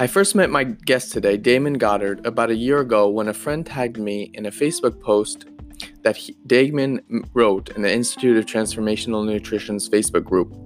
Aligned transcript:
I 0.00 0.06
first 0.06 0.34
met 0.34 0.48
my 0.48 0.64
guest 0.64 1.12
today, 1.12 1.36
Damon 1.36 1.74
Goddard, 1.74 2.24
about 2.24 2.48
a 2.48 2.54
year 2.54 2.80
ago 2.80 3.06
when 3.06 3.28
a 3.28 3.34
friend 3.34 3.66
tagged 3.66 3.98
me 3.98 4.30
in 4.32 4.46
a 4.46 4.50
Facebook 4.50 4.98
post 4.98 5.44
that 6.04 6.16
he, 6.16 6.38
Damon 6.46 7.02
wrote 7.34 7.68
in 7.76 7.82
the 7.82 7.92
Institute 7.92 8.38
of 8.38 8.46
Transformational 8.46 9.26
Nutrition's 9.26 9.90
Facebook 9.90 10.24
group. 10.24 10.56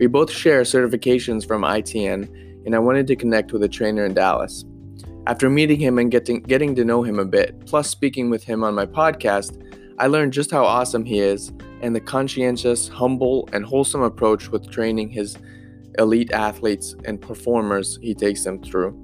We 0.00 0.08
both 0.08 0.28
share 0.28 0.62
certifications 0.62 1.46
from 1.46 1.62
ITN, 1.62 2.64
and 2.66 2.74
I 2.74 2.80
wanted 2.80 3.06
to 3.06 3.14
connect 3.14 3.52
with 3.52 3.62
a 3.62 3.68
trainer 3.68 4.04
in 4.04 4.12
Dallas. 4.12 4.64
After 5.28 5.48
meeting 5.48 5.78
him 5.78 5.96
and 5.96 6.10
getting, 6.10 6.42
getting 6.42 6.74
to 6.74 6.84
know 6.84 7.04
him 7.04 7.20
a 7.20 7.24
bit, 7.24 7.64
plus 7.66 7.88
speaking 7.88 8.28
with 8.28 8.42
him 8.42 8.64
on 8.64 8.74
my 8.74 8.86
podcast, 8.86 9.56
I 10.00 10.08
learned 10.08 10.32
just 10.32 10.50
how 10.50 10.64
awesome 10.64 11.04
he 11.04 11.20
is 11.20 11.52
and 11.80 11.94
the 11.94 12.00
conscientious, 12.00 12.88
humble, 12.88 13.48
and 13.52 13.64
wholesome 13.64 14.02
approach 14.02 14.48
with 14.48 14.68
training 14.68 15.10
his 15.10 15.38
elite 15.98 16.32
athletes 16.32 16.94
and 17.04 17.20
performers 17.20 17.98
he 18.02 18.14
takes 18.14 18.44
them 18.44 18.62
through. 18.62 18.96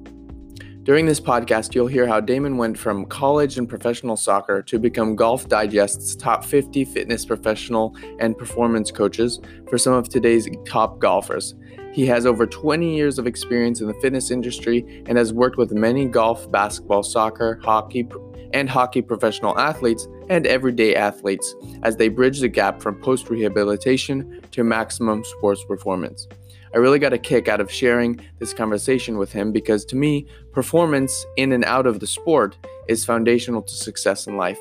During 0.86 1.06
this 1.06 1.20
podcast, 1.20 1.74
you'll 1.74 1.88
hear 1.88 2.06
how 2.06 2.20
Damon 2.20 2.58
went 2.58 2.78
from 2.78 3.06
college 3.06 3.58
and 3.58 3.68
professional 3.68 4.16
soccer 4.16 4.62
to 4.62 4.78
become 4.78 5.16
Golf 5.16 5.48
Digest's 5.48 6.14
top 6.14 6.44
50 6.44 6.84
fitness 6.84 7.24
professional 7.24 7.96
and 8.20 8.38
performance 8.38 8.92
coaches 8.92 9.40
for 9.68 9.78
some 9.78 9.94
of 9.94 10.08
today's 10.08 10.48
top 10.64 11.00
golfers. 11.00 11.56
He 11.92 12.06
has 12.06 12.24
over 12.24 12.46
20 12.46 12.94
years 12.94 13.18
of 13.18 13.26
experience 13.26 13.80
in 13.80 13.88
the 13.88 13.94
fitness 13.94 14.30
industry 14.30 15.02
and 15.06 15.18
has 15.18 15.32
worked 15.32 15.56
with 15.56 15.72
many 15.72 16.04
golf, 16.06 16.48
basketball, 16.52 17.02
soccer, 17.02 17.58
hockey, 17.64 18.08
and 18.52 18.70
hockey 18.70 19.02
professional 19.02 19.58
athletes 19.58 20.06
and 20.28 20.46
everyday 20.46 20.94
athletes 20.94 21.54
as 21.82 21.96
they 21.96 22.08
bridge 22.08 22.38
the 22.38 22.48
gap 22.48 22.80
from 22.80 23.00
post 23.00 23.28
rehabilitation 23.28 24.40
to 24.52 24.62
maximum 24.62 25.24
sports 25.24 25.64
performance. 25.64 26.28
I 26.76 26.78
really 26.78 26.98
got 26.98 27.14
a 27.14 27.18
kick 27.18 27.48
out 27.48 27.62
of 27.62 27.72
sharing 27.72 28.20
this 28.38 28.52
conversation 28.52 29.16
with 29.16 29.32
him 29.32 29.50
because 29.50 29.82
to 29.86 29.96
me, 29.96 30.26
performance 30.52 31.24
in 31.38 31.52
and 31.52 31.64
out 31.64 31.86
of 31.86 32.00
the 32.00 32.06
sport 32.06 32.58
is 32.86 33.02
foundational 33.02 33.62
to 33.62 33.72
success 33.72 34.26
in 34.26 34.36
life. 34.36 34.58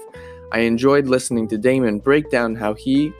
I 0.53 0.59
enjoyed 0.59 1.07
listening 1.07 1.49
to 1.49 1.57
Damon 1.57 1.99
break 1.99 2.31
down 2.31 2.55
how 2.55 2.73
he 2.73 3.11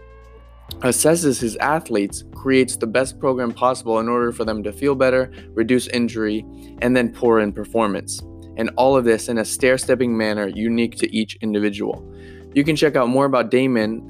assesses 0.79 1.41
his 1.41 1.57
athletes, 1.57 2.23
creates 2.35 2.77
the 2.77 2.87
best 2.87 3.19
program 3.19 3.52
possible 3.52 3.99
in 3.99 4.07
order 4.07 4.31
for 4.31 4.45
them 4.45 4.63
to 4.63 4.71
feel 4.71 4.95
better, 4.95 5.30
reduce 5.49 5.87
injury, 5.87 6.45
and 6.81 6.95
then 6.95 7.11
pour 7.11 7.41
in 7.41 7.52
performance. 7.52 8.21
And 8.55 8.71
all 8.77 8.95
of 8.95 9.03
this 9.03 9.27
in 9.27 9.39
a 9.39 9.43
stair 9.43 9.77
stepping 9.77 10.15
manner 10.15 10.47
unique 10.47 10.95
to 10.99 11.13
each 11.13 11.35
individual. 11.41 12.09
You 12.53 12.63
can 12.63 12.77
check 12.77 12.95
out 12.95 13.09
more 13.09 13.25
about 13.25 13.52
Damon 13.52 14.07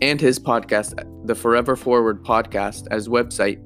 and 0.00 0.20
his 0.20 0.38
podcast, 0.38 0.94
the 1.26 1.34
Forever 1.34 1.74
Forward 1.74 2.22
podcast, 2.22 2.86
as 2.92 3.08
website 3.08 3.58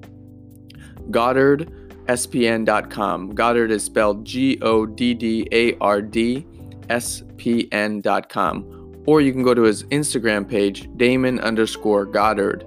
GoddardSPN.com. 1.10 3.34
Goddard 3.34 3.70
is 3.70 3.84
spelled 3.84 4.24
G 4.24 4.58
O 4.62 4.86
D 4.86 5.14
D 5.14 5.46
A 5.52 5.76
R 5.78 6.02
D 6.02 6.46
S 6.88 7.22
P 7.36 7.68
N.com. 7.72 9.04
Or 9.06 9.20
you 9.20 9.32
can 9.32 9.42
go 9.42 9.54
to 9.54 9.62
his 9.62 9.84
Instagram 9.84 10.48
page, 10.48 10.88
Damon 10.96 11.40
underscore 11.40 12.04
Goddard, 12.04 12.64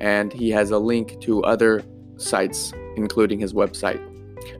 and 0.00 0.32
he 0.32 0.50
has 0.50 0.70
a 0.70 0.78
link 0.78 1.20
to 1.20 1.42
other 1.44 1.84
sites, 2.16 2.72
including 2.96 3.38
his 3.38 3.52
website. 3.52 4.00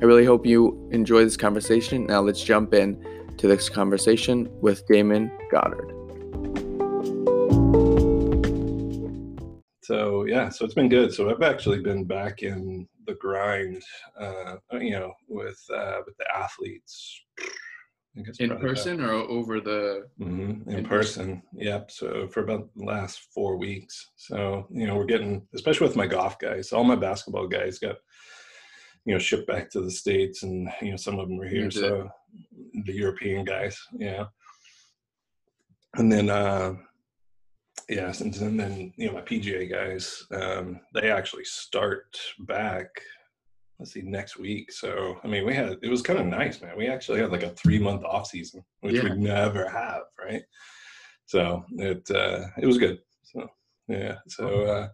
I 0.01 0.05
really 0.05 0.25
hope 0.25 0.47
you 0.47 0.89
enjoy 0.93 1.25
this 1.25 1.37
conversation. 1.37 2.07
Now 2.07 2.21
let's 2.21 2.43
jump 2.43 2.75
in 2.75 3.03
to 3.39 3.49
this 3.49 3.69
conversation 3.69 4.49
with 4.61 4.87
Damon 4.87 5.31
Goddard. 5.51 5.91
So 9.83 10.25
yeah, 10.25 10.49
so 10.49 10.65
it's 10.65 10.75
been 10.75 10.89
good. 10.89 11.13
So 11.13 11.31
I've 11.31 11.43
actually 11.43 11.81
been 11.81 12.05
back 12.05 12.43
in 12.43 12.89
the 13.07 13.15
grind, 13.15 13.83
uh, 14.19 14.57
you 14.73 14.93
know, 14.93 15.13
with 15.29 15.61
uh, 15.75 16.01
with 16.07 16.17
the 16.17 16.27
athletes. 16.35 17.21
in 18.39 18.57
person 18.59 19.01
or 19.01 19.13
over 19.13 19.61
the 19.61 20.07
mm-hmm. 20.21 20.71
in, 20.71 20.79
in 20.79 20.85
person. 20.85 21.41
person. 21.41 21.43
Yep. 21.55 21.91
So 21.91 22.29
for 22.29 22.41
about 22.45 22.69
the 22.77 22.85
last 22.85 23.27
four 23.35 23.57
weeks. 23.57 24.13
So 24.17 24.67
you 24.71 24.87
know, 24.87 24.97
we're 24.97 25.05
getting, 25.05 25.47
especially 25.55 25.89
with 25.89 25.97
my 25.97 26.07
golf 26.07 26.39
guys. 26.39 26.73
All 26.73 26.85
my 26.85 26.97
basketball 26.97 27.49
guys 27.49 27.79
got, 27.79 27.97
you 29.05 29.15
know, 29.15 29.19
shipped 29.19 29.47
back 29.47 29.71
to 29.71 29.81
the 29.81 29.91
states, 29.91 30.45
and 30.45 30.69
you 30.81 30.93
know, 30.93 30.97
some 30.97 31.19
of 31.19 31.29
them 31.29 31.39
were 31.39 31.49
here. 31.49 31.71
So 31.71 32.09
the 32.87 32.93
European 32.93 33.45
guys, 33.45 33.79
yeah. 33.97 34.27
And 35.97 36.11
then, 36.11 36.29
uh, 36.29 36.75
yes, 37.89 38.21
and, 38.21 38.35
and 38.37 38.59
then 38.59 38.93
you 38.97 39.07
know 39.07 39.15
my 39.15 39.21
PGA 39.21 39.71
guys, 39.71 40.25
um, 40.33 40.81
they 40.95 41.11
actually 41.11 41.45
start 41.45 42.19
back. 42.41 42.87
Let's 43.79 43.93
see, 43.93 44.03
next 44.03 44.39
week. 44.39 44.71
So 44.71 45.19
I 45.25 45.27
mean, 45.27 45.45
we 45.45 45.55
had 45.55 45.79
it 45.83 45.89
was 45.89 46.03
kind 46.03 46.19
of 46.19 46.27
nice, 46.27 46.61
man. 46.61 46.77
We 46.77 46.89
actually 46.89 47.21
had 47.21 47.33
like 47.33 47.43
a 47.43 47.51
three 47.51 47.79
month 47.79 48.05
off 48.05 48.29
season, 48.29 48.65
which 48.81 48.95
yeah. 48.95 49.05
we 49.05 49.17
never 49.17 49.69
have, 49.69 50.03
right? 50.25 50.43
So 51.27 51.65
it 51.73 52.09
uh, 52.11 52.47
it 52.59 52.67
was 52.67 52.79
good. 52.79 52.99
So 53.25 53.49
yeah, 53.89 54.17
so 54.29 54.65
uh, 54.65 54.89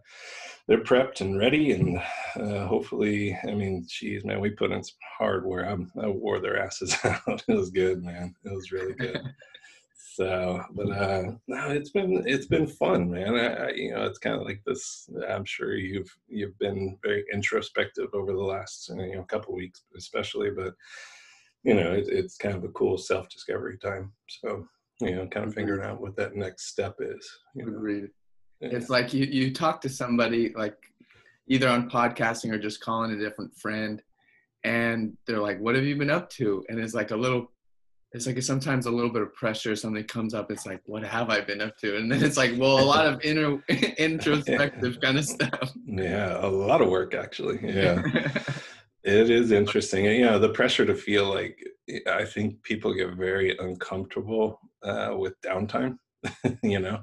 they're 0.67 0.83
prepped 0.83 1.21
and 1.21 1.37
ready, 1.37 1.71
and 1.71 1.97
uh, 2.35 2.65
hopefully, 2.65 3.37
I 3.43 3.53
mean, 3.53 3.85
geez, 3.87 4.25
man, 4.25 4.41
we 4.41 4.49
put 4.49 4.71
in 4.71 4.83
some 4.83 4.97
hard 5.17 5.45
work. 5.45 5.65
I, 5.67 6.01
I 6.01 6.07
wore 6.07 6.39
their 6.39 6.61
asses 6.61 6.95
out. 7.03 7.43
it 7.47 7.53
was 7.53 7.69
good, 7.69 8.03
man. 8.03 8.35
It 8.43 8.53
was 8.53 8.71
really 8.71 8.93
good. 8.93 9.21
So, 10.13 10.61
but 10.73 10.91
uh, 10.91 11.23
no, 11.47 11.69
it's 11.69 11.91
been 11.91 12.23
it's 12.25 12.45
been 12.45 12.67
fun, 12.67 13.09
man. 13.09 13.33
I, 13.33 13.47
I, 13.47 13.69
you 13.71 13.91
know, 13.91 14.03
it's 14.03 14.19
kind 14.19 14.35
of 14.35 14.41
like 14.41 14.61
this. 14.65 15.09
I'm 15.29 15.45
sure 15.45 15.75
you've 15.75 16.13
you've 16.27 16.57
been 16.59 16.97
very 17.01 17.23
introspective 17.33 18.09
over 18.13 18.33
the 18.33 18.43
last 18.43 18.89
you 18.89 19.15
know 19.15 19.23
couple 19.23 19.55
weeks, 19.55 19.83
especially. 19.95 20.49
But 20.51 20.73
you 21.63 21.75
know, 21.75 21.93
it, 21.93 22.09
it's 22.09 22.35
kind 22.35 22.55
of 22.55 22.65
a 22.65 22.69
cool 22.69 22.97
self 22.97 23.29
discovery 23.29 23.77
time. 23.77 24.11
So 24.27 24.67
you 24.99 25.15
know, 25.15 25.27
kind 25.27 25.45
of 25.45 25.53
figuring 25.53 25.85
out 25.85 26.01
what 26.01 26.17
that 26.17 26.35
next 26.35 26.67
step 26.67 26.95
is. 26.99 27.29
You 27.55 27.67
know? 27.67 27.77
Agreed. 27.77 28.09
Yeah. 28.59 28.69
It's 28.73 28.89
like 28.89 29.13
you 29.13 29.25
you 29.25 29.53
talk 29.53 29.79
to 29.81 29.89
somebody 29.89 30.51
like 30.57 30.75
either 31.47 31.69
on 31.69 31.89
podcasting 31.89 32.51
or 32.51 32.59
just 32.59 32.81
calling 32.81 33.11
a 33.11 33.17
different 33.17 33.55
friend, 33.55 34.01
and 34.65 35.15
they're 35.25 35.39
like, 35.39 35.61
"What 35.61 35.75
have 35.75 35.85
you 35.85 35.95
been 35.95 36.11
up 36.11 36.29
to?" 36.31 36.65
And 36.67 36.81
it's 36.81 36.93
like 36.93 37.11
a 37.11 37.15
little 37.15 37.49
it's 38.13 38.27
like 38.27 38.41
sometimes 38.41 38.85
a 38.85 38.91
little 38.91 39.11
bit 39.11 39.21
of 39.21 39.33
pressure 39.33 39.75
something 39.75 40.03
comes 40.03 40.33
up 40.33 40.51
it's 40.51 40.65
like 40.65 40.81
what 40.85 41.03
have 41.03 41.29
i 41.29 41.39
been 41.39 41.61
up 41.61 41.77
to? 41.77 41.97
And 41.97 42.11
then 42.11 42.23
it's 42.23 42.37
like 42.37 42.53
well 42.57 42.79
a 42.79 42.83
lot 42.83 43.05
of 43.05 43.21
inner 43.23 43.63
introspective 43.97 44.99
kind 45.01 45.17
of 45.17 45.25
stuff. 45.25 45.71
Yeah 45.85 46.45
a 46.45 46.47
lot 46.47 46.81
of 46.81 46.89
work 46.89 47.13
actually. 47.13 47.59
Yeah. 47.63 48.01
It 49.03 49.31
is 49.31 49.51
interesting 49.51 50.05
and, 50.05 50.15
you 50.15 50.25
know 50.25 50.37
the 50.37 50.49
pressure 50.49 50.85
to 50.85 50.93
feel 50.93 51.25
like 51.25 51.57
i 52.07 52.23
think 52.23 52.61
people 52.61 52.93
get 52.93 53.15
very 53.15 53.57
uncomfortable 53.57 54.59
uh, 54.83 55.15
with 55.17 55.41
downtime 55.41 55.97
you 56.63 56.79
know? 56.79 56.99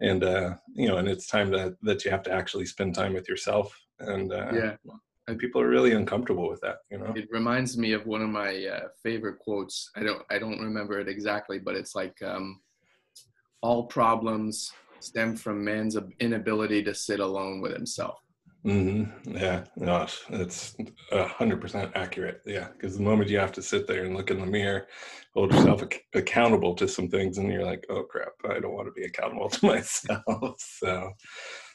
And 0.00 0.24
uh 0.24 0.54
you 0.74 0.88
know 0.88 0.96
and 0.96 1.08
it's 1.08 1.26
time 1.26 1.50
that 1.50 1.76
that 1.82 2.06
you 2.06 2.10
have 2.10 2.22
to 2.22 2.32
actually 2.32 2.64
spend 2.64 2.94
time 2.94 3.12
with 3.12 3.28
yourself 3.28 3.78
and 4.00 4.32
uh 4.32 4.50
yeah 4.54 4.76
and 5.28 5.38
people 5.38 5.60
are 5.60 5.68
really 5.68 5.92
uncomfortable 5.92 6.48
with 6.48 6.60
that 6.60 6.76
you 6.90 6.98
know? 6.98 7.12
It 7.16 7.28
reminds 7.30 7.76
me 7.76 7.92
of 7.92 8.06
one 8.06 8.22
of 8.22 8.28
my 8.28 8.66
uh, 8.66 8.88
favorite 9.02 9.38
quotes. 9.38 9.90
I 9.96 10.02
don't 10.02 10.22
i 10.30 10.38
don't 10.38 10.60
remember 10.60 10.98
it 11.00 11.08
exactly 11.08 11.58
but 11.58 11.74
it's 11.74 11.94
like 11.94 12.20
um, 12.22 12.60
all 13.62 13.86
problems 13.86 14.72
stem 15.00 15.36
from 15.36 15.64
man's 15.64 15.96
inability 16.20 16.82
to 16.82 16.94
sit 16.94 17.20
alone 17.20 17.60
with 17.60 17.72
himself. 17.72 18.18
Mm-hmm. 18.64 19.36
yeah. 19.36 19.64
No 19.76 20.06
it's 20.30 20.76
a 21.12 21.24
hundred 21.28 21.60
percent 21.60 21.92
accurate. 21.94 22.40
Yeah. 22.44 22.68
Because 22.72 22.96
the 22.96 23.02
moment 23.02 23.30
you 23.30 23.38
have 23.38 23.52
to 23.52 23.62
sit 23.62 23.86
there 23.86 24.04
and 24.04 24.16
look 24.16 24.30
in 24.30 24.40
the 24.40 24.46
mirror 24.46 24.88
hold 25.34 25.52
yourself 25.52 25.84
ac- 25.84 26.02
accountable 26.14 26.74
to 26.74 26.88
some 26.88 27.08
things 27.08 27.38
and 27.38 27.52
you're 27.52 27.64
like 27.64 27.86
oh 27.90 28.02
crap. 28.02 28.32
I 28.50 28.58
don't 28.58 28.74
want 28.74 28.88
to 28.88 28.92
be 28.92 29.04
accountable 29.04 29.48
to 29.50 29.66
myself. 29.66 30.56
So 30.58 31.12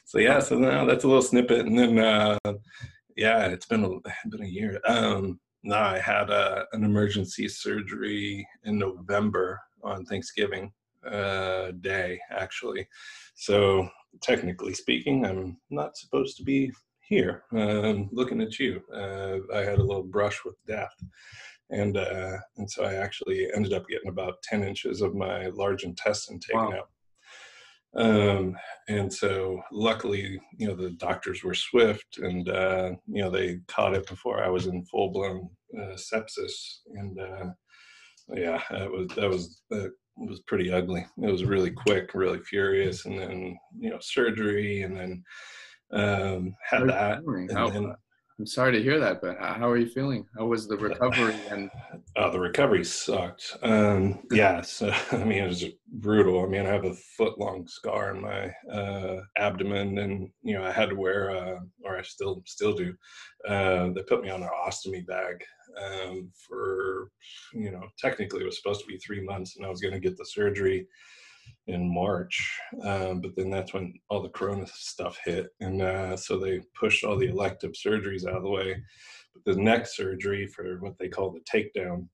so 0.04 0.18
yeah. 0.18 0.40
So 0.40 0.58
now 0.58 0.84
that's 0.84 1.04
a 1.04 1.08
little 1.08 1.22
snippet. 1.22 1.64
And 1.64 1.78
then 1.78 1.98
uh 1.98 2.38
yeah, 3.16 3.46
it's 3.46 3.66
been 3.66 3.84
a 3.84 3.88
been 4.28 4.42
a 4.42 4.48
year. 4.48 4.80
Um, 4.86 5.40
no, 5.64 5.76
I 5.76 5.98
had 5.98 6.30
a, 6.30 6.66
an 6.72 6.84
emergency 6.84 7.48
surgery 7.48 8.46
in 8.64 8.78
November 8.78 9.60
on 9.84 10.04
Thanksgiving 10.04 10.72
uh, 11.08 11.70
Day, 11.80 12.20
actually. 12.30 12.88
So 13.34 13.88
technically 14.20 14.74
speaking, 14.74 15.24
I'm 15.24 15.58
not 15.70 15.96
supposed 15.96 16.36
to 16.38 16.42
be 16.42 16.72
here 17.00 17.44
um, 17.52 18.08
looking 18.12 18.40
at 18.40 18.58
you. 18.58 18.82
Uh, 18.92 19.38
I 19.54 19.60
had 19.60 19.78
a 19.78 19.84
little 19.84 20.02
brush 20.02 20.44
with 20.44 20.56
death. 20.66 20.94
And 21.70 21.96
uh, 21.96 22.36
and 22.58 22.70
so 22.70 22.84
I 22.84 22.94
actually 22.94 23.48
ended 23.54 23.72
up 23.72 23.88
getting 23.88 24.08
about 24.08 24.42
10 24.42 24.62
inches 24.62 25.00
of 25.00 25.14
my 25.14 25.46
large 25.46 25.84
intestine 25.84 26.38
taken 26.38 26.66
wow. 26.66 26.72
out 26.72 26.88
um, 27.96 28.56
and 28.88 29.12
so 29.12 29.60
luckily, 29.70 30.40
you 30.56 30.66
know, 30.66 30.74
the 30.74 30.90
doctors 30.92 31.44
were 31.44 31.54
swift 31.54 32.18
and, 32.18 32.48
uh, 32.48 32.92
you 33.06 33.22
know, 33.22 33.30
they 33.30 33.60
caught 33.68 33.94
it 33.94 34.06
before 34.06 34.42
I 34.42 34.48
was 34.48 34.66
in 34.66 34.84
full 34.86 35.10
blown 35.10 35.48
uh, 35.78 35.96
sepsis. 35.96 36.78
And, 36.94 37.18
uh, 37.20 37.46
yeah, 38.34 38.62
that 38.70 38.90
was, 38.90 39.08
that 39.16 39.28
was, 39.28 39.62
that 39.70 39.92
was 40.16 40.40
pretty 40.46 40.72
ugly. 40.72 41.04
It 41.22 41.30
was 41.30 41.44
really 41.44 41.70
quick, 41.70 42.14
really 42.14 42.40
furious. 42.40 43.04
And 43.04 43.18
then, 43.18 43.58
you 43.78 43.90
know, 43.90 43.98
surgery 44.00 44.82
and 44.82 44.96
then, 44.96 45.22
um, 45.92 46.54
had 46.64 46.88
that. 46.88 47.18
And 47.50 47.68
then, 47.74 47.94
I'm 48.42 48.46
sorry 48.46 48.72
to 48.72 48.82
hear 48.82 48.98
that, 48.98 49.20
but 49.20 49.38
how 49.38 49.70
are 49.70 49.76
you 49.76 49.86
feeling? 49.86 50.26
How 50.36 50.46
was 50.46 50.66
the 50.66 50.76
recovery? 50.76 51.36
And 51.48 51.70
uh, 52.16 52.28
the 52.30 52.40
recovery 52.40 52.84
sucked. 52.84 53.56
Um, 53.62 54.24
yeah, 54.32 54.62
so 54.62 54.92
I 55.12 55.18
mean 55.18 55.44
it 55.44 55.46
was 55.46 55.64
brutal. 55.86 56.42
I 56.42 56.48
mean 56.48 56.66
I 56.66 56.70
have 56.70 56.84
a 56.84 56.96
foot 57.16 57.38
long 57.38 57.68
scar 57.68 58.16
in 58.16 58.20
my 58.20 58.52
uh, 58.68 59.20
abdomen, 59.36 59.98
and 59.98 60.28
you 60.42 60.58
know 60.58 60.64
I 60.64 60.72
had 60.72 60.90
to 60.90 60.96
wear, 60.96 61.30
uh, 61.30 61.60
or 61.84 61.96
I 61.96 62.02
still 62.02 62.42
still 62.44 62.72
do. 62.72 62.92
Uh, 63.46 63.90
they 63.90 64.02
put 64.02 64.24
me 64.24 64.30
on 64.30 64.42
an 64.42 64.50
ostomy 64.66 65.06
bag 65.06 65.44
um, 65.80 66.28
for 66.48 67.12
you 67.54 67.70
know 67.70 67.84
technically 67.96 68.42
it 68.42 68.46
was 68.46 68.60
supposed 68.60 68.80
to 68.80 68.88
be 68.88 68.98
three 68.98 69.20
months, 69.20 69.56
and 69.56 69.64
I 69.64 69.68
was 69.68 69.80
going 69.80 69.94
to 69.94 70.00
get 70.00 70.16
the 70.16 70.26
surgery 70.26 70.88
in 71.66 71.92
March, 71.92 72.58
um, 72.84 73.20
but 73.20 73.36
then 73.36 73.50
that's 73.50 73.72
when 73.72 73.94
all 74.08 74.22
the 74.22 74.28
Corona 74.28 74.66
stuff 74.66 75.18
hit, 75.24 75.48
and 75.60 75.82
uh, 75.82 76.16
so 76.16 76.38
they 76.38 76.60
pushed 76.78 77.04
all 77.04 77.16
the 77.16 77.28
elective 77.28 77.72
surgeries 77.72 78.26
out 78.26 78.36
of 78.36 78.42
the 78.42 78.50
way. 78.50 78.82
But 79.34 79.54
the 79.54 79.60
next 79.60 79.96
surgery 79.96 80.46
for 80.48 80.78
what 80.80 80.98
they 80.98 81.08
call 81.08 81.30
the 81.32 81.40
takedown 81.40 82.08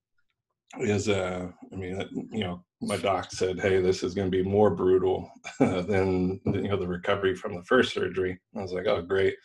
is, 0.79 1.09
uh, 1.09 1.47
I 1.73 1.75
mean, 1.75 2.07
you 2.31 2.43
know, 2.43 2.63
my 2.81 2.97
doc 2.97 3.31
said, 3.31 3.59
"Hey, 3.59 3.81
this 3.81 4.03
is 4.03 4.13
going 4.13 4.31
to 4.31 4.37
be 4.37 4.47
more 4.47 4.69
brutal 4.75 5.29
than 5.59 6.39
you 6.45 6.67
know 6.67 6.77
the 6.77 6.87
recovery 6.87 7.35
from 7.35 7.55
the 7.55 7.63
first 7.63 7.93
surgery." 7.93 8.39
I 8.55 8.61
was 8.61 8.71
like, 8.71 8.85
"Oh, 8.87 9.01
great." 9.01 9.35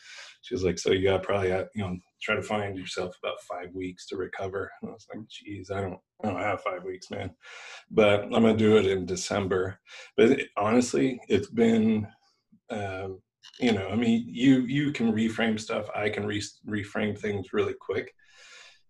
She 0.43 0.55
was 0.55 0.65
like, 0.65 0.79
"So 0.79 0.93
you 0.93 1.09
got 1.09 1.23
probably 1.23 1.49
you 1.49 1.67
know 1.77 1.97
try 2.25 2.35
to 2.35 2.43
find 2.43 2.77
yourself 2.77 3.17
about 3.23 3.41
five 3.43 3.75
weeks 3.75 4.07
to 4.09 4.17
recover." 4.17 4.71
And 4.81 4.91
I 4.91 4.95
was 4.95 5.07
like, 5.13 5.27
"Geez, 5.29 5.71
I 5.71 5.81
don't, 5.81 5.99
I 6.23 6.29
don't 6.29 6.41
have 6.41 6.63
five 6.63 6.85
weeks, 6.85 7.11
man." 7.11 7.31
But 7.91 8.25
I'm 8.25 8.31
gonna 8.31 8.57
do 8.57 8.77
it 8.77 8.87
in 8.87 9.07
December. 9.07 9.79
But 10.17 10.31
it, 10.33 10.49
honestly, 10.57 11.21
it's 11.29 11.51
been, 11.51 12.07
um, 12.71 13.21
you 13.61 13.73
know, 13.73 13.89
I 13.89 13.97
mean, 13.97 14.25
you 14.27 14.61
you 14.61 14.93
can 14.93 15.13
reframe 15.13 15.61
stuff. 15.61 15.89
I 15.95 16.09
can 16.09 16.27
re- 16.27 16.43
reframe 16.69 17.19
things 17.19 17.53
really 17.53 17.75
quick, 17.81 18.13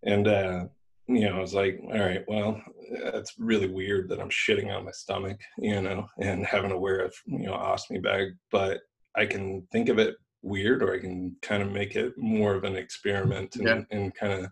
and 0.04 0.28
uh, 0.28 0.64
you 1.06 1.28
know, 1.28 1.36
I 1.36 1.40
was 1.40 1.54
like, 1.54 1.78
all 1.82 1.98
right, 1.98 2.24
well, 2.28 2.60
it's 2.90 3.34
really 3.38 3.68
weird 3.68 4.08
that 4.08 4.20
I'm 4.20 4.30
shitting 4.30 4.74
on 4.74 4.84
my 4.84 4.90
stomach, 4.92 5.38
you 5.58 5.80
know, 5.80 6.06
and 6.18 6.46
having 6.46 6.70
to 6.70 6.78
wear 6.78 7.04
a 7.04 7.10
you 7.26 7.46
know 7.46 7.52
ostomy 7.52 8.02
bag, 8.02 8.28
but 8.50 8.80
I 9.16 9.26
can 9.26 9.66
think 9.70 9.88
of 9.88 9.98
it 9.98 10.16
weird 10.44 10.82
or 10.82 10.94
i 10.94 10.98
can 10.98 11.34
kind 11.42 11.62
of 11.62 11.72
make 11.72 11.96
it 11.96 12.12
more 12.16 12.54
of 12.54 12.64
an 12.64 12.76
experiment 12.76 13.56
and, 13.56 13.66
yeah. 13.66 13.82
and 13.90 14.14
kind 14.14 14.44
of 14.44 14.50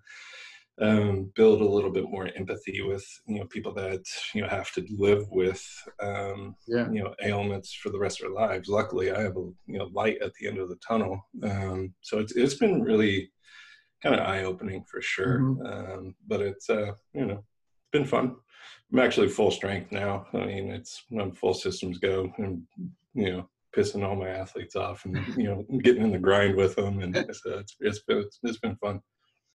um, 0.80 1.30
build 1.34 1.60
a 1.60 1.68
little 1.68 1.90
bit 1.90 2.10
more 2.10 2.30
empathy 2.34 2.80
with 2.80 3.04
you 3.26 3.38
know 3.38 3.46
people 3.46 3.74
that 3.74 4.02
you 4.34 4.40
know 4.40 4.48
have 4.48 4.72
to 4.72 4.84
live 4.90 5.28
with 5.30 5.62
um, 6.00 6.56
yeah. 6.66 6.90
you 6.90 7.02
know 7.02 7.14
ailments 7.22 7.74
for 7.74 7.90
the 7.90 7.98
rest 7.98 8.20
of 8.20 8.26
their 8.26 8.48
lives. 8.48 8.68
Luckily, 8.68 9.10
I 9.10 9.20
have 9.20 9.36
a 9.36 9.50
you 9.66 9.78
know 9.78 9.90
light 9.92 10.20
at 10.22 10.32
the 10.34 10.48
end 10.48 10.58
of 10.58 10.68
the 10.68 10.78
tunnel, 10.86 11.20
um, 11.42 11.94
so 12.00 12.18
it's 12.18 12.32
it's 12.32 12.54
been 12.54 12.82
really 12.82 13.30
kind 14.02 14.14
of 14.14 14.26
eye 14.26 14.44
opening 14.44 14.84
for 14.90 15.00
sure. 15.02 15.40
Mm-hmm. 15.40 15.66
Um, 15.66 16.14
but 16.26 16.40
it's 16.40 16.70
uh, 16.70 16.92
you 17.12 17.26
know 17.26 17.44
it's 17.44 17.90
been 17.92 18.06
fun. 18.06 18.36
I'm 18.92 18.98
actually 18.98 19.28
full 19.28 19.50
strength 19.50 19.92
now. 19.92 20.26
I 20.32 20.46
mean, 20.46 20.70
it's 20.70 21.04
when 21.10 21.32
full 21.32 21.54
systems 21.54 21.98
go, 21.98 22.32
and 22.38 22.62
you 23.14 23.30
know 23.30 23.48
pissing 23.76 24.06
all 24.06 24.16
my 24.16 24.28
athletes 24.28 24.76
off 24.76 25.04
and 25.04 25.16
you 25.36 25.44
know 25.44 25.64
getting 25.82 26.02
in 26.02 26.12
the 26.12 26.18
grind 26.18 26.56
with 26.56 26.74
them 26.76 27.00
and 27.00 27.16
it's, 27.28 27.40
it's, 27.44 27.76
it's 27.80 27.98
been 28.00 28.18
it's, 28.18 28.38
it's 28.42 28.58
been 28.58 28.76
fun. 28.76 29.00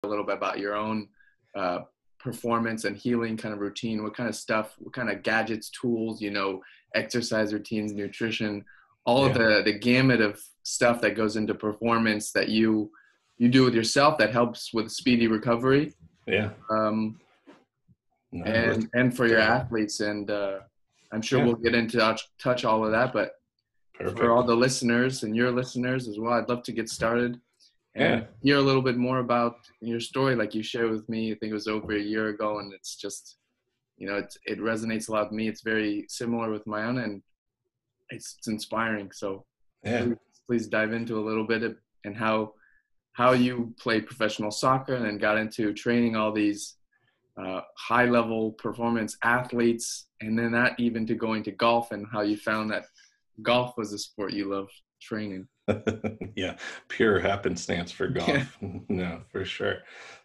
A 0.04 0.08
little 0.08 0.26
bit 0.26 0.38
about 0.38 0.60
your 0.60 0.76
own 0.76 1.08
uh, 1.56 1.80
performance 2.20 2.86
and 2.86 2.96
healing 2.96 3.38
kind 3.38 3.54
of 3.54 3.60
routine. 3.60 4.04
What 4.04 4.16
kind 4.16 4.30
of 4.30 4.36
stuff 4.36 4.76
what 4.80 4.94
kind 4.94 5.10
of 5.10 5.24
gadgets 5.24 5.70
tools 5.70 6.22
you 6.22 6.32
know 6.32 6.62
exercise 6.96 7.54
routines 7.54 7.94
nutrition 7.94 8.64
all 9.06 9.24
yeah. 9.24 9.32
of 9.32 9.34
the 9.38 9.62
the 9.66 9.80
gamut 9.80 10.22
of 10.22 10.42
stuff 10.64 11.02
that 11.02 11.16
goes 11.16 11.36
into 11.36 11.56
performance 11.56 12.32
that 12.32 12.50
you 12.50 12.92
you 13.38 13.50
do 13.50 13.64
with 13.64 13.76
yourself 13.76 14.18
that 14.18 14.32
helps 14.32 14.74
with 14.74 14.92
speedy 14.92 15.28
recovery. 15.28 15.94
Yeah. 16.26 16.50
Um 16.70 17.20
no, 18.32 18.44
and 18.46 18.90
and 18.94 19.16
for 19.16 19.26
your 19.26 19.40
athletes 19.40 20.02
and 20.02 20.30
uh 20.30 20.60
i'm 21.14 21.22
sure 21.22 21.40
yeah. 21.40 21.46
we'll 21.46 21.56
get 21.56 21.74
into 21.74 21.98
touch, 21.98 22.22
touch 22.40 22.66
all 22.66 22.84
of 22.84 22.92
that 22.92 23.14
but 23.14 23.32
Perfect. 23.98 24.20
for 24.20 24.32
all 24.32 24.44
the 24.44 24.56
listeners 24.56 25.24
and 25.24 25.36
your 25.36 25.52
listeners 25.52 26.08
as 26.08 26.20
well. 26.20 26.34
I'd 26.34 26.50
love 26.50 26.64
to 26.64 26.72
get 26.72 26.90
started 26.90 27.40
and 27.96 28.22
yeah. 28.22 28.28
hear 28.44 28.58
a 28.58 28.62
little 28.62 28.82
bit 28.82 28.98
more 28.98 29.20
about 29.20 29.58
your 29.82 30.00
story, 30.00 30.36
like 30.36 30.54
you 30.54 30.62
shared 30.62 30.92
with 30.92 31.08
me. 31.10 31.32
I 31.32 31.36
think 31.36 31.50
it 31.50 31.56
was 31.56 31.68
over 31.68 31.94
a 31.94 32.00
year 32.00 32.28
ago, 32.28 32.60
and 32.60 32.72
it's 32.74 32.96
just, 32.96 33.38
you 33.98 34.08
know, 34.08 34.18
it 34.18 34.36
it 34.46 34.60
resonates 34.60 35.10
a 35.10 35.14
lot 35.14 35.26
with 35.26 35.34
me. 35.34 35.48
It's 35.48 35.62
very 35.62 36.06
similar 36.08 36.52
with 36.52 36.68
my 36.68 36.84
own, 36.84 37.00
and 37.00 37.24
it's, 38.10 38.36
it's 38.38 38.48
inspiring. 38.48 39.12
So, 39.12 39.46
yeah. 39.84 40.04
please, 40.04 40.18
please 40.48 40.68
dive 40.68 40.94
into 40.94 41.20
a 41.20 41.26
little 41.28 41.46
bit 41.46 41.64
of, 41.64 41.76
and 42.06 42.16
how 42.16 42.54
how 43.14 43.32
you 43.32 43.74
played 43.80 44.06
professional 44.06 44.52
soccer 44.52 44.94
and 44.94 45.04
then 45.04 45.18
got 45.18 45.40
into 45.40 45.74
training 45.74 46.16
all 46.16 46.32
these 46.32 46.76
uh, 47.44 47.62
high 47.76 48.06
level 48.06 48.52
performance 48.52 49.18
athletes, 49.24 50.06
and 50.22 50.38
then 50.38 50.52
that 50.52 50.80
even 50.80 51.08
to 51.08 51.16
going 51.16 51.42
to 51.42 51.52
golf 51.52 51.92
and 51.92 52.06
how 52.12 52.22
you 52.22 52.38
found 52.38 52.70
that 52.70 52.86
golf 53.42 53.74
was 53.78 53.94
a 53.94 53.98
sport 53.98 54.34
you 54.34 54.50
loved 54.50 54.74
training. 55.02 55.48
yeah, 56.36 56.56
pure 56.88 57.20
happenstance 57.20 57.92
for 57.92 58.08
golf. 58.08 58.28
Yeah. 58.28 58.46
no, 58.90 59.22
for 59.32 59.46
sure. 59.46 59.78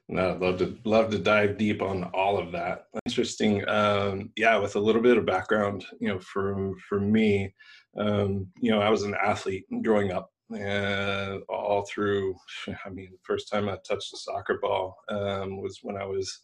No, 0.09 0.37
love 0.41 0.59
to 0.59 0.79
love 0.85 1.11
to 1.11 1.19
dive 1.19 1.57
deep 1.59 1.83
on 1.83 2.05
all 2.15 2.39
of 2.39 2.53
that. 2.53 2.87
Interesting. 3.07 3.67
Um, 3.69 4.31
yeah, 4.37 4.57
with 4.59 4.77
a 4.77 4.81
little 4.81 5.03
bit 5.03 5.17
of 5.17 5.27
background, 5.27 5.85
you 6.01 6.09
know, 6.09 6.19
for 6.19 6.75
for 6.89 7.01
me, 7.01 7.55
um, 7.99 8.49
you 8.61 8.71
know, 8.71 8.81
I 8.81 8.91
was 8.91 9.03
an 9.03 9.15
athlete 9.23 9.65
growing 9.83 10.13
up, 10.13 10.31
and 10.51 11.43
all 11.49 11.87
through. 11.87 12.37
I 12.85 12.91
mean, 12.91 13.11
the 13.13 13.19
first 13.23 13.51
time 13.51 13.69
I 13.69 13.79
touched 13.87 14.13
a 14.13 14.17
soccer 14.17 14.59
ball 14.61 14.97
um, 15.09 15.61
was 15.61 15.79
when 15.83 15.97
I 15.97 16.05
was 16.05 16.41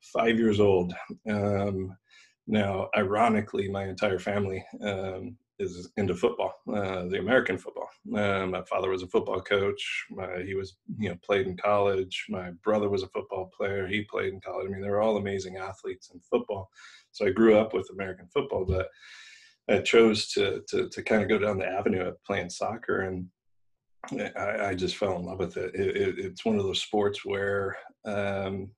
five 0.00 0.38
years 0.38 0.60
old. 0.60 0.92
Um, 1.30 1.96
now, 2.46 2.88
ironically, 2.96 3.68
my 3.68 3.84
entire 3.84 4.18
family 4.18 4.64
um, 4.82 5.36
is 5.58 5.90
into 5.96 6.14
football, 6.14 6.54
uh, 6.72 7.06
the 7.06 7.18
American 7.18 7.58
football. 7.58 7.88
Uh, 8.14 8.46
my 8.46 8.62
father 8.62 8.90
was 8.90 9.02
a 9.02 9.08
football 9.08 9.40
coach. 9.40 10.06
My, 10.10 10.42
he 10.42 10.54
was, 10.54 10.76
you 10.98 11.08
know, 11.08 11.16
played 11.24 11.46
in 11.46 11.56
college. 11.56 12.26
My 12.28 12.50
brother 12.62 12.88
was 12.88 13.02
a 13.02 13.08
football 13.08 13.50
player. 13.56 13.86
He 13.86 14.02
played 14.02 14.32
in 14.32 14.40
college. 14.40 14.66
I 14.66 14.70
mean, 14.70 14.80
they 14.80 14.90
were 14.90 15.00
all 15.00 15.16
amazing 15.16 15.56
athletes 15.56 16.10
in 16.14 16.20
football. 16.20 16.70
So 17.10 17.26
I 17.26 17.30
grew 17.30 17.58
up 17.58 17.74
with 17.74 17.90
American 17.90 18.28
football, 18.32 18.64
but 18.64 18.88
I 19.68 19.80
chose 19.80 20.28
to 20.32 20.62
to, 20.68 20.88
to 20.88 21.02
kind 21.02 21.22
of 21.22 21.28
go 21.28 21.38
down 21.38 21.58
the 21.58 21.66
avenue 21.66 22.06
of 22.06 22.22
playing 22.24 22.50
soccer, 22.50 23.00
and 23.00 23.26
I, 24.36 24.68
I 24.68 24.74
just 24.74 24.96
fell 24.96 25.16
in 25.16 25.24
love 25.24 25.38
with 25.38 25.56
it. 25.56 25.74
it, 25.74 25.96
it 25.96 26.18
it's 26.18 26.44
one 26.44 26.58
of 26.58 26.64
those 26.64 26.82
sports 26.82 27.24
where 27.24 27.76
um, 28.04 28.70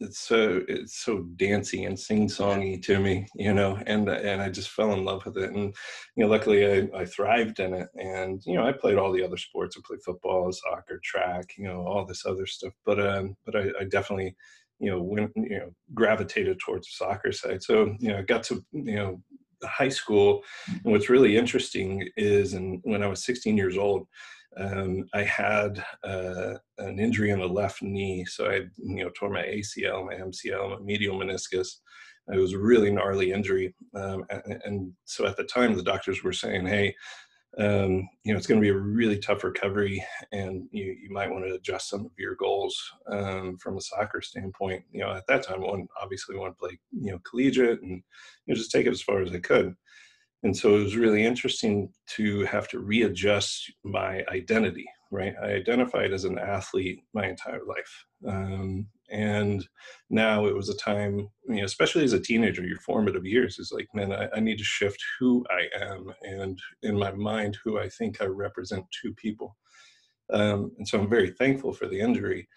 it's 0.00 0.20
so 0.20 0.62
it's 0.68 1.04
so 1.04 1.24
dancey 1.36 1.84
and 1.84 1.98
sing-songy 1.98 2.80
to 2.82 3.00
me 3.00 3.26
you 3.34 3.52
know 3.52 3.78
and 3.86 4.08
and 4.08 4.40
i 4.40 4.48
just 4.48 4.70
fell 4.70 4.92
in 4.92 5.04
love 5.04 5.24
with 5.26 5.36
it. 5.36 5.50
And 5.50 5.74
you 6.16 6.24
know 6.24 6.28
luckily 6.28 6.66
I, 6.66 6.88
I 7.00 7.04
thrived 7.04 7.58
in 7.60 7.74
it. 7.74 7.88
And 7.96 8.40
you 8.46 8.54
know 8.54 8.66
i 8.66 8.72
played 8.72 8.96
all 8.96 9.12
the 9.12 9.24
other 9.24 9.36
sports. 9.36 9.76
I 9.76 9.82
played 9.84 10.02
football 10.04 10.50
soccer 10.52 11.00
track 11.02 11.50
you 11.56 11.64
know 11.64 11.86
all 11.86 12.04
this 12.04 12.24
other 12.26 12.46
stuff. 12.46 12.72
But 12.84 13.00
um 13.00 13.36
but 13.44 13.56
i, 13.56 13.70
I 13.80 13.84
definitely 13.84 14.36
you 14.78 14.90
know 14.90 15.02
went 15.02 15.32
you 15.34 15.58
know 15.58 15.70
gravitated 15.94 16.60
towards 16.60 16.86
the 16.86 17.04
soccer 17.04 17.32
side. 17.32 17.62
So 17.62 17.96
you 17.98 18.10
know 18.10 18.18
i 18.18 18.22
got 18.22 18.44
to 18.44 18.64
you 18.72 18.96
know 18.96 19.22
high 19.64 19.88
school. 19.88 20.42
And 20.68 20.92
what's 20.92 21.10
really 21.10 21.36
interesting 21.36 22.08
is 22.16 22.54
and 22.54 22.80
when 22.84 23.02
i 23.02 23.08
was 23.08 23.24
16 23.24 23.56
years 23.56 23.76
old 23.76 24.06
um, 24.56 25.04
I 25.14 25.22
had 25.22 25.84
uh, 26.04 26.54
an 26.78 26.98
injury 26.98 27.30
in 27.30 27.40
the 27.40 27.46
left 27.46 27.82
knee. 27.82 28.24
So 28.24 28.50
I, 28.50 28.62
you 28.76 29.04
know, 29.04 29.10
tore 29.10 29.30
my 29.30 29.42
ACL, 29.42 30.06
my 30.06 30.14
MCL, 30.14 30.70
my 30.70 30.84
medial 30.84 31.18
meniscus. 31.18 31.68
It 32.32 32.38
was 32.38 32.52
a 32.52 32.58
really 32.58 32.90
gnarly 32.90 33.32
injury. 33.32 33.74
Um, 33.94 34.24
and, 34.30 34.62
and, 34.64 34.92
so 35.04 35.26
at 35.26 35.36
the 35.36 35.44
time, 35.44 35.74
the 35.74 35.82
doctors 35.82 36.22
were 36.22 36.32
saying, 36.32 36.66
hey, 36.66 36.94
um, 37.58 38.08
you 38.22 38.32
know, 38.32 38.36
it's 38.36 38.46
going 38.46 38.60
to 38.60 38.64
be 38.64 38.68
a 38.68 38.76
really 38.76 39.18
tough 39.18 39.42
recovery, 39.42 40.04
and 40.32 40.68
you, 40.70 40.96
you 41.02 41.10
might 41.10 41.30
want 41.30 41.44
to 41.46 41.54
adjust 41.54 41.88
some 41.88 42.04
of 42.04 42.12
your 42.18 42.34
goals 42.36 42.78
um, 43.10 43.56
from 43.56 43.78
a 43.78 43.80
soccer 43.80 44.20
standpoint. 44.20 44.84
You 44.92 45.00
know, 45.00 45.12
at 45.12 45.26
that 45.28 45.44
time, 45.44 45.62
one 45.62 45.88
obviously 46.00 46.36
want 46.36 46.54
to 46.54 46.58
play, 46.58 46.78
you 46.92 47.10
know, 47.10 47.18
collegiate 47.28 47.80
and 47.80 47.90
you 47.90 48.02
know, 48.46 48.54
just 48.54 48.70
take 48.70 48.86
it 48.86 48.92
as 48.92 49.02
far 49.02 49.22
as 49.22 49.32
I 49.32 49.38
could. 49.38 49.74
And 50.42 50.56
so 50.56 50.76
it 50.76 50.84
was 50.84 50.96
really 50.96 51.24
interesting 51.24 51.92
to 52.16 52.44
have 52.44 52.68
to 52.68 52.78
readjust 52.78 53.72
my 53.84 54.24
identity, 54.30 54.86
right? 55.10 55.34
I 55.42 55.46
identified 55.46 56.12
as 56.12 56.24
an 56.24 56.38
athlete 56.38 57.00
my 57.12 57.26
entire 57.26 57.64
life. 57.66 58.04
Um, 58.26 58.86
and 59.10 59.66
now 60.10 60.46
it 60.46 60.54
was 60.54 60.68
a 60.68 60.76
time, 60.76 61.28
you 61.48 61.56
know, 61.56 61.64
especially 61.64 62.04
as 62.04 62.12
a 62.12 62.20
teenager, 62.20 62.64
your 62.64 62.78
formative 62.80 63.26
years 63.26 63.58
is 63.58 63.72
like, 63.72 63.88
man, 63.94 64.12
I, 64.12 64.28
I 64.36 64.40
need 64.40 64.58
to 64.58 64.64
shift 64.64 65.02
who 65.18 65.44
I 65.50 65.66
am 65.82 66.12
and 66.22 66.58
in 66.82 66.96
my 66.96 67.10
mind, 67.12 67.58
who 67.64 67.78
I 67.78 67.88
think 67.88 68.20
I 68.20 68.26
represent 68.26 68.84
two 69.02 69.14
people. 69.14 69.56
Um, 70.32 70.72
and 70.78 70.86
so 70.86 71.00
I'm 71.00 71.08
very 71.08 71.30
thankful 71.30 71.72
for 71.72 71.86
the 71.88 71.98
injury 71.98 72.48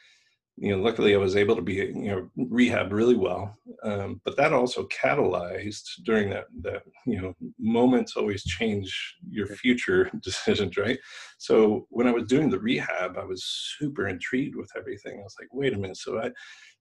you 0.62 0.70
know, 0.70 0.84
luckily 0.84 1.16
I 1.16 1.18
was 1.18 1.36
able 1.36 1.56
to 1.56 1.62
be, 1.64 1.74
you 1.74 2.12
know, 2.12 2.30
rehab 2.38 2.94
really 2.94 3.16
well. 3.16 3.58
Um, 3.82 4.22
but 4.24 4.38
that 4.38 4.54
also 4.54 4.88
catalyzed 4.90 6.04
during 6.06 6.30
that, 6.30 6.46
that, 6.62 6.84
you 7.08 7.20
know, 7.20 7.34
moments 7.58 8.16
always 8.16 8.44
change 8.44 9.18
your 9.28 9.48
future 9.48 10.12
decisions, 10.22 10.78
right? 10.78 11.00
So 11.40 11.88
when 11.90 12.06
I 12.06 12.12
was 12.12 12.26
doing 12.26 12.52
the 12.52 12.60
rehab, 12.60 13.18
I 13.18 13.26
was 13.26 13.44
super 13.80 14.08
intrigued 14.08 14.56
with 14.56 14.70
everything. 14.78 15.18
I 15.20 15.24
was 15.24 15.36
like, 15.40 15.50
wait 15.52 15.74
a 15.74 15.78
minute. 15.78 15.98
So 15.98 16.20
I, 16.20 16.30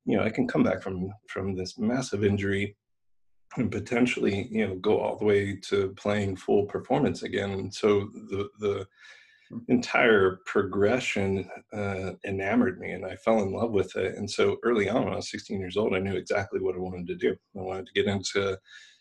you 0.05 0.19
know, 0.19 0.25
I 0.25 0.29
can 0.29 0.47
come 0.47 0.63
back 0.63 0.83
from, 0.83 1.09
from 1.31 1.57
this 1.57 1.79
massive 1.79 2.23
injury 2.23 2.77
and 3.57 3.73
potentially, 3.73 4.47
you 4.51 4.69
know, 4.69 4.75
go 4.77 5.01
all 5.01 5.17
the 5.17 5.25
way 5.25 5.57
to 5.71 5.95
playing 5.97 6.37
full 6.37 6.67
performance 6.67 7.23
again. 7.23 7.53
And 7.53 7.75
so 7.75 8.11
the, 8.29 8.51
the, 8.59 8.87
entire 9.69 10.41
progression 10.47 11.49
uh, 11.73 12.13
enamored 12.25 12.81
me 12.81 12.93
and 12.93 13.05
I 13.05 13.17
fell 13.17 13.43
in 13.43 13.53
love 13.53 13.73
with 13.73 13.97
it. 13.97 14.17
And 14.17 14.31
so 14.31 14.59
early 14.63 14.89
on, 14.89 15.05
when 15.05 15.13
I 15.13 15.17
was 15.17 15.31
16 15.31 15.59
years 15.59 15.77
old, 15.77 15.95
I 15.95 15.99
knew 15.99 16.15
exactly 16.15 16.61
what 16.61 16.77
I 16.77 16.79
wanted 16.79 17.07
to 17.09 17.17
do. 17.17 17.37
I 17.57 17.63
wanted 17.63 17.87
to 17.87 17.93
get 17.93 18.07
into 18.07 18.59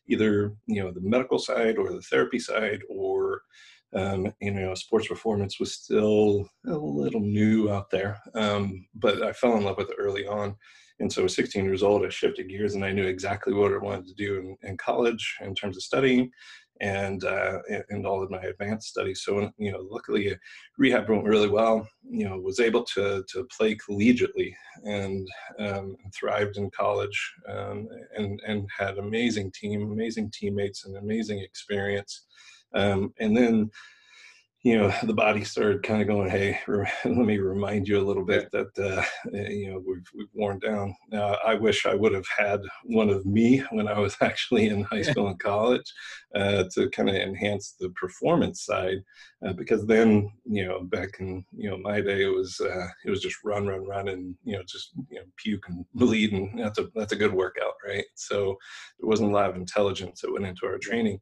either, 0.08 0.54
you 0.66 0.84
know, 0.84 0.92
the 0.92 1.02
medical 1.02 1.40
side 1.40 1.78
or 1.78 1.92
the 1.92 2.02
therapy 2.02 2.40
side 2.40 2.82
or, 2.90 3.42
um, 3.94 4.34
you 4.42 4.52
know, 4.52 4.74
sports 4.76 5.08
performance 5.08 5.60
was 5.60 5.74
still 5.74 6.50
a 6.68 6.76
little 6.76 7.22
new 7.22 7.72
out 7.72 7.90
there. 7.92 8.20
Um, 8.34 8.88
but 8.96 9.22
I 9.22 9.34
fell 9.34 9.56
in 9.58 9.64
love 9.64 9.78
with 9.78 9.92
it 9.92 9.98
early 10.00 10.26
on. 10.26 10.56
And 11.00 11.12
so 11.12 11.28
16 11.28 11.64
years 11.64 11.82
old, 11.82 12.06
I 12.06 12.10
shifted 12.10 12.50
gears 12.50 12.76
and 12.76 12.84
I 12.84 12.92
knew 12.92 13.06
exactly 13.06 13.54
what 13.54 13.72
I 13.72 13.78
wanted 13.78 14.08
to 14.08 14.14
do 14.16 14.58
in, 14.62 14.70
in 14.70 14.78
college 14.78 15.38
in 15.42 15.56
terms 15.56 15.78
of 15.78 15.84
studying 15.84 16.32
and 16.82 17.24
uh, 17.24 17.60
and 17.90 18.06
all 18.06 18.24
of 18.24 18.32
my 18.32 18.42
advanced 18.42 18.88
studies. 18.88 19.22
So 19.24 19.52
you 19.58 19.72
know, 19.72 19.86
luckily 19.90 20.36
rehab 20.78 21.10
went 21.10 21.24
really 21.26 21.50
well. 21.50 21.88
You 22.10 22.30
know, 22.30 22.40
was 22.40 22.60
able 22.60 22.84
to 22.96 23.24
to 23.28 23.48
play 23.56 23.76
collegiately 23.76 24.54
and 24.84 25.28
um, 25.60 25.98
thrived 26.14 26.58
in 26.58 26.70
college 26.72 27.34
um, 27.48 27.88
and 28.16 28.42
and 28.48 28.68
had 28.78 28.98
amazing 28.98 29.52
team, 29.52 29.92
amazing 29.92 30.32
teammates, 30.32 30.86
and 30.86 30.98
amazing 30.98 31.40
experience. 31.40 32.26
Um, 32.74 33.14
and 33.20 33.36
then 33.36 33.72
you 34.64 34.78
know 34.78 34.94
the 35.04 35.14
body 35.14 35.44
started 35.44 35.84
kind 35.84 36.02
of 36.02 36.08
going 36.08 36.30
hey 36.30 36.60
let 36.68 37.06
me 37.06 37.38
remind 37.38 37.88
you 37.88 38.00
a 38.00 38.04
little 38.06 38.26
bit 38.26 38.52
that 38.52 38.68
uh, 38.78 39.04
eh, 39.34 39.50
you 39.50 39.72
know 39.72 39.82
we've, 39.88 40.08
we've 40.16 40.28
worn 40.34 40.60
down. 40.60 40.94
Uh, 41.14 41.36
i 41.46 41.54
wish 41.54 41.86
i 41.86 41.96
would 41.96 42.14
have 42.14 42.28
had 42.38 42.60
one 42.84 43.10
of 43.10 43.26
me 43.26 43.64
when 43.72 43.88
i 43.88 43.98
was 43.98 44.18
actually 44.22 44.68
in 44.68 44.84
high 44.84 45.02
school 45.02 45.28
and 45.28 45.40
college 45.40 45.94
uh, 46.36 46.64
to 46.74 46.90
kind 46.90 47.10
of 47.10 47.16
enhance 47.16 47.76
the 47.80 47.90
performance 47.92 48.66
side 48.66 48.98
uh, 49.46 49.54
because 49.54 49.86
then 49.86 50.30
you 50.46 50.66
know 50.66 50.82
back 50.84 51.10
in 51.20 51.44
you 51.56 51.70
know 51.70 51.78
my 51.78 52.02
day 52.02 52.24
it 52.24 52.34
was 52.34 52.60
uh, 52.60 52.88
it 53.06 53.10
was 53.10 53.22
just 53.22 53.38
run 53.46 53.66
run 53.66 53.86
run 53.86 54.10
and 54.10 54.36
you 54.44 54.56
know 54.56 54.64
just 54.68 54.92
you 55.10 55.18
know 55.18 55.26
puke 55.38 55.68
and 55.70 55.86
bleed 55.94 56.34
and 56.34 56.60
that's 56.60 56.80
a 56.80 56.88
that's 56.96 57.14
a 57.14 57.18
good 57.18 57.34
workout 57.34 57.74
right? 57.88 58.06
So 58.16 58.58
there 59.00 59.10
wasn't 59.10 59.32
a 59.32 59.34
lot 59.34 59.50
of 59.50 59.56
intelligence 59.56 60.22
that 60.22 60.32
went 60.32 60.46
into 60.46 60.66
our 60.66 60.78
training 60.78 61.20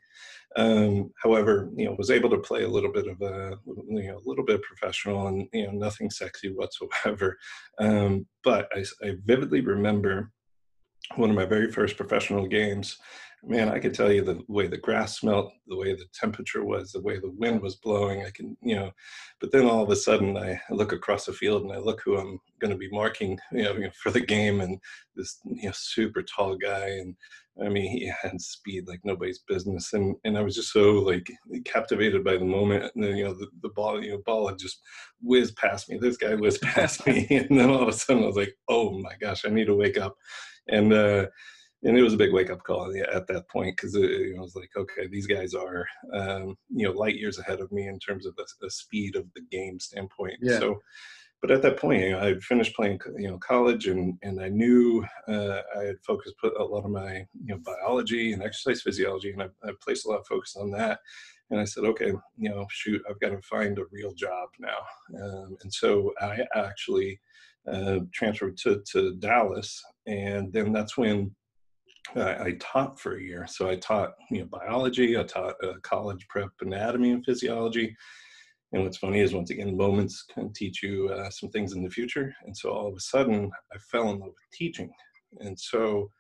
um, 0.56 1.12
however, 1.22 1.70
you 1.76 1.86
know, 1.86 1.96
was 1.98 2.10
able 2.10 2.30
to 2.30 2.38
play 2.38 2.64
a 2.64 2.70
little 2.70 2.92
bit 2.92 3.08
of 3.08 3.22
a, 3.22 3.58
you 3.66 4.08
know, 4.08 4.18
a 4.18 4.28
little 4.28 4.46
bit 4.46 4.62
professional 4.64 5.28
and, 5.28 5.48
you 5.54 5.68
know, 5.68 5.72
nothing 5.72 6.10
sexy 6.10 6.50
whatsoever. 6.50 7.38
Um, 7.80 8.26
but 8.44 8.68
I, 8.74 8.84
I 9.06 9.16
vividly 9.26 9.62
remember 9.62 10.32
one 11.16 11.30
of 11.30 11.36
my 11.36 11.46
very 11.46 11.72
first 11.72 11.96
professional 11.96 12.48
games 12.48 12.98
man, 13.44 13.70
I 13.70 13.80
could 13.80 13.94
tell 13.94 14.12
you 14.12 14.24
the 14.24 14.42
way 14.48 14.68
the 14.68 14.78
grass 14.78 15.20
smelt, 15.20 15.52
the 15.68 15.78
way 15.78 15.94
the 15.94 16.06
temperature 16.14 16.66
was, 16.66 16.92
the 16.92 17.02
way 17.02 17.20
the 17.20 17.32
wind 17.32 17.62
was 17.62 17.76
blowing. 17.76 18.26
I 18.26 18.32
can, 18.32 18.58
you 18.62 18.76
know, 18.76 18.92
but 19.40 19.52
then 19.52 19.66
all 19.66 19.84
of 19.84 19.90
a 19.90 19.96
sudden 19.96 20.38
I 20.38 20.60
look 20.70 20.92
across 20.92 21.26
the 21.26 21.34
field 21.34 21.64
and 21.64 21.72
I 21.72 21.78
look 21.78 22.02
who 22.04 22.18
I'm 22.18 22.40
going 22.60 22.72
to 22.72 22.78
be 22.78 22.90
marking, 22.90 23.40
you 23.52 23.64
know, 23.64 23.90
for 24.02 24.12
the 24.12 24.22
game, 24.22 24.62
and 24.62 24.80
this, 25.16 25.40
you 25.46 25.68
know, 25.68 25.74
super 25.74 26.24
tall 26.24 26.56
guy, 26.56 26.88
and 26.88 27.16
I 27.64 27.70
mean, 27.70 27.90
he 27.90 28.12
had 28.22 28.40
speed 28.40 28.88
like 28.88 29.02
nobody's 29.04 29.40
business, 29.48 29.94
and 29.94 30.16
and 30.24 30.38
I 30.38 30.42
was 30.42 30.56
just 30.56 30.72
so 30.72 30.94
like 30.94 31.32
captivated 31.66 32.24
by 32.24 32.38
the 32.38 32.46
moment. 32.46 32.92
And 32.94 33.04
then, 33.04 33.18
you 33.18 33.26
know, 33.26 33.34
the, 33.34 33.48
the 33.62 33.70
ball, 33.70 34.04
you 34.04 34.12
know, 34.12 34.22
ball 34.26 34.48
had 34.48 34.60
just 34.60 34.82
whizzed 35.22 35.56
past 35.56 35.90
me. 35.90 35.98
This 35.98 36.18
guy 36.18 36.36
whizzed 36.36 36.62
past 36.64 37.06
me, 37.08 37.28
and 37.30 37.60
then 37.60 37.70
all 37.70 37.82
of 37.82 37.88
a 37.88 37.94
sudden 37.94 38.24
I 38.24 38.28
was 38.28 38.36
like, 38.36 38.56
oh 38.70 39.00
my 39.00 39.16
gosh, 39.20 39.46
I 39.46 39.50
need 39.50 39.66
to 39.66 39.76
wake 39.76 39.98
up, 39.98 40.16
and. 40.68 40.94
uh 40.94 41.28
and 41.84 41.98
it 41.98 42.02
was 42.02 42.14
a 42.14 42.18
big 42.18 42.34
wake 42.34 42.50
up 42.50 42.64
call 42.64 42.92
at 43.14 43.28
that 43.28 43.48
point 43.50 43.78
because 43.78 43.94
it, 43.96 44.10
it, 44.10 44.40
was 44.40 44.56
like, 44.56 44.72
okay, 44.76 45.08
these 45.08 45.28
guys 45.28 45.54
are, 45.54 45.86
um, 46.14 46.56
you 46.70 46.88
know, 46.88 46.92
light 46.92 47.16
years 47.16 47.38
ahead 47.38 47.60
of 47.60 47.72
me 47.72 47.88
in 47.88 48.00
terms 48.00 48.26
of 48.26 48.36
the, 48.36 48.46
the 48.62 48.70
speed 48.70 49.16
of 49.16 49.26
the 49.36 49.42
game 49.52 49.80
standpoint. 49.80 50.38
Yeah. 50.42 50.60
So, 50.60 50.80
but 51.42 51.52
at 51.52 51.62
that 51.62 51.78
point, 51.78 52.02
you 52.02 52.12
know, 52.12 52.20
I 52.20 52.40
finished 52.40 52.76
playing, 52.76 53.00
you 53.18 53.30
know, 53.30 53.38
college, 53.38 53.88
and 53.88 54.18
and 54.24 54.42
I 54.42 54.50
knew 54.50 55.06
uh, 55.28 55.62
I 55.78 55.84
had 55.84 55.98
focused 56.06 56.36
put 56.42 56.58
a 56.60 56.64
lot 56.64 56.86
of 56.86 56.92
my 56.92 57.26
you 57.46 57.56
know 57.56 57.60
biology 57.64 58.34
and 58.34 58.42
exercise 58.42 58.82
physiology, 58.82 59.32
and 59.32 59.44
I, 59.44 59.48
I 59.64 59.72
placed 59.82 60.06
a 60.06 60.10
lot 60.10 60.20
of 60.20 60.28
focus 60.28 60.56
on 60.60 60.72
that. 60.72 61.00
And 61.50 61.60
I 61.60 61.64
said, 61.64 61.86
okay, 61.86 62.12
you 62.38 62.50
know, 62.50 62.66
shoot, 62.70 63.02
I've 63.10 63.20
got 63.20 63.30
to 63.30 63.42
find 63.44 63.78
a 63.78 63.86
real 63.92 64.14
job 64.14 64.50
now. 64.60 65.22
Um, 65.24 65.56
and 65.62 65.74
so 65.74 66.12
I 66.20 66.40
actually 66.56 67.20
uh, 67.72 68.00
transferred 68.14 68.58
to 68.64 68.82
to 68.92 69.16
Dallas, 69.16 69.82
and 70.08 70.52
then 70.52 70.72
that's 70.72 70.98
when 70.98 71.36
I, 72.16 72.46
I, 72.46 72.58
taught 72.60 73.00
for 73.00 73.18
a 73.18 73.22
year. 73.22 73.46
So 73.48 73.70
I 73.70 73.76
taught 73.76 74.14
you 74.32 74.40
know 74.40 74.46
biology. 74.46 75.18
I 75.18 75.24
taught 75.24 75.56
uh, 75.64 75.74
college 75.84 76.26
prep 76.30 76.50
anatomy 76.62 77.12
and 77.12 77.26
physiology. 77.26 77.96
And 78.74 78.84
what's 78.84 78.98
funny 78.98 79.22
is, 79.22 79.34
once 79.34 79.50
again, 79.50 79.78
moments 79.78 80.26
can 80.34 80.52
teach 80.52 80.84
you 80.84 81.10
uh, 81.10 81.30
some 81.30 81.50
things 81.50 81.74
in 81.74 81.84
the 81.84 81.90
future. 81.90 82.36
And 82.46 82.56
so 82.56 82.70
all 82.72 82.88
of 82.88 82.96
a 82.96 83.00
sudden, 83.00 83.50
I 83.74 83.78
fell 83.78 84.12
in 84.12 84.20
love 84.20 84.30
with 84.30 84.52
teaching. 84.52 84.92
And 85.40 85.58
so 85.58 86.12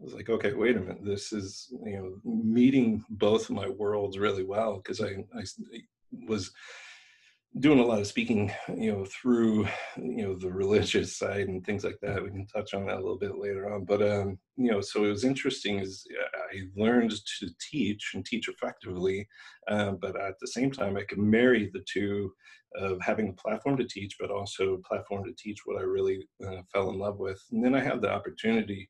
I 0.00 0.04
was 0.04 0.14
like, 0.14 0.28
okay, 0.28 0.52
wait 0.52 0.76
a 0.76 0.80
minute. 0.80 1.04
This 1.04 1.32
is, 1.32 1.72
you 1.84 1.96
know, 1.96 2.16
meeting 2.24 3.04
both 3.08 3.50
my 3.50 3.68
worlds 3.68 4.18
really 4.18 4.42
well 4.42 4.78
because 4.78 5.00
I, 5.00 5.24
I 5.38 5.44
was 6.26 6.50
doing 7.60 7.78
a 7.78 7.84
lot 7.84 8.00
of 8.00 8.06
speaking, 8.06 8.50
you 8.74 8.92
know, 8.92 9.04
through 9.04 9.66
you 9.96 10.22
know 10.22 10.34
the 10.34 10.50
religious 10.50 11.16
side 11.16 11.48
and 11.48 11.64
things 11.64 11.84
like 11.84 11.98
that. 12.02 12.22
We 12.22 12.30
can 12.30 12.46
touch 12.46 12.74
on 12.74 12.86
that 12.86 12.96
a 12.96 13.00
little 13.00 13.18
bit 13.18 13.38
later 13.38 13.72
on. 13.72 13.84
But 13.84 14.02
um, 14.02 14.38
you 14.56 14.70
know, 14.70 14.80
so 14.80 15.04
it 15.04 15.08
was 15.08 15.24
interesting. 15.24 15.78
Is 15.78 16.06
I 16.52 16.60
learned 16.76 17.12
to 17.40 17.50
teach 17.70 18.12
and 18.14 18.24
teach 18.24 18.48
effectively, 18.48 19.28
uh, 19.68 19.92
but 19.92 20.18
at 20.20 20.34
the 20.40 20.48
same 20.48 20.70
time, 20.70 20.96
I 20.96 21.04
could 21.04 21.18
marry 21.18 21.70
the 21.72 21.84
two 21.92 22.32
of 22.76 23.00
having 23.02 23.28
a 23.28 23.32
platform 23.34 23.76
to 23.76 23.84
teach, 23.84 24.16
but 24.18 24.30
also 24.30 24.74
a 24.74 24.88
platform 24.88 25.24
to 25.24 25.32
teach 25.36 25.60
what 25.64 25.78
I 25.78 25.82
really 25.84 26.26
uh, 26.46 26.62
fell 26.72 26.90
in 26.90 26.98
love 26.98 27.18
with. 27.18 27.40
And 27.52 27.62
then 27.64 27.74
I 27.74 27.80
had 27.80 28.00
the 28.00 28.10
opportunity. 28.10 28.88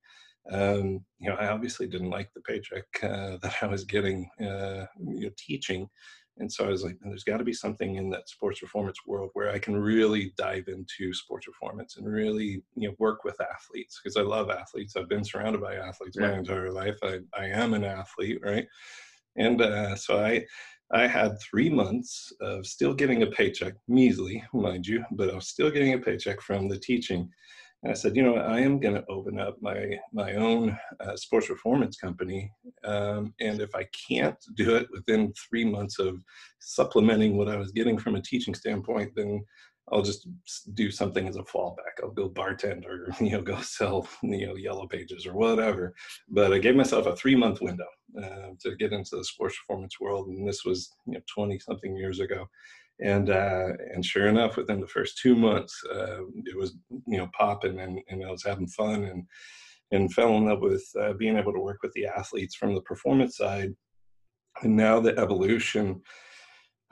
Um, 0.50 1.04
you 1.19 1.31
know, 1.31 1.37
I 1.37 1.49
obviously 1.49 1.87
didn't 1.87 2.11
like 2.11 2.31
the 2.35 2.40
paycheck 2.40 2.85
uh, 3.02 3.38
that 3.42 3.57
I 3.62 3.66
was 3.66 3.85
getting, 3.85 4.28
uh, 4.40 4.87
you 4.99 5.26
know, 5.26 5.31
teaching. 5.37 5.88
And 6.43 6.53
so 6.53 6.65
I 6.67 6.71
was 6.71 6.83
like, 6.83 6.99
there's 7.01 7.23
got 7.23 7.37
to 7.37 7.45
be 7.45 7.53
something 7.53 7.95
in 7.95 8.11
that 8.11 8.29
sports 8.29 8.59
performance 8.59 8.99
world 9.07 9.31
where 9.33 9.51
I 9.51 9.61
can 9.61 9.77
really 9.77 10.33
dive 10.37 10.67
into 10.67 11.15
sports 11.15 11.47
performance 11.47 11.97
and 11.97 12.07
really, 12.07 12.63
you 12.75 12.89
know, 12.89 12.95
work 12.99 13.23
with 13.23 13.41
athletes 13.41 14.01
because 14.03 14.17
I 14.17 14.23
love 14.23 14.51
athletes. 14.51 14.97
I've 14.97 15.09
been 15.09 15.25
surrounded 15.25 15.63
by 15.63 15.77
athletes 15.77 16.17
yeah. 16.21 16.33
my 16.33 16.39
entire 16.39 16.73
life. 16.73 16.99
I, 17.05 17.21
I 17.33 17.47
am 17.47 17.75
an 17.75 17.85
athlete, 17.85 18.41
right? 18.43 18.67
And 19.37 19.63
uh, 19.63 19.95
so 19.95 20.19
I, 20.19 20.45
I 20.93 21.07
had 21.07 21.41
three 21.41 21.71
months 21.71 22.33
of 22.41 22.67
still 22.67 22.93
getting 22.93 23.23
a 23.23 23.29
paycheck, 23.29 23.75
measly, 23.87 24.43
mind 24.53 24.85
you, 24.85 25.05
but 25.13 25.31
I 25.31 25.37
was 25.37 25.47
still 25.47 25.71
getting 25.71 25.95
a 25.95 25.99
paycheck 25.99 26.41
from 26.41 26.69
the 26.69 26.79
teaching. 26.79 27.31
And 27.83 27.91
I 27.91 27.95
said, 27.95 28.15
you 28.15 28.23
know, 28.23 28.37
I 28.37 28.61
am 28.61 28.79
going 28.79 28.95
to 28.95 29.05
open 29.09 29.41
up 29.41 29.57
my 29.61 29.99
my 30.12 30.35
own 30.35 30.79
uh, 31.01 31.17
sports 31.17 31.49
performance 31.49 31.97
company, 31.97 32.51
um, 32.85 33.35
and 33.41 33.61
if 33.61 33.75
I 33.75 33.87
can't 34.09 34.37
do 34.55 34.77
it 34.77 34.87
within 34.93 35.33
three 35.49 35.65
months 35.65 35.99
of 35.99 36.21
supplementing 36.61 37.37
what 37.37 37.49
I 37.49 37.57
was 37.57 37.73
getting 37.73 37.99
from 37.99 38.15
a 38.15 38.23
teaching 38.23 38.55
standpoint, 38.55 39.12
then 39.17 39.45
I'll 39.91 40.03
just 40.03 40.29
do 40.75 40.93
something 40.93 41.27
as 41.27 41.37
a 41.37 41.43
fallback. 41.43 42.01
I'll 42.03 42.11
go 42.11 42.29
bartend 42.29 42.87
or 42.87 43.09
you 43.25 43.33
know 43.33 43.43
go 43.43 43.61
sell 43.61 44.07
you 44.23 44.47
know 44.47 44.57
yellow 44.57 44.87
pages 44.87 45.27
or 45.27 45.35
whatever. 45.35 45.95
But 46.29 46.53
I 46.53 46.59
gave 46.59 46.77
myself 46.77 47.07
a 47.07 47.17
three 47.17 47.35
month 47.35 47.61
window 47.61 47.89
uh, 48.17 48.51
to 48.61 48.77
get 48.77 48.93
into 48.93 49.17
the 49.17 49.25
sports 49.25 49.57
performance 49.59 49.99
world, 50.01 50.29
and 50.29 50.47
this 50.47 50.65
was 50.65 50.95
you 51.07 51.15
know 51.15 51.21
twenty 51.33 51.59
something 51.59 51.97
years 51.97 52.21
ago 52.21 52.47
and 53.01 53.31
uh, 53.31 53.69
and 53.95 54.05
sure 54.05 54.29
enough, 54.29 54.57
within 54.57 54.81
the 54.81 54.87
first 54.87 55.19
two 55.19 55.35
months, 55.35 55.81
uh, 55.93 56.23
it 56.45 56.57
was 56.57 56.77
you 57.07 57.19
know 57.19 57.29
popping, 57.37 57.81
and, 57.81 57.99
and 58.09 58.25
I 58.25 58.31
was 58.31 58.45
having 58.45 58.69
fun, 58.69 59.05
and 59.05 59.25
and 59.91 60.13
fell 60.13 60.37
in 60.37 60.47
love 60.47 60.61
with 60.61 60.85
uh, 61.01 61.13
being 61.15 61.37
able 61.37 61.53
to 61.53 61.61
work 61.61 61.79
with 61.83 61.93
the 61.93 62.07
athletes 62.07 62.55
from 62.55 62.75
the 62.75 62.83
performance 62.83 63.37
side, 63.37 63.75
and 64.63 64.77
now 64.77 65.01
the 65.01 65.19
evolution 65.19 66.01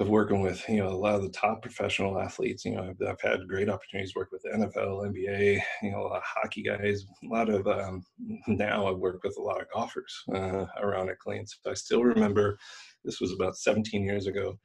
of 0.01 0.09
working 0.09 0.41
with 0.41 0.67
you 0.67 0.79
know 0.79 0.89
a 0.89 0.97
lot 0.97 1.15
of 1.15 1.23
the 1.23 1.31
top 1.31 1.63
professional 1.63 2.19
athletes. 2.19 2.65
You 2.65 2.75
know, 2.75 2.89
I've, 2.89 3.09
I've 3.09 3.21
had 3.21 3.47
great 3.47 3.69
opportunities 3.69 4.15
to 4.15 4.19
work 4.19 4.33
with 4.33 4.45
NFL, 4.53 5.07
NBA, 5.07 5.61
you 5.83 5.91
know, 5.93 6.01
a 6.01 6.09
lot 6.09 6.17
of 6.17 6.23
hockey 6.25 6.63
guys. 6.63 7.05
A 7.23 7.29
lot 7.29 7.51
of 7.51 7.67
um, 7.69 8.03
now 8.49 8.87
I 8.87 8.93
work 8.93 9.23
with 9.23 9.37
a 9.39 9.43
lot 9.43 9.61
of 9.61 9.69
golfers, 9.73 10.25
uh, 10.35 10.65
ironically, 10.83 11.39
and 11.39 11.49
so 11.49 11.71
I 11.71 11.75
still 11.75 12.03
remember 12.03 12.59
this 13.05 13.21
was 13.21 13.33
about 13.33 13.57
17 13.57 14.03
years 14.03 14.27
ago 14.27 14.59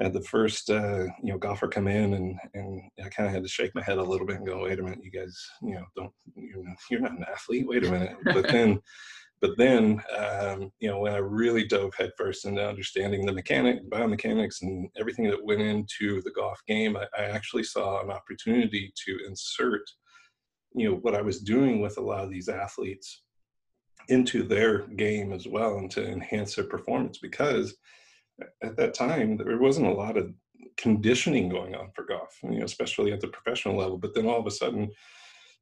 had 0.00 0.12
the 0.12 0.22
first 0.22 0.70
uh, 0.70 1.04
you 1.22 1.32
know 1.32 1.38
golfer 1.38 1.68
come 1.68 1.88
in 1.88 2.14
and 2.14 2.38
and 2.54 2.82
I 3.02 3.08
kind 3.08 3.26
of 3.26 3.32
had 3.32 3.42
to 3.42 3.48
shake 3.48 3.74
my 3.74 3.82
head 3.82 3.98
a 3.98 4.02
little 4.02 4.26
bit 4.26 4.36
and 4.36 4.46
go, 4.46 4.64
wait 4.64 4.78
a 4.78 4.82
minute, 4.82 5.02
you 5.02 5.10
guys, 5.10 5.38
you 5.62 5.74
know, 5.74 5.84
don't 5.96 6.12
you're 6.34 6.62
not, 6.62 6.76
you're 6.90 7.00
not 7.00 7.18
an 7.18 7.24
athlete. 7.30 7.66
Wait 7.66 7.84
a 7.84 7.90
minute. 7.90 8.16
But 8.24 8.48
then, 8.52 8.80
but 9.40 9.56
then, 9.56 10.02
um, 10.16 10.70
you 10.80 10.88
know, 10.88 11.00
when 11.00 11.12
I 11.12 11.18
really 11.18 11.66
dove 11.66 11.94
headfirst 11.96 12.46
into 12.46 12.66
understanding 12.66 13.24
the 13.24 13.32
mechanic, 13.32 13.88
biomechanics, 13.90 14.62
and 14.62 14.88
everything 14.98 15.28
that 15.30 15.44
went 15.44 15.60
into 15.60 16.22
the 16.22 16.32
golf 16.32 16.60
game, 16.66 16.96
I, 16.96 17.06
I 17.18 17.24
actually 17.24 17.64
saw 17.64 18.02
an 18.02 18.10
opportunity 18.10 18.92
to 19.06 19.18
insert, 19.26 19.82
you 20.74 20.90
know, 20.90 20.96
what 20.96 21.14
I 21.14 21.22
was 21.22 21.40
doing 21.40 21.80
with 21.80 21.98
a 21.98 22.02
lot 22.02 22.24
of 22.24 22.30
these 22.30 22.48
athletes 22.48 23.22
into 24.08 24.42
their 24.42 24.86
game 24.88 25.32
as 25.32 25.46
well 25.46 25.78
and 25.78 25.90
to 25.90 26.06
enhance 26.06 26.54
their 26.54 26.64
performance 26.66 27.18
because 27.18 27.74
at 28.62 28.76
that 28.76 28.94
time 28.94 29.36
there 29.36 29.58
wasn't 29.58 29.86
a 29.86 29.92
lot 29.92 30.16
of 30.16 30.32
conditioning 30.76 31.48
going 31.48 31.74
on 31.74 31.90
for 31.94 32.04
golf, 32.04 32.38
you 32.42 32.58
know, 32.58 32.64
especially 32.64 33.12
at 33.12 33.20
the 33.20 33.28
professional 33.28 33.76
level. 33.76 33.98
But 33.98 34.14
then 34.14 34.26
all 34.26 34.38
of 34.38 34.46
a 34.46 34.50
sudden, 34.50 34.90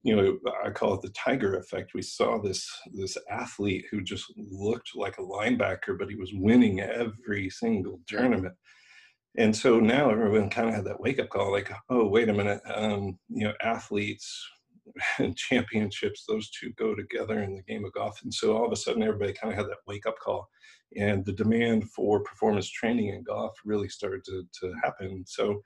you 0.02 0.14
know, 0.14 0.38
I 0.64 0.70
call 0.70 0.94
it 0.94 1.02
the 1.02 1.10
tiger 1.10 1.56
effect. 1.56 1.94
We 1.94 2.02
saw 2.02 2.38
this 2.38 2.68
this 2.92 3.16
athlete 3.30 3.86
who 3.90 4.02
just 4.02 4.32
looked 4.36 4.90
like 4.94 5.18
a 5.18 5.22
linebacker, 5.22 5.98
but 5.98 6.10
he 6.10 6.16
was 6.16 6.32
winning 6.34 6.80
every 6.80 7.48
single 7.48 8.00
tournament. 8.06 8.54
And 9.36 9.56
so 9.56 9.80
now 9.80 10.10
everyone 10.10 10.50
kind 10.50 10.68
of 10.68 10.74
had 10.74 10.84
that 10.84 11.00
wake 11.00 11.18
up 11.18 11.28
call, 11.28 11.50
like, 11.50 11.72
oh, 11.88 12.06
wait 12.06 12.28
a 12.28 12.32
minute, 12.32 12.60
um, 12.72 13.18
you 13.28 13.44
know, 13.44 13.54
athletes 13.62 14.46
championships, 15.36 16.24
those 16.26 16.50
two 16.50 16.72
go 16.72 16.94
together 16.94 17.42
in 17.42 17.54
the 17.54 17.62
game 17.62 17.84
of 17.84 17.92
golf. 17.92 18.20
And 18.22 18.32
so 18.32 18.56
all 18.56 18.66
of 18.66 18.72
a 18.72 18.76
sudden, 18.76 19.02
everybody 19.02 19.32
kind 19.32 19.52
of 19.52 19.58
had 19.58 19.66
that 19.68 19.78
wake 19.86 20.06
up 20.06 20.18
call, 20.18 20.48
and 20.96 21.24
the 21.24 21.32
demand 21.32 21.90
for 21.90 22.20
performance 22.20 22.68
training 22.70 23.08
in 23.08 23.22
golf 23.24 23.54
really 23.64 23.88
started 23.88 24.24
to, 24.24 24.46
to 24.60 24.72
happen. 24.82 25.24
So, 25.26 25.60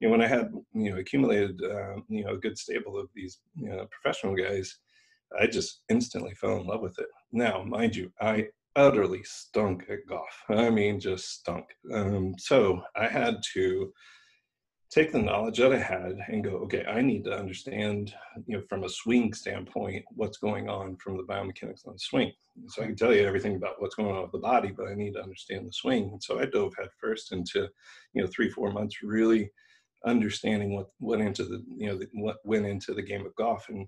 you 0.00 0.08
know, 0.08 0.10
when 0.10 0.22
I 0.22 0.26
had 0.26 0.50
you 0.72 0.90
know 0.90 0.98
accumulated 0.98 1.60
uh, 1.62 1.96
you 2.08 2.24
know 2.24 2.34
a 2.34 2.38
good 2.38 2.56
stable 2.56 2.98
of 2.98 3.08
these 3.14 3.38
you 3.54 3.68
know, 3.68 3.86
professional 3.90 4.34
guys, 4.34 4.78
I 5.38 5.46
just 5.46 5.82
instantly 5.88 6.34
fell 6.34 6.60
in 6.60 6.66
love 6.66 6.80
with 6.80 6.98
it. 6.98 7.08
Now, 7.32 7.62
mind 7.62 7.94
you, 7.94 8.12
I 8.20 8.48
utterly 8.76 9.22
stunk 9.24 9.84
at 9.90 10.06
golf. 10.08 10.44
I 10.48 10.70
mean, 10.70 11.00
just 11.00 11.40
stunk. 11.40 11.66
Um, 11.92 12.34
so 12.38 12.82
I 12.96 13.08
had 13.08 13.36
to 13.54 13.92
take 14.90 15.12
the 15.12 15.22
knowledge 15.22 15.58
that 15.58 15.72
I 15.72 15.78
had 15.78 16.18
and 16.28 16.42
go, 16.42 16.50
okay, 16.64 16.84
I 16.84 17.00
need 17.00 17.24
to 17.24 17.38
understand, 17.38 18.12
you 18.46 18.56
know, 18.56 18.64
from 18.68 18.82
a 18.82 18.88
swing 18.88 19.32
standpoint, 19.32 20.04
what's 20.10 20.38
going 20.38 20.68
on 20.68 20.96
from 20.96 21.16
the 21.16 21.22
biomechanics 21.22 21.86
on 21.86 21.92
the 21.92 21.98
swing. 21.98 22.32
So 22.68 22.82
I 22.82 22.86
can 22.86 22.96
tell 22.96 23.14
you 23.14 23.24
everything 23.24 23.54
about 23.54 23.80
what's 23.80 23.94
going 23.94 24.14
on 24.16 24.22
with 24.22 24.32
the 24.32 24.38
body, 24.38 24.72
but 24.76 24.88
I 24.88 24.94
need 24.94 25.14
to 25.14 25.22
understand 25.22 25.68
the 25.68 25.72
swing. 25.72 26.10
And 26.10 26.22
so 26.22 26.40
I 26.40 26.46
dove 26.46 26.74
headfirst 26.76 27.30
into, 27.32 27.68
you 28.14 28.22
know, 28.22 28.26
three, 28.26 28.50
four 28.50 28.72
months 28.72 29.02
really 29.02 29.52
understanding 30.04 30.74
what 30.74 30.88
went 30.98 31.22
into 31.22 31.44
the, 31.44 31.62
you 31.68 31.86
know, 31.86 31.96
the, 31.96 32.08
what 32.14 32.38
went 32.44 32.66
into 32.66 32.92
the 32.92 33.02
game 33.02 33.24
of 33.24 33.36
golf. 33.36 33.68
And 33.68 33.86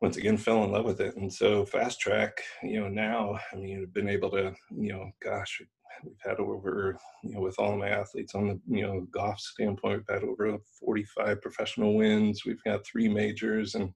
once 0.00 0.16
again, 0.16 0.36
fell 0.36 0.64
in 0.64 0.72
love 0.72 0.86
with 0.86 1.00
it. 1.00 1.16
And 1.16 1.32
so 1.32 1.64
fast 1.64 2.00
track, 2.00 2.42
you 2.64 2.80
know, 2.80 2.88
now, 2.88 3.38
I 3.52 3.56
mean, 3.56 3.82
I've 3.82 3.94
been 3.94 4.08
able 4.08 4.30
to, 4.32 4.54
you 4.76 4.92
know, 4.92 5.10
gosh, 5.22 5.62
we've 6.04 6.20
had 6.24 6.38
over, 6.38 6.98
you 7.22 7.34
know, 7.34 7.40
with 7.40 7.58
all 7.58 7.76
my 7.76 7.88
athletes 7.88 8.34
on 8.34 8.48
the, 8.48 8.60
you 8.68 8.82
know, 8.82 9.06
golf 9.10 9.40
standpoint, 9.40 10.04
we've 10.08 10.20
had 10.20 10.24
over 10.24 10.58
45 10.80 11.40
professional 11.40 11.94
wins. 11.94 12.44
We've 12.44 12.62
got 12.64 12.86
three 12.86 13.08
majors. 13.08 13.74
And 13.74 13.92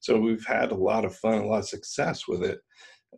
so 0.00 0.18
we've 0.18 0.44
had 0.44 0.70
a 0.70 0.76
lot 0.76 1.04
of 1.04 1.16
fun, 1.16 1.38
a 1.38 1.46
lot 1.46 1.60
of 1.60 1.68
success 1.68 2.26
with 2.28 2.42
it. 2.42 2.60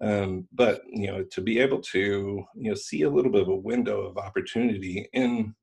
Um, 0.01 0.47
but, 0.53 0.83
you 0.89 1.07
know, 1.07 1.25
to 1.25 1.41
be 1.41 1.59
able 1.59 1.81
to, 1.81 2.45
you 2.55 2.71
know, 2.71 2.75
see 2.75 3.03
a 3.03 3.11
little 3.11 3.33
bit 3.33 3.43
of 3.43 3.49
a 3.49 3.57
window 3.57 4.03
of 4.03 4.19
opportunity 4.19 5.09
in 5.13 5.55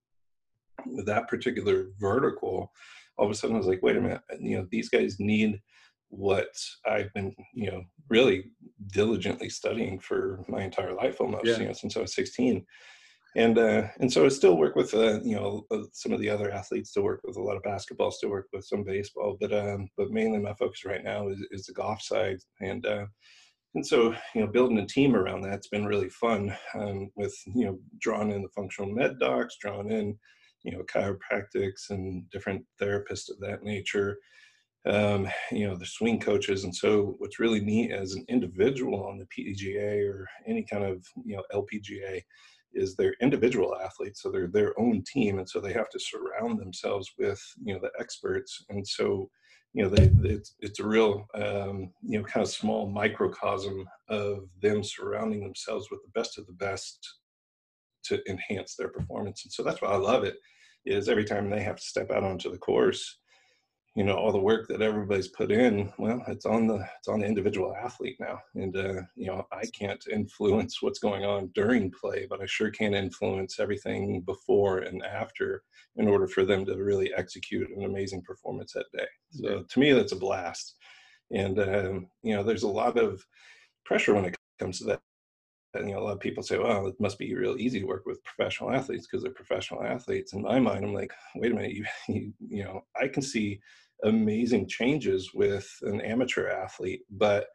that 1.06 1.27
particular 1.27 1.88
vertical, 2.00 2.72
all 3.18 3.25
of 3.25 3.32
a 3.32 3.36
sudden 3.36 3.56
I 3.56 3.60
was 3.60 3.68
like, 3.68 3.84
wait 3.84 3.96
a 3.96 4.01
minute, 4.01 4.22
you 4.39 4.58
know, 4.58 4.68
these 4.72 4.89
guys 4.89 5.18
need 5.20 5.62
what 6.15 6.50
I've 6.86 7.12
been, 7.13 7.34
you 7.53 7.72
know, 7.72 7.84
really 8.10 8.51
diligently 8.88 9.50
studying 9.50 10.00
for 10.00 10.43
my 10.48 10.62
entire 10.62 10.93
life 10.93 11.20
almost, 11.20 11.46
yeah. 11.46 11.58
you 11.58 11.65
know, 11.65 11.74
since 11.74 11.98
I 11.98 12.01
was 12.01 12.15
16. 12.15 12.65
And 13.36 13.58
uh, 13.58 13.88
and 14.00 14.13
so 14.13 14.25
I 14.25 14.27
still 14.27 14.58
work 14.58 14.75
with 14.75 14.93
uh, 14.93 15.20
you 15.24 15.36
know 15.36 15.65
uh, 15.72 15.86
some 15.91 16.12
of 16.12 16.20
the 16.20 16.29
other 16.29 16.51
athletes. 16.51 16.91
Still 16.91 17.01
work 17.01 17.22
with 17.24 17.36
a 17.36 17.41
lot 17.41 17.58
of 17.58 17.63
basketball. 17.63 18.12
Still 18.12 18.29
work 18.29 18.46
with 18.53 18.63
some 18.63 18.84
baseball. 18.84 19.38
But 19.41 19.51
um, 19.51 19.89
but 19.98 20.12
mainly 20.12 20.38
my 20.38 20.53
focus 20.53 20.86
right 20.86 21.03
now 21.03 21.30
is, 21.30 21.43
is 21.49 21.65
the 21.65 21.73
golf 21.73 21.99
side. 22.04 22.38
And 22.62 22.86
uh, 22.86 23.06
and 23.73 23.84
so 23.84 24.13
you 24.36 24.41
know 24.41 24.45
building 24.45 24.78
a 24.78 24.86
team 24.86 25.15
around 25.15 25.41
that's 25.41 25.67
been 25.67 25.88
really 25.88 26.10
fun. 26.10 26.56
Um, 26.76 27.10
with 27.15 27.36
you 27.56 27.65
know 27.65 27.80
drawing 27.99 28.30
in 28.30 28.43
the 28.43 28.49
functional 28.56 28.91
med 28.91 29.17
docs, 29.19 29.58
drawing 29.60 29.89
in 29.89 30.15
you 30.63 30.73
know 30.73 30.84
chiropractics 30.84 31.89
and 31.89 32.30
different 32.30 32.63
therapists 32.80 33.32
of 33.32 33.39
that 33.39 33.63
nature 33.63 34.19
um, 34.86 35.28
you 35.52 35.67
know, 35.67 35.76
the 35.76 35.86
swing 35.86 36.19
coaches. 36.19 36.63
And 36.63 36.76
so 36.76 37.15
what's 37.19 37.39
really 37.39 37.62
neat 37.62 37.91
as 37.91 38.13
an 38.13 38.26
individual 38.28 39.06
on 39.06 39.17
the 39.17 39.26
PGA 39.26 40.10
or 40.10 40.28
any 40.48 40.63
kind 40.63 40.84
of, 40.84 41.06
you 41.26 41.38
know, 41.38 41.43
LPGA 41.54 42.22
is 42.74 42.96
they're 42.96 43.15
individual 43.22 43.78
athletes. 43.78 44.22
So 44.22 44.30
they're 44.32 44.48
their 44.48 44.78
own 44.80 45.04
team. 45.04 45.39
And 45.39 45.48
so 45.48 45.60
they 45.60 45.74
have 45.74 45.89
to 45.89 46.00
surround 46.00 46.60
themselves 46.60 47.12
with, 47.17 47.41
you 47.63 47.74
know, 47.74 47.80
the 47.82 47.91
experts. 48.00 48.65
And 48.69 48.86
so, 48.86 49.30
you 49.74 49.84
know, 49.84 49.89
they, 49.89 50.12
it's, 50.30 50.56
it's 50.60 50.80
a 50.80 50.88
real, 50.88 51.28
um, 51.36 51.91
you 52.02 52.19
know, 52.19 52.26
kind 52.26 52.43
of 52.43 52.52
small 52.52 52.89
microcosm 52.89 53.88
of 54.10 54.50
them 54.62 54.84
surrounding 54.84 55.43
themselves 55.43 55.89
with 55.89 56.02
the 56.04 56.19
best 56.19 56.38
of 56.38 56.46
the 56.48 56.54
best 56.54 57.00
to 58.06 58.22
enhance 58.30 58.76
their 58.76 58.89
performance. 58.89 59.46
And 59.46 59.54
so 59.54 59.63
that's 59.63 59.82
why 59.82 59.89
I 59.89 59.98
love 59.98 60.24
it 60.24 60.36
is 60.86 61.08
every 61.08 61.24
time 61.24 61.50
they 61.50 61.62
have 61.62 61.78
to 61.78 61.82
step 61.82 62.12
out 62.12 62.24
onto 62.24 62.52
the 62.52 62.58
course, 62.58 63.19
you 63.95 64.03
know 64.03 64.15
all 64.15 64.32
the 64.32 64.38
work 64.38 64.67
that 64.67 64.82
everybody's 64.82 65.27
put 65.27 65.51
in 65.51 65.91
well 65.99 66.23
it's 66.27 66.45
on 66.45 66.67
the 66.67 66.84
it's 66.97 67.08
on 67.08 67.19
the 67.19 67.27
individual 67.27 67.75
athlete 67.75 68.17
now. 68.19 68.39
And 68.56 68.75
uh, 68.75 69.01
you 69.15 69.27
know 69.27 69.45
i 69.51 69.63
can't 69.67 70.03
influence 70.12 70.82
what's 70.82 70.99
going 70.99 71.23
on 71.23 71.51
during 71.53 71.91
play 71.91 72.25
but 72.29 72.41
i 72.41 72.45
sure 72.45 72.71
can 72.71 72.93
influence 72.93 73.60
everything 73.60 74.21
before 74.21 74.79
and 74.79 75.03
after 75.03 75.63
in 75.97 76.08
order 76.08 76.27
for 76.27 76.43
them 76.43 76.65
to 76.65 76.75
really 76.75 77.13
execute 77.13 77.69
an 77.75 77.84
amazing 77.84 78.21
performance 78.21 78.73
that 78.73 78.91
day. 78.93 79.06
So 79.29 79.63
to 79.63 79.79
me 79.79 79.93
that's 79.93 80.12
a 80.12 80.17
blast. 80.17 80.75
And 81.32 81.60
um, 81.60 82.08
you 82.23 82.36
know 82.36 82.43
there's 82.43 82.63
a 82.63 82.67
lot 82.67 82.97
of 82.97 83.23
pressure 83.86 84.13
when 84.13 84.25
it 84.25 84.36
comes 84.60 84.79
to 84.79 84.86
that 84.86 85.01
and, 85.73 85.89
you 85.89 85.95
know, 85.95 86.01
a 86.01 86.03
lot 86.03 86.13
of 86.13 86.19
people 86.19 86.43
say, 86.43 86.57
well, 86.57 86.88
it 86.88 86.99
must 86.99 87.17
be 87.17 87.33
real 87.33 87.57
easy 87.57 87.79
to 87.79 87.86
work 87.86 88.05
with 88.05 88.23
professional 88.23 88.71
athletes 88.71 89.07
because 89.07 89.23
they're 89.23 89.31
professional 89.31 89.83
athletes. 89.83 90.33
In 90.33 90.41
my 90.41 90.59
mind, 90.59 90.86
I'm 90.86 90.93
like, 90.93 91.12
wait 91.36 91.51
a 91.51 91.55
minute, 91.55 91.73
you, 91.73 91.86
you, 92.07 92.33
you 92.39 92.63
know, 92.63 92.83
I 92.99 93.07
can 93.07 93.21
see 93.21 93.59
amazing 94.03 94.67
changes 94.67 95.33
with 95.33 95.69
an 95.83 96.01
amateur 96.01 96.49
athlete, 96.49 97.01
but 97.09 97.47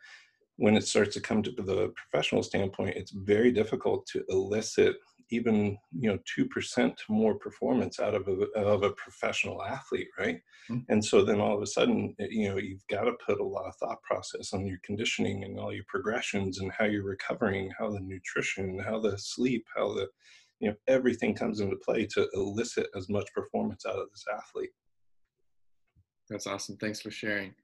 when 0.57 0.76
it 0.76 0.87
starts 0.87 1.14
to 1.14 1.20
come 1.20 1.42
to 1.42 1.52
the 1.52 1.92
professional 1.94 2.42
standpoint, 2.42 2.96
it's 2.96 3.12
very 3.12 3.52
difficult 3.52 4.07
to 4.07 4.24
elicit 4.28 4.96
even 5.31 5.79
you 5.93 6.11
know 6.11 6.19
two 6.25 6.47
percent 6.47 7.01
more 7.09 7.35
performance 7.35 8.01
out 8.01 8.14
of 8.14 8.29
a 8.29 8.33
of 8.59 8.83
a 8.83 8.91
professional 8.91 9.62
athlete, 9.62 10.09
right? 10.19 10.41
Mm-hmm. 10.71 10.93
And 10.93 11.05
so 11.05 11.25
then 11.25 11.41
all 11.41 11.57
of 11.57 11.62
a 11.62 11.67
sudden, 11.67 12.14
you 12.19 12.49
know, 12.49 12.57
you've 12.57 12.87
got 12.88 13.05
to 13.05 13.12
put 13.25 13.41
a 13.41 13.45
lot 13.45 13.67
of 13.67 13.77
thought 13.77 14.03
process 14.03 14.53
on 14.53 14.67
your 14.67 14.79
conditioning 14.85 15.45
and 15.45 15.59
all 15.59 15.73
your 15.73 15.85
progressions 15.88 16.61
and 16.61 16.73
how 16.73 16.85
you're 16.85 17.05
recovering, 17.05 17.71
how 17.79 17.91
the 17.91 18.01
nutrition, 18.01 18.79
how 18.79 18.99
the 18.99 19.17
sleep, 19.19 19.67
how 19.75 19.93
the 19.93 20.09
you 20.61 20.69
know 20.69 20.77
everything 20.87 21.35
comes 21.35 21.61
into 21.61 21.77
play 21.77 22.07
to 22.07 22.29
elicit 22.35 22.88
as 22.97 23.09
much 23.09 23.33
performance 23.35 23.87
out 23.87 23.99
of 23.99 24.11
this 24.11 24.25
athlete. 24.35 24.71
That's 26.29 26.47
awesome. 26.47 26.77
Thanks 26.77 27.01
for 27.01 27.11
sharing. 27.11 27.55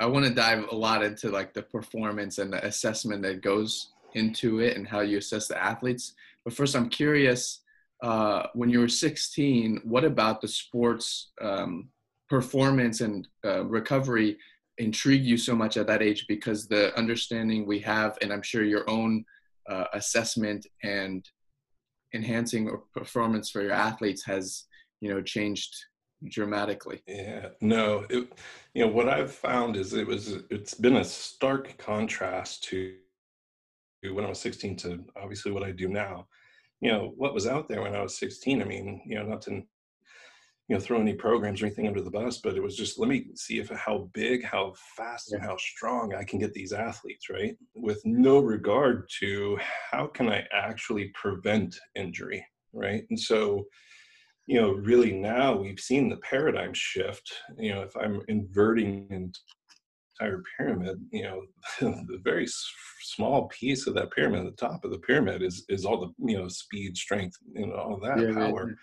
I 0.00 0.06
want 0.06 0.26
to 0.26 0.34
dive 0.34 0.66
a 0.70 0.74
lot 0.74 1.04
into 1.04 1.30
like 1.30 1.52
the 1.52 1.62
performance 1.62 2.38
and 2.38 2.52
the 2.52 2.64
assessment 2.64 3.22
that 3.22 3.42
goes 3.42 3.92
into 4.14 4.60
it 4.60 4.76
and 4.76 4.88
how 4.88 5.00
you 5.00 5.18
assess 5.18 5.46
the 5.46 5.62
athletes. 5.62 6.14
But 6.44 6.54
first, 6.54 6.74
I'm 6.74 6.88
curious. 6.88 7.62
Uh, 8.02 8.46
when 8.54 8.70
you 8.70 8.80
were 8.80 8.88
16, 8.88 9.82
what 9.84 10.04
about 10.04 10.40
the 10.40 10.48
sports 10.48 11.32
um, 11.40 11.90
performance 12.28 13.02
and 13.02 13.28
uh, 13.44 13.64
recovery 13.66 14.38
intrigued 14.78 15.26
you 15.26 15.36
so 15.36 15.54
much 15.54 15.76
at 15.76 15.86
that 15.86 16.02
age? 16.02 16.24
Because 16.26 16.66
the 16.66 16.96
understanding 16.96 17.66
we 17.66 17.78
have, 17.80 18.16
and 18.22 18.32
I'm 18.32 18.42
sure 18.42 18.64
your 18.64 18.88
own 18.88 19.24
uh, 19.68 19.84
assessment 19.92 20.66
and 20.82 21.28
enhancing 22.14 22.70
performance 22.94 23.50
for 23.50 23.62
your 23.62 23.72
athletes 23.72 24.24
has, 24.24 24.64
you 25.00 25.12
know, 25.12 25.20
changed 25.20 25.76
dramatically. 26.28 27.02
Yeah, 27.06 27.48
no, 27.60 28.06
it, 28.10 28.32
you 28.74 28.84
know 28.84 28.92
what 28.92 29.08
I've 29.08 29.32
found 29.32 29.76
is 29.76 29.94
it 29.94 30.06
was 30.06 30.38
it's 30.50 30.74
been 30.74 30.96
a 30.96 31.04
stark 31.04 31.76
contrast 31.78 32.64
to 32.64 32.94
when 34.08 34.24
I 34.24 34.28
was 34.28 34.40
16 34.40 34.76
to 34.78 35.04
obviously 35.20 35.52
what 35.52 35.62
I 35.62 35.72
do 35.72 35.88
now. 35.88 36.26
You 36.80 36.90
know 36.90 37.12
what 37.16 37.34
was 37.34 37.46
out 37.46 37.68
there 37.68 37.82
when 37.82 37.94
I 37.94 38.02
was 38.02 38.18
16. 38.18 38.62
I 38.62 38.64
mean, 38.64 39.02
you 39.04 39.16
know, 39.16 39.26
not 39.26 39.42
to 39.42 39.50
you 39.50 40.76
know 40.76 40.80
throw 40.80 41.00
any 41.00 41.14
programs 41.14 41.60
or 41.60 41.66
anything 41.66 41.86
under 41.86 42.00
the 42.00 42.10
bus, 42.10 42.38
but 42.38 42.56
it 42.56 42.62
was 42.62 42.76
just 42.76 42.98
let 42.98 43.08
me 43.08 43.26
see 43.34 43.58
if 43.58 43.68
how 43.68 44.08
big, 44.14 44.44
how 44.44 44.72
fast, 44.96 45.32
and 45.32 45.42
how 45.42 45.56
strong 45.58 46.14
I 46.14 46.24
can 46.24 46.38
get 46.38 46.54
these 46.54 46.72
athletes, 46.72 47.28
right? 47.28 47.54
With 47.74 48.00
no 48.06 48.38
regard 48.38 49.08
to 49.20 49.58
how 49.90 50.06
can 50.06 50.30
I 50.30 50.46
actually 50.52 51.12
prevent 51.14 51.76
injury, 51.94 52.46
right? 52.72 53.04
And 53.10 53.20
so 53.20 53.66
you 54.46 54.60
know, 54.60 54.72
really 54.72 55.12
now 55.12 55.54
we've 55.54 55.78
seen 55.78 56.08
the 56.08 56.16
paradigm 56.16 56.72
shift. 56.74 57.32
You 57.56 57.74
know, 57.74 57.82
if 57.82 57.96
I'm 57.96 58.20
inverting 58.26 59.06
an 59.10 59.32
entire 60.20 60.42
pyramid, 60.56 61.00
you 61.10 61.22
know, 61.22 61.42
the 61.80 62.20
very 62.22 62.46
small 63.02 63.48
piece 63.48 63.86
of 63.86 63.94
that 63.94 64.10
pyramid, 64.12 64.46
the 64.46 64.52
top 64.52 64.84
of 64.84 64.90
the 64.90 64.98
pyramid, 64.98 65.42
is 65.42 65.64
is 65.68 65.84
all 65.84 66.00
the 66.00 66.28
you 66.28 66.38
know 66.38 66.48
speed, 66.48 66.96
strength, 66.96 67.36
you 67.52 67.66
know, 67.66 67.74
all 67.74 68.00
that 68.02 68.20
yeah, 68.20 68.32
power. 68.32 68.68
Yeah. 68.68 68.74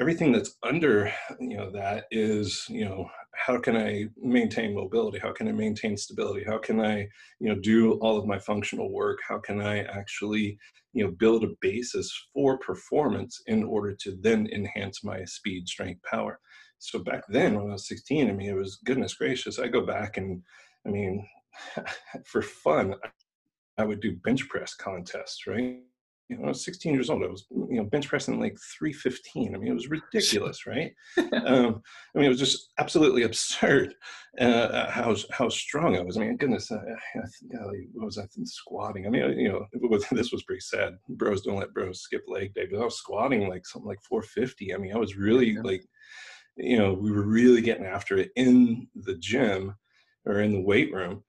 Everything 0.00 0.32
that's 0.32 0.56
under 0.62 1.12
you 1.38 1.56
know 1.56 1.70
that 1.70 2.04
is 2.10 2.64
you 2.68 2.84
know 2.84 3.06
how 3.34 3.58
can 3.58 3.76
i 3.76 4.06
maintain 4.16 4.74
mobility? 4.74 5.18
How 5.18 5.32
can 5.32 5.48
i 5.48 5.52
maintain 5.52 5.96
stability? 5.96 6.44
How 6.44 6.58
can 6.58 6.80
i 6.80 7.00
you 7.40 7.48
know 7.48 7.56
do 7.56 7.94
all 7.94 8.16
of 8.18 8.26
my 8.26 8.38
functional 8.38 8.90
work? 8.90 9.18
How 9.26 9.38
can 9.38 9.60
i 9.60 9.80
actually 9.80 10.58
you 10.94 11.04
know 11.04 11.10
build 11.10 11.44
a 11.44 11.48
basis 11.60 12.10
for 12.32 12.58
performance 12.58 13.42
in 13.46 13.64
order 13.64 13.94
to 14.00 14.16
then 14.20 14.48
enhance 14.52 15.04
my 15.04 15.24
speed 15.24 15.68
strength 15.68 16.00
power 16.10 16.40
so 16.82 16.98
back 16.98 17.22
then 17.28 17.54
when 17.54 17.70
i 17.70 17.72
was 17.72 17.88
16 17.88 18.28
i 18.28 18.32
mean 18.32 18.50
it 18.50 18.56
was 18.56 18.78
goodness 18.84 19.14
gracious 19.14 19.58
i 19.58 19.68
go 19.68 19.84
back 19.84 20.16
and 20.16 20.42
i 20.86 20.90
mean 20.90 21.26
for 22.26 22.42
fun 22.42 22.94
i 23.78 23.84
would 23.84 24.00
do 24.00 24.16
bench 24.24 24.48
press 24.48 24.74
contests 24.74 25.46
right 25.46 25.80
you 26.32 26.38
know, 26.38 26.46
I 26.46 26.48
was 26.48 26.64
16 26.64 26.94
years 26.94 27.10
old. 27.10 27.22
I 27.22 27.26
was, 27.26 27.44
you 27.50 27.76
know, 27.76 27.84
bench 27.84 28.08
pressing 28.08 28.40
like 28.40 28.56
315. 28.78 29.54
I 29.54 29.58
mean, 29.58 29.70
it 29.70 29.74
was 29.74 29.88
ridiculous, 29.88 30.66
right? 30.66 30.92
um, 31.18 31.82
I 32.14 32.18
mean, 32.18 32.26
it 32.26 32.30
was 32.30 32.38
just 32.38 32.72
absolutely 32.78 33.22
absurd 33.24 33.94
uh, 34.40 34.90
how 34.90 35.14
how 35.30 35.48
strong 35.48 35.96
I 35.96 36.00
was. 36.00 36.16
I 36.16 36.20
mean, 36.20 36.36
goodness, 36.36 36.70
I, 36.72 36.78
golly, 37.54 37.88
what 37.92 38.06
was 38.06 38.18
I 38.18 38.24
squatting? 38.44 39.06
I 39.06 39.10
mean, 39.10 39.38
you 39.38 39.48
know, 39.50 39.66
was, 39.74 40.06
this 40.10 40.32
was 40.32 40.44
pretty 40.44 40.60
sad. 40.60 40.94
Bros 41.10 41.42
don't 41.42 41.58
let 41.58 41.74
bros 41.74 42.00
skip 42.00 42.22
leg 42.26 42.54
day, 42.54 42.66
but 42.70 42.80
I 42.80 42.84
was 42.84 42.96
squatting 42.96 43.48
like 43.48 43.66
something 43.66 43.88
like 43.88 44.02
450. 44.08 44.74
I 44.74 44.78
mean, 44.78 44.94
I 44.94 44.98
was 44.98 45.16
really 45.16 45.50
yeah. 45.50 45.60
like, 45.62 45.84
you 46.56 46.78
know, 46.78 46.92
we 46.92 47.10
were 47.10 47.22
really 47.22 47.62
getting 47.62 47.86
after 47.86 48.16
it 48.18 48.30
in 48.36 48.88
the 48.94 49.14
gym 49.14 49.74
or 50.26 50.40
in 50.40 50.52
the 50.52 50.60
weight 50.60 50.92
room 50.92 51.22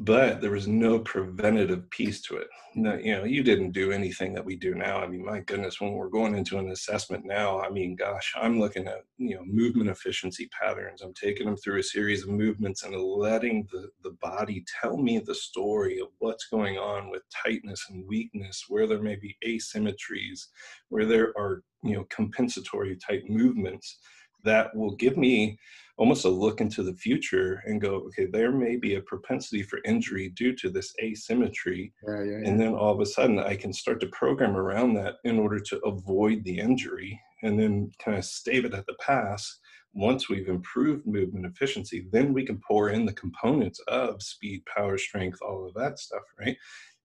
but 0.00 0.40
there 0.40 0.50
was 0.50 0.68
no 0.68 0.98
preventative 0.98 1.88
piece 1.90 2.20
to 2.22 2.36
it. 2.36 2.48
No, 2.74 2.96
you 2.96 3.12
know, 3.12 3.24
you 3.24 3.42
didn't 3.42 3.72
do 3.72 3.92
anything 3.92 4.34
that 4.34 4.44
we 4.44 4.56
do 4.56 4.74
now. 4.74 4.98
I 4.98 5.06
mean, 5.06 5.24
my 5.24 5.40
goodness, 5.40 5.80
when 5.80 5.92
we're 5.92 6.08
going 6.08 6.34
into 6.34 6.58
an 6.58 6.70
assessment 6.70 7.24
now, 7.24 7.60
I 7.60 7.70
mean, 7.70 7.96
gosh, 7.96 8.34
I'm 8.36 8.60
looking 8.60 8.86
at 8.86 9.04
you 9.16 9.36
know 9.36 9.42
movement 9.46 9.88
efficiency 9.88 10.48
patterns. 10.60 11.00
I'm 11.00 11.14
taking 11.14 11.46
them 11.46 11.56
through 11.56 11.80
a 11.80 11.84
series 11.84 12.22
of 12.22 12.28
movements 12.28 12.82
and 12.82 12.94
letting 12.96 13.66
the 13.72 13.88
the 14.02 14.16
body 14.20 14.64
tell 14.80 14.98
me 14.98 15.18
the 15.18 15.34
story 15.34 15.98
of 16.00 16.08
what's 16.18 16.48
going 16.48 16.76
on 16.76 17.10
with 17.10 17.22
tightness 17.44 17.86
and 17.88 18.06
weakness, 18.06 18.64
where 18.68 18.86
there 18.86 19.02
may 19.02 19.16
be 19.16 19.36
asymmetries, 19.46 20.48
where 20.88 21.06
there 21.06 21.32
are 21.38 21.62
you 21.82 21.94
know 21.94 22.06
compensatory 22.10 22.96
type 22.96 23.22
movements 23.28 23.98
that 24.46 24.74
will 24.74 24.96
give 24.96 25.16
me 25.16 25.58
almost 25.98 26.24
a 26.24 26.28
look 26.28 26.60
into 26.60 26.82
the 26.82 26.94
future 26.94 27.62
and 27.66 27.80
go, 27.80 27.94
okay, 28.06 28.26
there 28.26 28.52
may 28.52 28.76
be 28.76 28.96
a 28.96 29.00
propensity 29.00 29.62
for 29.62 29.80
injury 29.84 30.28
due 30.30 30.54
to 30.54 30.68
this 30.68 30.94
asymmetry. 31.02 31.92
Yeah, 32.06 32.22
yeah, 32.22 32.38
yeah. 32.38 32.48
And 32.48 32.60
then 32.60 32.74
all 32.74 32.92
of 32.92 33.00
a 33.00 33.06
sudden 33.06 33.38
I 33.38 33.56
can 33.56 33.72
start 33.72 34.00
to 34.00 34.06
program 34.08 34.56
around 34.56 34.94
that 34.94 35.16
in 35.24 35.38
order 35.38 35.58
to 35.58 35.78
avoid 35.80 36.44
the 36.44 36.58
injury 36.58 37.18
and 37.42 37.58
then 37.58 37.90
kind 38.02 38.18
of 38.18 38.24
stave 38.24 38.64
it 38.64 38.74
at 38.74 38.86
the 38.86 38.96
pass. 39.00 39.58
Once 39.94 40.28
we've 40.28 40.48
improved 40.48 41.06
movement 41.06 41.46
efficiency, 41.46 42.06
then 42.12 42.34
we 42.34 42.44
can 42.44 42.60
pour 42.66 42.90
in 42.90 43.06
the 43.06 43.12
components 43.14 43.80
of 43.88 44.22
speed, 44.22 44.62
power, 44.66 44.98
strength, 44.98 45.38
all 45.40 45.66
of 45.66 45.72
that 45.72 45.98
stuff, 45.98 46.22
right? 46.38 46.56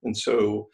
And 0.03 0.17
so 0.17 0.67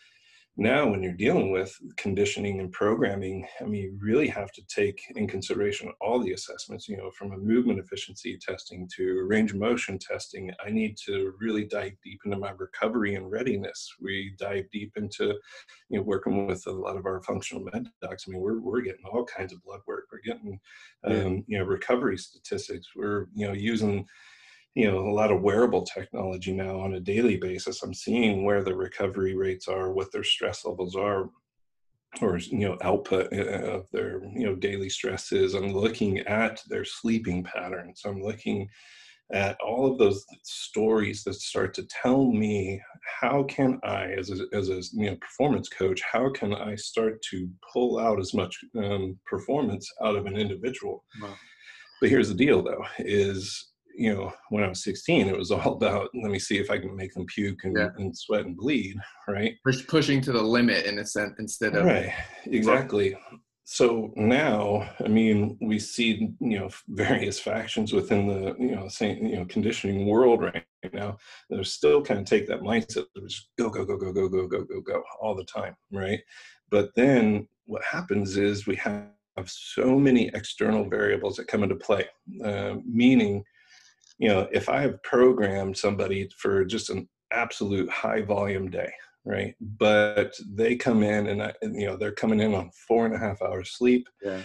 now 0.58 0.88
when 0.88 1.04
you're 1.04 1.14
dealing 1.14 1.52
with 1.52 1.76
conditioning 1.98 2.60
and 2.60 2.72
programming 2.72 3.48
i 3.62 3.64
mean 3.64 3.84
you 3.84 3.98
really 4.02 4.28
have 4.28 4.52
to 4.52 4.62
take 4.68 5.00
in 5.16 5.28
consideration 5.28 5.92
all 6.02 6.20
the 6.20 6.34
assessments 6.34 6.88
you 6.90 6.98
know 6.98 7.12
from 7.12 7.32
a 7.32 7.38
movement 7.38 7.80
efficiency 7.80 8.38
testing 8.38 8.88
to 8.96 9.26
range 9.28 9.52
of 9.52 9.58
motion 9.58 10.00
testing. 10.00 10.52
I 10.66 10.70
need 10.70 10.98
to 11.06 11.34
really 11.40 11.66
dive 11.66 11.94
deep 12.04 12.22
into 12.26 12.38
my 12.38 12.52
recovery 12.52 13.16
and 13.16 13.30
readiness. 13.32 13.94
We 14.02 14.34
dive 14.38 14.66
deep 14.72 14.94
into 14.96 15.36
you 15.90 15.98
know 15.98 16.04
working 16.04 16.48
with 16.48 16.66
a 16.68 16.72
lot 16.72 16.98
of 16.98 17.06
our 17.06 17.22
functional 17.22 17.64
med 17.64 17.88
docs. 18.02 18.26
I 18.28 18.32
mean 18.32 18.42
we're, 18.42 18.60
we're 18.60 18.82
getting 18.82 19.06
all 19.06 19.26
kinds 19.26 19.54
of 19.54 19.64
blood 19.64 19.82
work. 19.88 20.06
We're 20.12 20.34
getting 20.34 20.60
um, 21.04 21.44
you 21.48 21.58
know 21.58 21.66
recovery 21.66 22.18
statistics. 22.18 22.88
We're 22.96 23.28
you 23.34 23.48
know 23.48 23.54
using 23.54 24.06
you 24.78 24.90
know 24.90 25.00
a 25.00 25.12
lot 25.12 25.32
of 25.32 25.42
wearable 25.42 25.84
technology 25.84 26.54
now 26.54 26.80
on 26.80 26.94
a 26.94 27.00
daily 27.00 27.36
basis. 27.38 27.82
I'm 27.82 27.96
seeing 27.96 28.44
where 28.44 28.64
the 28.64 28.76
recovery 28.76 29.36
rates 29.36 29.68
are 29.68 29.92
what 29.92 30.12
their 30.12 30.24
stress 30.24 30.66
levels 30.66 30.96
are 30.96 31.30
or 32.22 32.38
you 32.38 32.60
know 32.60 32.78
output 32.82 33.34
uh, 33.34 33.78
of 33.78 33.90
their 33.92 34.24
you 34.36 34.46
know 34.46 34.56
daily 34.56 34.90
stresses 34.90 35.54
i'm 35.54 35.74
looking 35.74 36.20
at 36.20 36.62
their 36.70 36.86
sleeping 36.86 37.44
patterns. 37.44 38.02
I'm 38.06 38.22
looking 38.22 38.70
at 39.34 39.58
all 39.60 39.92
of 39.92 39.98
those 39.98 40.26
stories 40.44 41.24
that 41.24 41.34
start 41.34 41.74
to 41.74 41.86
tell 41.88 42.32
me 42.32 42.82
how 43.20 43.44
can 43.44 43.80
i 43.84 44.06
as 44.12 44.30
a, 44.30 44.46
as 44.54 44.70
a 44.70 44.82
you 44.94 45.10
know 45.10 45.18
performance 45.18 45.70
coach 45.70 46.02
how 46.14 46.32
can 46.32 46.54
i 46.54 46.76
start 46.76 47.22
to 47.32 47.50
pull 47.74 48.00
out 48.00 48.20
as 48.20 48.34
much 48.34 48.58
um, 48.78 49.18
performance 49.26 49.92
out 50.04 50.16
of 50.16 50.28
an 50.28 50.38
individual? 50.38 51.04
Wow. 51.22 51.36
but 52.00 52.10
here's 52.10 52.30
the 52.30 52.36
deal 52.46 52.62
though 52.64 52.86
is 53.00 53.72
you 53.98 54.14
know, 54.14 54.32
when 54.50 54.64
I 54.64 54.70
was 54.70 54.84
16, 54.84 55.28
it 55.28 55.38
was 55.38 55.52
all 55.52 55.74
about 55.74 56.10
let 56.14 56.32
me 56.32 56.40
see 56.40 56.58
if 56.58 56.70
I 56.70 56.78
can 56.78 56.96
make 56.96 57.14
them 57.14 57.26
puke 57.26 57.64
and, 57.64 57.76
yeah. 57.78 57.90
and 57.98 58.16
sweat 58.16 58.46
and 58.46 58.56
bleed, 58.56 58.96
right? 59.28 59.56
Push, 59.66 59.88
pushing 59.88 60.22
to 60.22 60.32
the 60.32 60.42
limit 60.42 60.86
in 60.86 61.00
a 61.00 61.06
sense 61.06 61.34
instead 61.40 61.76
of 61.76 61.86
right, 61.86 62.14
exactly. 62.46 63.18
So 63.70 64.14
now, 64.16 64.90
I 65.04 65.10
mean, 65.10 65.58
we 65.60 65.78
see 65.78 66.34
you 66.40 66.60
know 66.60 66.70
various 66.88 67.40
factions 67.40 67.92
within 67.92 68.28
the 68.28 68.56
you 68.60 68.76
know 68.76 68.88
same 68.88 69.26
you 69.26 69.38
know 69.38 69.46
conditioning 69.46 70.08
world 70.08 70.42
right 70.42 70.64
now 70.94 71.18
that 71.50 71.60
are 71.60 71.66
still 71.66 72.02
kind 72.02 72.20
of 72.20 72.26
take 72.26 72.48
that 72.48 72.62
mindset 72.62 73.06
of 73.16 73.28
just 73.28 73.50
go 73.58 73.70
go 73.70 73.84
go 73.84 73.98
go 73.98 74.14
go 74.14 74.30
go 74.30 74.48
go 74.48 74.64
go 74.64 74.82
go 74.82 75.04
all 75.20 75.36
the 75.36 75.44
time, 75.46 75.76
right? 75.92 76.22
But 76.70 76.92
then 76.96 77.48
what 77.66 77.84
happens 77.84 78.38
is 78.38 78.68
we 78.68 78.76
have 78.78 79.10
so 79.46 80.00
many 80.00 80.30
external 80.34 80.90
variables 80.90 81.36
that 81.36 81.48
come 81.48 81.64
into 81.64 81.76
play, 81.76 82.06
uh, 82.44 82.76
meaning 82.86 83.44
you 84.18 84.30
know, 84.30 84.48
if 84.52 84.70
I 84.70 84.82
have 84.82 85.02
programmed 85.04 85.78
somebody 85.78 86.30
for 86.38 86.66
just 86.66 86.90
an 86.90 87.08
absolute 87.32 87.90
high 87.90 88.22
volume 88.22 88.70
day, 88.70 88.92
right? 89.26 89.56
But 89.62 90.34
they 90.50 90.76
come 90.76 91.04
in 91.04 91.28
and, 91.28 91.44
I, 91.44 91.54
and, 91.62 91.80
you 91.80 91.88
know 91.88 91.98
they're 91.98 92.12
coming 92.12 92.40
in 92.40 92.54
on 92.54 92.72
four 92.88 93.06
and 93.06 93.16
a 93.16 93.20
half 93.20 93.42
hours 93.42 93.72
sleep. 93.72 94.08
Yeah. 94.24 94.42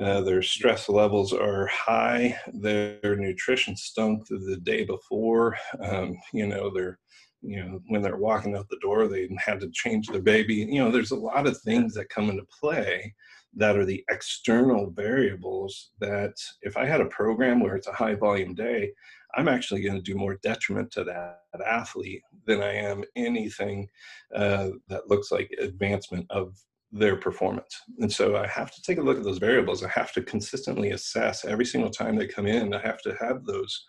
Uh, 0.00 0.20
their 0.20 0.42
stress 0.42 0.90
levels 0.90 1.32
are 1.32 1.66
high. 1.68 2.38
Their 2.52 3.16
nutrition 3.16 3.76
stunk 3.76 4.26
the 4.28 4.60
day 4.62 4.84
before. 4.84 5.56
Um, 5.82 6.16
you 6.34 6.46
know, 6.46 6.70
they're 6.70 6.98
you 7.40 7.64
know 7.64 7.80
when 7.88 8.02
they're 8.02 8.18
walking 8.18 8.56
out 8.56 8.68
the 8.68 8.78
door, 8.82 9.08
they 9.08 9.28
had 9.38 9.60
to 9.60 9.70
change 9.72 10.08
their 10.08 10.22
baby. 10.22 10.54
You 10.54 10.84
know, 10.84 10.90
there's 10.90 11.12
a 11.12 11.16
lot 11.16 11.46
of 11.46 11.58
things 11.62 11.94
that 11.94 12.10
come 12.10 12.28
into 12.28 12.44
play 12.60 13.14
that 13.56 13.76
are 13.76 13.86
the 13.86 14.04
external 14.10 14.90
variables 14.90 15.90
that 15.98 16.34
if 16.62 16.76
I 16.76 16.84
had 16.84 17.00
a 17.00 17.06
program 17.06 17.60
where 17.60 17.74
it's 17.74 17.88
a 17.88 17.92
high 17.92 18.14
volume 18.14 18.54
day, 18.54 18.92
I'm 19.34 19.48
actually 19.48 19.82
going 19.82 19.96
to 19.96 20.02
do 20.02 20.14
more 20.14 20.38
detriment 20.42 20.90
to 20.92 21.04
that, 21.04 21.40
athlete 21.66 22.22
than 22.46 22.62
I 22.62 22.74
am 22.74 23.02
anything 23.16 23.88
uh, 24.34 24.68
that 24.88 25.08
looks 25.08 25.32
like 25.32 25.50
advancement 25.58 26.26
of 26.28 26.54
their 26.92 27.16
performance. 27.16 27.80
And 27.98 28.12
so 28.12 28.36
I 28.36 28.46
have 28.46 28.70
to 28.72 28.82
take 28.82 28.98
a 28.98 29.02
look 29.02 29.16
at 29.16 29.24
those 29.24 29.38
variables. 29.38 29.82
I 29.82 29.88
have 29.88 30.12
to 30.12 30.22
consistently 30.22 30.90
assess 30.90 31.46
every 31.46 31.64
single 31.64 31.90
time 31.90 32.14
they 32.14 32.26
come 32.26 32.46
in. 32.46 32.74
I 32.74 32.80
have 32.80 33.00
to 33.02 33.16
have 33.20 33.44
those 33.44 33.86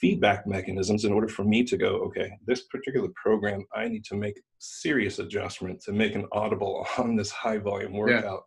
feedback 0.00 0.46
mechanisms 0.46 1.04
in 1.04 1.12
order 1.12 1.28
for 1.28 1.44
me 1.44 1.62
to 1.64 1.76
go, 1.76 1.96
okay, 1.96 2.30
this 2.46 2.62
particular 2.62 3.08
program, 3.14 3.64
I 3.74 3.88
need 3.88 4.04
to 4.06 4.16
make 4.16 4.40
serious 4.58 5.18
adjustment 5.18 5.80
to 5.82 5.92
make 5.92 6.14
an 6.14 6.26
audible 6.32 6.86
on 6.98 7.16
this 7.16 7.30
high 7.30 7.58
volume 7.58 7.92
workout. 7.92 8.44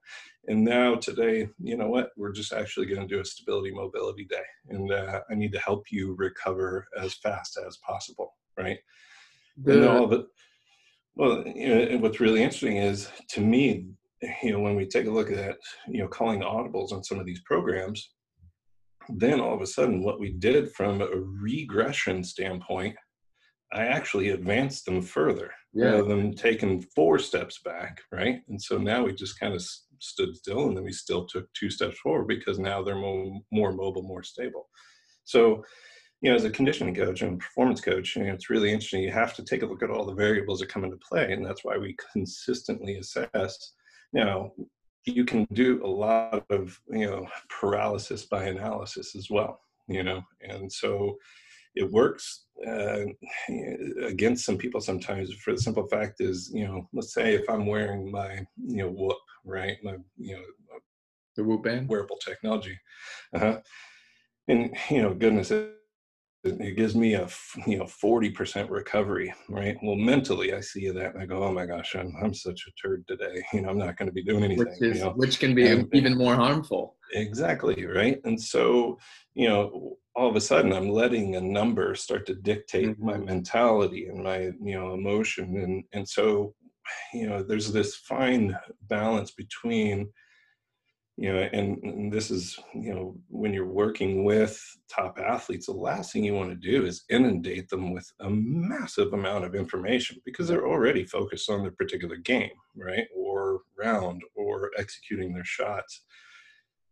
And 0.47 0.63
now 0.63 0.95
today, 0.95 1.47
you 1.59 1.77
know 1.77 1.87
what? 1.87 2.09
We're 2.17 2.33
just 2.33 2.51
actually 2.51 2.87
going 2.87 3.07
to 3.07 3.15
do 3.15 3.21
a 3.21 3.25
stability 3.25 3.71
mobility 3.71 4.25
day, 4.25 4.43
and 4.69 4.91
uh, 4.91 5.21
I 5.29 5.35
need 5.35 5.53
to 5.53 5.59
help 5.59 5.85
you 5.89 6.15
recover 6.17 6.85
as 6.99 7.13
fast 7.13 7.57
as 7.65 7.77
possible, 7.77 8.33
right? 8.57 8.77
The, 9.63 9.73
and 9.73 9.85
all 9.85 10.03
of 10.03 10.11
it. 10.11 10.25
Well, 11.15 11.47
you 11.47 11.67
know, 11.69 11.97
what's 11.99 12.19
really 12.19 12.43
interesting 12.43 12.75
is 12.77 13.09
to 13.29 13.41
me, 13.41 13.87
you 14.41 14.51
know, 14.51 14.59
when 14.59 14.75
we 14.75 14.85
take 14.85 15.05
a 15.05 15.11
look 15.11 15.31
at 15.31 15.55
you 15.87 15.99
know 15.99 16.09
calling 16.09 16.41
audibles 16.41 16.91
on 16.91 17.05
some 17.05 17.19
of 17.19 17.25
these 17.25 17.41
programs, 17.45 18.09
then 19.09 19.39
all 19.39 19.53
of 19.53 19.61
a 19.61 19.67
sudden, 19.67 20.03
what 20.03 20.19
we 20.19 20.33
did 20.33 20.71
from 20.71 21.01
a 21.01 21.07
regression 21.07 22.23
standpoint, 22.23 22.95
I 23.71 23.85
actually 23.85 24.29
advanced 24.29 24.85
them 24.85 25.01
further 25.01 25.51
yeah. 25.73 25.85
rather 25.85 26.03
than 26.03 26.35
taking 26.35 26.81
four 26.95 27.17
steps 27.19 27.59
back, 27.65 28.01
right? 28.11 28.41
And 28.47 28.61
so 28.61 28.77
now 28.77 29.03
we 29.03 29.13
just 29.13 29.39
kind 29.39 29.53
of 29.53 29.63
stood 29.99 30.35
still 30.35 30.67
and 30.67 30.77
then 30.77 30.83
we 30.83 30.91
still 30.91 31.25
took 31.25 31.51
two 31.53 31.69
steps 31.69 31.97
forward 31.97 32.27
because 32.27 32.59
now 32.59 32.83
they're 32.83 32.95
more, 32.95 33.41
more 33.51 33.71
mobile, 33.71 34.03
more 34.03 34.23
stable. 34.23 34.69
So, 35.23 35.63
you 36.21 36.29
know, 36.29 36.35
as 36.35 36.45
a 36.45 36.49
conditioning 36.49 36.95
coach 36.95 37.21
and 37.21 37.39
performance 37.39 37.81
coach, 37.81 38.15
you 38.15 38.23
know, 38.23 38.33
it's 38.33 38.49
really 38.49 38.71
interesting. 38.71 39.01
You 39.01 39.11
have 39.11 39.33
to 39.35 39.43
take 39.43 39.63
a 39.63 39.65
look 39.65 39.83
at 39.83 39.89
all 39.89 40.05
the 40.05 40.13
variables 40.13 40.59
that 40.59 40.69
come 40.69 40.83
into 40.83 40.97
play, 40.97 41.33
and 41.33 41.45
that's 41.45 41.65
why 41.65 41.77
we 41.77 41.95
consistently 42.13 42.97
assess. 42.97 43.73
You 44.13 44.23
know, 44.23 44.53
you 45.05 45.25
can 45.25 45.45
do 45.53 45.83
a 45.83 45.87
lot 45.87 46.45
of 46.49 46.79
you 46.89 47.05
know 47.05 47.27
paralysis 47.49 48.25
by 48.25 48.45
analysis 48.45 49.15
as 49.15 49.29
well 49.29 49.59
you 49.87 50.03
know? 50.03 50.23
And 50.41 50.71
so 50.71 51.17
it 51.75 51.89
works 51.91 52.45
uh, 52.67 53.05
against 54.03 54.45
some 54.45 54.57
people 54.57 54.79
sometimes. 54.79 55.33
For 55.33 55.53
the 55.53 55.61
simple 55.61 55.87
fact 55.87 56.21
is 56.21 56.51
you 56.53 56.67
know 56.67 56.87
let's 56.93 57.13
say 57.13 57.33
if 57.33 57.49
i'm 57.49 57.65
wearing 57.65 58.11
my 58.11 58.45
you 58.65 58.77
know 58.77 58.89
whoop 58.89 59.17
right? 59.45 59.77
My 59.83 59.97
you 60.17 60.35
know 60.35 60.43
the 61.35 61.43
whoop 61.43 61.63
band? 61.63 61.89
wearable 61.89 62.17
technology. 62.17 62.79
Uh-huh. 63.33 63.59
and 64.47 64.75
you 64.89 65.01
know 65.01 65.13
goodness 65.13 65.51
it 65.51 65.75
gives 66.43 66.95
me 66.95 67.13
a 67.13 67.27
you 67.67 67.77
know 67.77 67.85
40% 67.85 68.69
recovery 68.69 69.33
right? 69.49 69.77
Well 69.81 69.95
mentally 69.95 70.53
i 70.53 70.59
see 70.59 70.89
that 70.89 71.13
and 71.13 71.21
i 71.21 71.25
go 71.25 71.43
oh 71.43 71.51
my 71.51 71.65
gosh 71.65 71.95
i'm, 71.95 72.13
I'm 72.21 72.33
such 72.33 72.65
a 72.67 72.71
turd 72.81 73.05
today. 73.07 73.43
You 73.53 73.61
know 73.61 73.69
i'm 73.69 73.77
not 73.77 73.97
going 73.97 74.07
to 74.07 74.13
be 74.13 74.23
doing 74.23 74.43
anything 74.43 74.65
which, 74.65 74.81
is, 74.81 74.97
you 74.97 75.03
know? 75.05 75.11
which 75.11 75.39
can 75.39 75.55
be 75.55 75.67
and, 75.67 75.89
even 75.93 76.17
more 76.17 76.35
harmful. 76.35 76.95
Exactly 77.13 77.85
right? 77.85 78.19
And 78.25 78.39
so 78.39 78.97
you 79.33 79.47
know 79.47 79.97
all 80.15 80.29
of 80.29 80.35
a 80.35 80.41
sudden 80.41 80.73
i'm 80.73 80.89
letting 80.89 81.35
a 81.35 81.41
number 81.41 81.95
start 81.95 82.25
to 82.27 82.35
dictate 82.35 82.89
mm-hmm. 82.89 83.05
my 83.05 83.17
mentality 83.17 84.07
and 84.07 84.23
my 84.23 84.51
you 84.61 84.77
know 84.77 84.93
emotion. 84.93 85.57
And 85.57 85.83
and 85.93 86.07
so 86.07 86.53
you 87.13 87.27
know 87.27 87.41
there's 87.41 87.71
this 87.71 87.95
fine 87.95 88.57
balance 88.87 89.31
between 89.31 90.09
you 91.17 91.31
know 91.31 91.39
and, 91.53 91.77
and, 91.83 92.11
this 92.11 92.31
is 92.31 92.57
you 92.73 92.93
know 92.93 93.15
when 93.29 93.53
you're 93.53 93.67
working 93.67 94.23
with 94.23 94.59
top 94.89 95.19
athletes 95.19 95.67
the 95.67 95.71
last 95.71 96.11
thing 96.11 96.23
you 96.23 96.33
want 96.33 96.49
to 96.49 96.55
do 96.55 96.85
is 96.85 97.03
inundate 97.09 97.69
them 97.69 97.93
with 97.93 98.11
a 98.21 98.29
massive 98.29 99.13
amount 99.13 99.45
of 99.45 99.53
information 99.53 100.17
because 100.25 100.47
they're 100.47 100.67
already 100.67 101.05
focused 101.05 101.49
on 101.49 101.61
their 101.61 101.71
particular 101.71 102.15
game 102.17 102.49
right 102.75 103.05
or 103.15 103.33
round 103.77 104.21
or 104.35 104.71
executing 104.77 105.33
their 105.33 105.45
shots. 105.45 106.03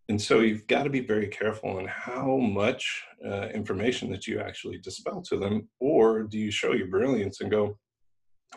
And 0.09 0.21
so 0.21 0.39
you've 0.39 0.67
got 0.67 0.83
to 0.83 0.89
be 0.89 0.99
very 0.99 1.27
careful 1.27 1.77
on 1.77 1.87
how 1.87 2.37
much 2.37 3.03
uh, 3.25 3.47
information 3.49 4.11
that 4.11 4.27
you 4.27 4.39
actually 4.39 4.79
dispel 4.79 5.21
to 5.29 5.37
them 5.37 5.69
or 5.79 6.23
do 6.23 6.37
you 6.37 6.51
show 6.51 6.73
your 6.73 6.87
brilliance 6.87 7.39
and 7.39 7.49
go 7.49 7.77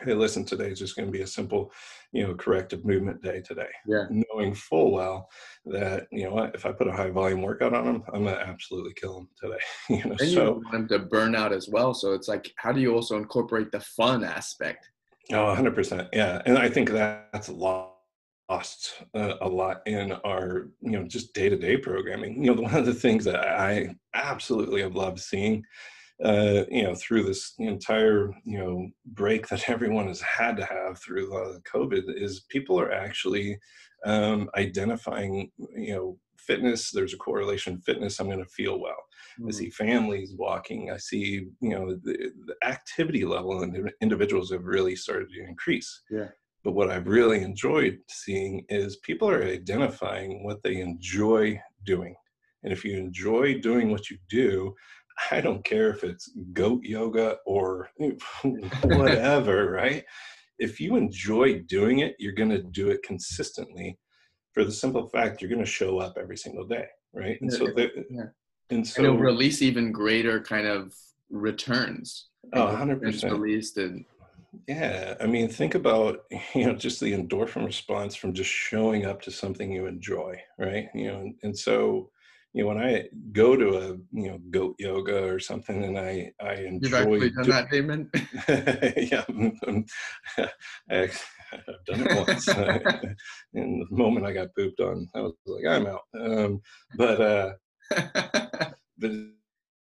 hey, 0.02 0.14
listen, 0.14 0.44
today 0.44 0.70
is 0.70 0.78
just 0.78 0.96
going 0.96 1.06
to 1.06 1.12
be 1.12 1.22
a 1.22 1.26
simple, 1.26 1.72
you 2.12 2.26
know, 2.26 2.34
corrective 2.34 2.84
movement 2.84 3.22
day 3.22 3.40
today. 3.40 3.68
Yeah. 3.86 4.06
Knowing 4.10 4.54
full 4.54 4.90
well 4.90 5.30
that, 5.66 6.06
you 6.10 6.24
know 6.24 6.34
what, 6.34 6.54
if 6.54 6.66
I 6.66 6.72
put 6.72 6.88
a 6.88 6.92
high 6.92 7.10
volume 7.10 7.42
workout 7.42 7.74
on 7.74 7.84
them, 7.84 8.02
I'm 8.12 8.24
going 8.24 8.34
to 8.34 8.46
absolutely 8.46 8.92
kill 8.94 9.14
them 9.14 9.28
today. 9.40 9.62
you 9.90 10.10
know, 10.10 10.16
and 10.18 10.30
so, 10.30 10.44
you 10.44 10.50
want 10.52 10.72
them 10.72 10.88
to 10.88 10.98
burn 10.98 11.34
out 11.34 11.52
as 11.52 11.68
well. 11.68 11.94
So 11.94 12.12
it's 12.12 12.28
like, 12.28 12.52
how 12.56 12.72
do 12.72 12.80
you 12.80 12.94
also 12.94 13.16
incorporate 13.16 13.70
the 13.70 13.80
fun 13.80 14.24
aspect? 14.24 14.90
Oh, 15.30 15.54
100%. 15.56 16.08
Yeah. 16.12 16.42
And 16.44 16.58
I 16.58 16.68
think 16.68 16.90
that's 16.90 17.48
lost 17.48 17.94
uh, 19.14 19.34
a 19.40 19.48
lot 19.48 19.80
in 19.86 20.12
our, 20.24 20.70
you 20.80 20.90
know, 20.90 21.04
just 21.04 21.32
day 21.34 21.48
to 21.48 21.56
day 21.56 21.76
programming. 21.76 22.44
You 22.44 22.54
know, 22.54 22.62
one 22.62 22.74
of 22.74 22.84
the 22.84 22.94
things 22.94 23.24
that 23.24 23.40
I 23.40 23.94
absolutely 24.14 24.82
have 24.82 24.96
loved 24.96 25.20
seeing 25.20 25.64
uh, 26.22 26.64
you 26.70 26.84
know, 26.84 26.94
through 26.94 27.24
this 27.24 27.54
entire, 27.58 28.30
you 28.44 28.58
know, 28.58 28.88
break 29.06 29.48
that 29.48 29.68
everyone 29.68 30.06
has 30.06 30.20
had 30.20 30.56
to 30.56 30.64
have 30.64 30.98
through 30.98 31.34
uh, 31.36 31.58
COVID 31.72 32.02
is 32.06 32.44
people 32.48 32.78
are 32.78 32.92
actually 32.92 33.58
um, 34.04 34.48
identifying, 34.56 35.50
you 35.76 35.94
know, 35.94 36.18
fitness. 36.38 36.90
There's 36.90 37.14
a 37.14 37.18
correlation. 37.18 37.80
Fitness. 37.80 38.20
I'm 38.20 38.26
going 38.26 38.38
to 38.38 38.44
feel 38.44 38.78
well. 38.80 38.92
Mm-hmm. 39.38 39.48
I 39.48 39.50
see 39.52 39.70
families 39.70 40.34
walking. 40.36 40.90
I 40.90 40.98
see, 40.98 41.48
you 41.60 41.70
know, 41.70 41.98
the, 42.04 42.30
the 42.46 42.54
activity 42.62 43.24
level 43.24 43.62
and 43.62 43.90
individuals 44.00 44.52
have 44.52 44.64
really 44.64 44.94
started 44.94 45.30
to 45.30 45.44
increase. 45.44 46.02
Yeah. 46.10 46.28
But 46.62 46.72
what 46.72 46.90
I've 46.90 47.08
really 47.08 47.42
enjoyed 47.42 47.98
seeing 48.08 48.64
is 48.68 48.96
people 48.96 49.28
are 49.28 49.42
identifying 49.42 50.44
what 50.44 50.62
they 50.62 50.80
enjoy 50.80 51.60
doing. 51.84 52.14
And 52.62 52.72
if 52.72 52.84
you 52.84 52.96
enjoy 52.96 53.60
doing 53.60 53.90
what 53.90 54.08
you 54.08 54.16
do, 54.30 54.74
I 55.30 55.40
don't 55.40 55.64
care 55.64 55.90
if 55.90 56.04
it's 56.04 56.30
goat 56.52 56.82
yoga 56.82 57.38
or 57.46 57.88
whatever, 58.82 59.70
right? 59.70 60.04
If 60.58 60.80
you 60.80 60.96
enjoy 60.96 61.60
doing 61.60 62.00
it, 62.00 62.16
you're 62.18 62.32
going 62.32 62.50
to 62.50 62.62
do 62.62 62.90
it 62.90 63.02
consistently 63.02 63.98
for 64.52 64.64
the 64.64 64.72
simple 64.72 65.08
fact 65.08 65.40
you're 65.40 65.50
going 65.50 65.64
to 65.64 65.70
show 65.70 65.98
up 65.98 66.16
every 66.18 66.36
single 66.36 66.64
day, 66.64 66.86
right? 67.12 67.40
And 67.40 67.52
so, 67.52 67.66
the, 67.66 67.90
yeah. 68.10 68.22
and 68.70 68.86
so, 68.86 68.98
and 68.98 69.06
it'll 69.06 69.18
release 69.18 69.62
even 69.62 69.92
greater 69.92 70.40
kind 70.40 70.66
of 70.66 70.94
returns. 71.30 72.28
Oh, 72.52 72.66
100%. 72.66 73.30
Released 73.30 73.78
and, 73.78 74.04
yeah, 74.68 75.14
I 75.20 75.26
mean, 75.26 75.48
think 75.48 75.74
about 75.74 76.20
you 76.54 76.66
know 76.66 76.74
just 76.74 77.00
the 77.00 77.12
endorphin 77.12 77.66
response 77.66 78.14
from 78.14 78.32
just 78.32 78.50
showing 78.50 79.04
up 79.04 79.20
to 79.22 79.30
something 79.30 79.72
you 79.72 79.86
enjoy, 79.86 80.40
right? 80.58 80.88
You 80.94 81.08
know, 81.08 81.20
and, 81.20 81.34
and 81.42 81.58
so 81.58 82.10
you 82.54 82.62
know, 82.62 82.68
when 82.68 82.78
I 82.78 83.08
go 83.32 83.56
to 83.56 83.68
a 83.76 83.88
you 84.12 84.30
know 84.30 84.38
goat 84.50 84.76
yoga 84.78 85.24
or 85.24 85.40
something, 85.40 85.82
and 85.82 85.98
I 85.98 86.32
I 86.40 86.54
enjoy. 86.54 86.86
You've 86.86 86.94
actually 86.94 87.30
done 87.30 87.50
that, 87.50 87.70
Damon. 87.70 88.10
yeah, 88.48 89.24
I, 90.90 91.10
have 91.50 91.84
done 91.84 92.06
it 92.06 92.26
once. 92.26 92.48
and 93.54 93.82
the 93.82 93.86
moment 93.90 94.24
I 94.24 94.32
got 94.32 94.54
pooped 94.54 94.78
on, 94.78 95.08
I 95.16 95.20
was 95.22 95.34
like, 95.46 95.66
I'm 95.66 95.86
out. 95.86 96.02
Um, 96.16 96.60
but 96.96 97.20
uh, 97.20 97.52
but 98.98 99.10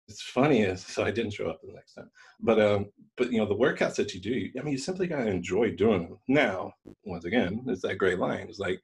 it's 0.08 0.22
funny 0.22 0.62
is 0.62 0.86
so 0.86 1.04
I 1.04 1.10
didn't 1.10 1.34
show 1.34 1.50
up 1.50 1.62
the 1.64 1.74
next 1.74 1.96
time. 1.96 2.12
But 2.42 2.60
um, 2.60 2.92
but 3.18 3.32
you 3.32 3.40
know 3.40 3.48
the 3.48 3.56
workouts 3.56 3.96
that 3.96 4.14
you 4.14 4.20
do, 4.22 4.50
I 4.60 4.62
mean, 4.62 4.74
you 4.74 4.78
simply 4.78 5.08
gotta 5.08 5.30
enjoy 5.32 5.72
doing 5.72 6.04
them. 6.04 6.20
Now, 6.28 6.74
once 7.06 7.26
again, 7.26 7.64
it's 7.68 7.82
that 7.82 7.98
great 7.98 8.20
line. 8.20 8.48
It's 8.50 8.60
like, 8.60 8.80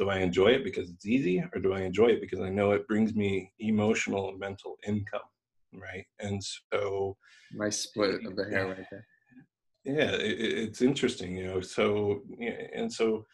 do 0.00 0.08
I 0.08 0.18
enjoy 0.18 0.48
it 0.48 0.64
because 0.64 0.88
it's 0.90 1.06
easy, 1.06 1.44
or 1.54 1.60
do 1.60 1.74
I 1.74 1.82
enjoy 1.82 2.06
it 2.06 2.22
because 2.22 2.40
I 2.40 2.48
know 2.48 2.72
it 2.72 2.88
brings 2.88 3.14
me 3.14 3.52
emotional 3.58 4.30
and 4.30 4.38
mental 4.38 4.78
income, 4.86 5.28
right? 5.74 6.06
And 6.20 6.42
so, 6.42 7.18
nice 7.52 7.80
split 7.80 8.24
of 8.24 8.34
the 8.34 8.46
hair 8.46 8.66
right 8.68 8.86
there. 8.90 9.06
Yeah, 9.84 10.12
it, 10.12 10.40
it's 10.40 10.80
interesting, 10.80 11.36
you 11.36 11.44
know. 11.46 11.60
So 11.60 12.22
and 12.74 12.90
so, 12.90 13.26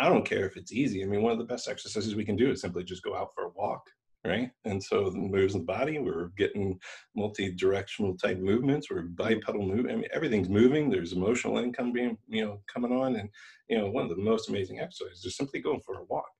I 0.00 0.08
don't 0.08 0.24
care 0.24 0.46
if 0.46 0.56
it's 0.56 0.72
easy. 0.72 1.02
I 1.02 1.06
mean, 1.06 1.20
one 1.20 1.32
of 1.32 1.38
the 1.38 1.44
best 1.44 1.68
exercises 1.68 2.14
we 2.14 2.24
can 2.24 2.36
do 2.36 2.50
is 2.50 2.62
simply 2.62 2.84
just 2.84 3.04
go 3.04 3.14
out 3.14 3.32
for 3.34 3.44
a 3.44 3.50
walk 3.50 3.82
right? 4.24 4.50
And 4.64 4.82
so 4.82 5.10
the 5.10 5.18
moves 5.18 5.54
of 5.54 5.62
the 5.62 5.66
body, 5.66 5.98
we're 5.98 6.28
getting 6.38 6.78
multi-directional 7.14 8.16
type 8.16 8.38
movements, 8.38 8.90
we're 8.90 9.02
bipedal 9.02 9.66
move. 9.66 9.86
I 9.86 9.96
mean, 9.96 10.08
everything's 10.12 10.48
moving. 10.48 10.88
There's 10.88 11.12
emotional 11.12 11.58
income 11.58 11.92
being, 11.92 12.16
you 12.28 12.44
know, 12.44 12.60
coming 12.72 12.92
on, 12.92 13.16
and 13.16 13.28
you 13.68 13.78
know, 13.78 13.90
one 13.90 14.04
of 14.04 14.10
the 14.10 14.22
most 14.22 14.48
amazing 14.48 14.80
exercises 14.80 15.24
is 15.24 15.36
simply 15.36 15.60
going 15.60 15.80
for 15.80 16.00
a 16.00 16.04
walk. 16.04 16.30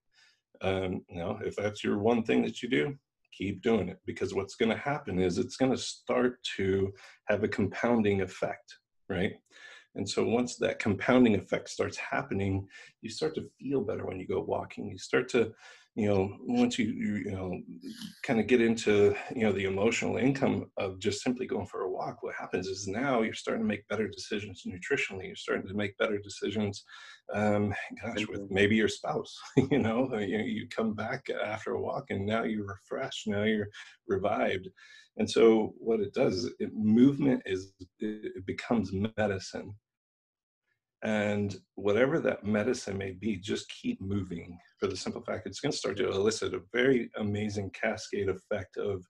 Um, 0.62 1.04
you 1.08 1.18
know, 1.18 1.38
if 1.44 1.56
that's 1.56 1.84
your 1.84 1.98
one 1.98 2.22
thing 2.22 2.42
that 2.42 2.62
you 2.62 2.68
do, 2.68 2.96
keep 3.36 3.62
doing 3.62 3.88
it 3.88 3.98
because 4.06 4.32
what's 4.32 4.54
going 4.54 4.70
to 4.70 4.76
happen 4.76 5.18
is 5.18 5.38
it's 5.38 5.56
going 5.56 5.72
to 5.72 5.78
start 5.78 6.38
to 6.56 6.92
have 7.26 7.42
a 7.42 7.48
compounding 7.48 8.22
effect, 8.22 8.76
right? 9.08 9.34
And 9.96 10.08
so 10.08 10.24
once 10.24 10.56
that 10.56 10.78
compounding 10.78 11.34
effect 11.34 11.68
starts 11.68 11.96
happening, 11.96 12.66
you 13.00 13.10
start 13.10 13.34
to 13.36 13.48
feel 13.60 13.80
better 13.80 14.06
when 14.06 14.18
you 14.18 14.26
go 14.26 14.40
walking. 14.40 14.88
You 14.88 14.98
start 14.98 15.28
to 15.30 15.52
you 15.96 16.08
know 16.08 16.36
once 16.40 16.78
you 16.78 16.86
you, 16.86 17.30
know 17.30 17.60
kind 18.24 18.40
of 18.40 18.46
get 18.46 18.60
into 18.60 19.14
you 19.34 19.42
know 19.42 19.52
the 19.52 19.64
emotional 19.64 20.16
income 20.16 20.66
of 20.76 20.98
just 20.98 21.22
simply 21.22 21.46
going 21.46 21.66
for 21.66 21.82
a 21.82 21.90
walk 21.90 22.22
what 22.22 22.34
happens 22.34 22.66
is 22.66 22.88
now 22.88 23.22
you're 23.22 23.32
starting 23.32 23.62
to 23.62 23.68
make 23.68 23.86
better 23.88 24.08
decisions 24.08 24.64
nutritionally 24.66 25.26
you're 25.26 25.36
starting 25.36 25.66
to 25.66 25.74
make 25.74 25.96
better 25.98 26.18
decisions 26.18 26.84
um 27.32 27.72
gosh 28.02 28.26
with 28.28 28.42
maybe 28.50 28.74
your 28.74 28.88
spouse 28.88 29.38
you 29.70 29.78
know 29.78 30.12
you, 30.18 30.38
you 30.38 30.68
come 30.68 30.94
back 30.94 31.24
after 31.44 31.72
a 31.74 31.80
walk 31.80 32.06
and 32.10 32.26
now 32.26 32.42
you're 32.42 32.66
refreshed 32.66 33.28
now 33.28 33.44
you're 33.44 33.68
revived. 34.06 34.68
And 35.16 35.30
so 35.30 35.74
what 35.78 36.00
it 36.00 36.12
does 36.12 36.44
is 36.44 36.52
it, 36.58 36.70
movement 36.74 37.42
is 37.46 37.72
it 38.00 38.46
becomes 38.46 38.90
medicine 39.16 39.74
and 41.04 41.56
whatever 41.74 42.18
that 42.18 42.44
medicine 42.44 42.96
may 42.96 43.12
be, 43.12 43.36
just 43.36 43.68
keep 43.68 44.00
moving 44.00 44.58
for 44.80 44.86
the 44.86 44.96
simple 44.96 45.20
fact 45.20 45.46
it's 45.46 45.60
going 45.60 45.70
to 45.70 45.78
start 45.78 45.98
to 45.98 46.08
elicit 46.08 46.54
a 46.54 46.62
very 46.72 47.10
amazing 47.18 47.70
cascade 47.70 48.30
effect 48.30 48.78
of, 48.78 49.04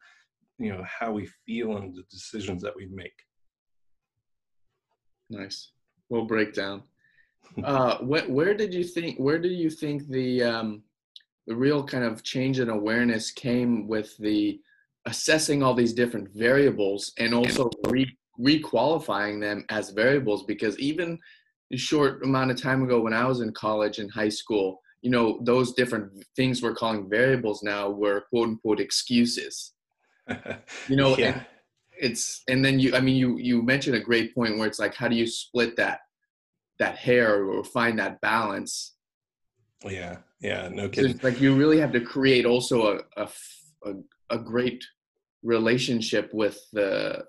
you 0.59 0.73
know, 0.73 0.85
how 0.85 1.13
we 1.13 1.29
feel 1.47 1.77
and 1.77 1.95
the 1.95 2.03
decisions 2.11 2.63
that 2.63 2.75
we 2.75 2.87
make. 2.87 3.15
Nice. 5.31 5.71
We'll 6.09 6.27
break 6.27 6.53
down. 6.53 6.83
Uh, 7.63 7.99
wh- 7.99 8.29
where 8.31 8.55
did 8.55 8.73
you 8.73 8.83
think? 8.83 9.19
Where 9.19 9.39
do 9.39 9.49
you 9.49 9.69
think 9.69 10.09
the 10.09 10.43
um, 10.43 10.83
the 11.47 11.55
real 11.55 11.85
kind 11.85 12.03
of 12.03 12.23
change 12.23 12.59
in 12.59 12.71
awareness 12.71 13.31
came 13.31 13.87
with 13.87 14.17
the 14.17 14.59
assessing 15.05 15.63
all 15.63 15.75
these 15.75 15.93
different 15.93 16.31
variables 16.33 17.13
and 17.19 17.35
also 17.35 17.69
re 17.87 18.07
requalifying 18.41 19.43
them 19.43 19.67
as 19.69 19.91
variables? 19.91 20.45
Because 20.45 20.79
even 20.79 21.19
short 21.75 22.23
amount 22.25 22.51
of 22.51 22.61
time 22.61 22.83
ago 22.83 23.01
when 23.01 23.13
I 23.13 23.27
was 23.27 23.41
in 23.41 23.53
college 23.53 23.99
and 23.99 24.11
high 24.11 24.29
school, 24.29 24.81
you 25.03 25.11
know, 25.11 25.41
those 25.43 25.73
different 25.75 26.13
things 26.37 26.63
we're 26.63 26.75
calling 26.75 27.09
variables 27.11 27.63
now 27.63 27.91
were 27.91 28.25
quote 28.31 28.49
unquote 28.49 28.81
excuses. 28.81 29.73
you 30.89 30.97
know, 30.97 31.17
yeah. 31.17 31.27
and 31.27 31.47
it's 32.01 32.43
and 32.49 32.65
then 32.65 32.79
you 32.81 32.95
I 32.95 33.01
mean 33.01 33.17
you 33.17 33.39
you 33.39 33.63
mentioned 33.63 33.97
a 33.97 34.01
great 34.01 34.35
point 34.35 34.59
where 34.59 34.67
it's 34.67 34.79
like 34.79 34.95
how 34.95 35.09
do 35.09 35.17
you 35.17 35.27
split 35.27 35.77
that 35.77 36.01
that 36.79 36.97
hair 36.97 37.45
or 37.45 37.63
find 37.63 37.99
that 37.99 38.21
balance 38.21 38.95
Yeah, 39.85 40.19
yeah, 40.41 40.69
no 40.69 40.85
So 40.85 40.89
kidding. 40.91 41.11
it's 41.13 41.23
like 41.23 41.41
you 41.41 41.55
really 41.55 41.79
have 41.79 41.93
to 41.93 42.01
create 42.01 42.47
also 42.47 42.99
a 43.17 43.29
a 43.87 43.93
a 44.31 44.39
great 44.39 44.83
relationship 45.43 46.33
with 46.33 46.59
the 46.73 47.25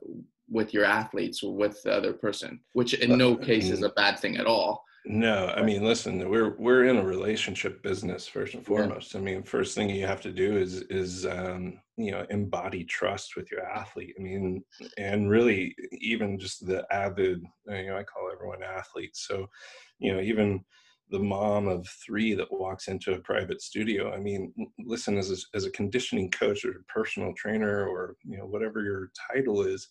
with 0.49 0.73
your 0.73 0.85
athletes 0.85 1.43
or 1.43 1.55
with 1.55 1.81
the 1.83 1.91
other 1.91 2.13
person, 2.13 2.59
which 2.73 2.93
in 2.93 3.17
no 3.17 3.35
case 3.35 3.69
is 3.69 3.81
a 3.83 3.89
bad 3.89 4.19
thing 4.19 4.37
at 4.37 4.45
all. 4.45 4.83
No, 5.07 5.53
I 5.55 5.61
mean, 5.61 5.83
listen, 5.83 6.27
we're 6.29 6.57
we're 6.57 6.85
in 6.85 6.97
a 6.97 7.05
relationship 7.05 7.83
business 7.83 8.27
first 8.27 8.55
and 8.55 8.63
Yeah. 8.63 8.67
foremost. 8.67 9.15
I 9.15 9.19
mean, 9.19 9.43
first 9.43 9.75
thing 9.75 9.89
you 9.89 10.07
have 10.07 10.21
to 10.21 10.31
do 10.31 10.57
is 10.57 10.81
is 10.89 11.27
um, 11.27 11.79
you 11.95 12.11
know 12.11 12.25
embody 12.31 12.83
trust 12.83 13.35
with 13.35 13.51
your 13.51 13.63
athlete. 13.63 14.15
I 14.17 14.21
mean, 14.21 14.63
and 14.97 15.29
really 15.29 15.75
even 15.91 16.39
just 16.39 16.65
the 16.65 16.85
avid, 16.91 17.43
you 17.67 17.85
know, 17.87 17.97
I 17.97 18.03
call 18.03 18.31
everyone 18.33 18.63
athletes. 18.63 19.27
So, 19.27 19.47
you 19.99 20.11
know, 20.11 20.21
even 20.21 20.65
the 21.11 21.19
mom 21.19 21.67
of 21.67 21.87
three 22.03 22.33
that 22.33 22.51
walks 22.51 22.87
into 22.87 23.13
a 23.13 23.19
private 23.19 23.61
studio. 23.61 24.11
I 24.11 24.19
mean, 24.19 24.51
listen, 24.79 25.19
as 25.19 25.29
a, 25.29 25.35
as 25.55 25.65
a 25.65 25.71
conditioning 25.71 26.31
coach 26.31 26.65
or 26.65 26.71
a 26.71 26.83
personal 26.91 27.31
trainer 27.37 27.87
or 27.87 28.15
you 28.23 28.37
know 28.39 28.45
whatever 28.47 28.81
your 28.81 29.11
title 29.31 29.61
is, 29.61 29.87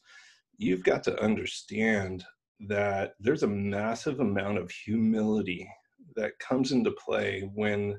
you've 0.58 0.84
got 0.84 1.02
to 1.04 1.20
understand 1.22 2.24
that 2.68 3.14
there's 3.20 3.42
a 3.42 3.48
massive 3.48 4.20
amount 4.20 4.58
of 4.58 4.70
humility 4.70 5.68
that 6.16 6.38
comes 6.38 6.72
into 6.72 6.92
play 6.92 7.50
when 7.54 7.98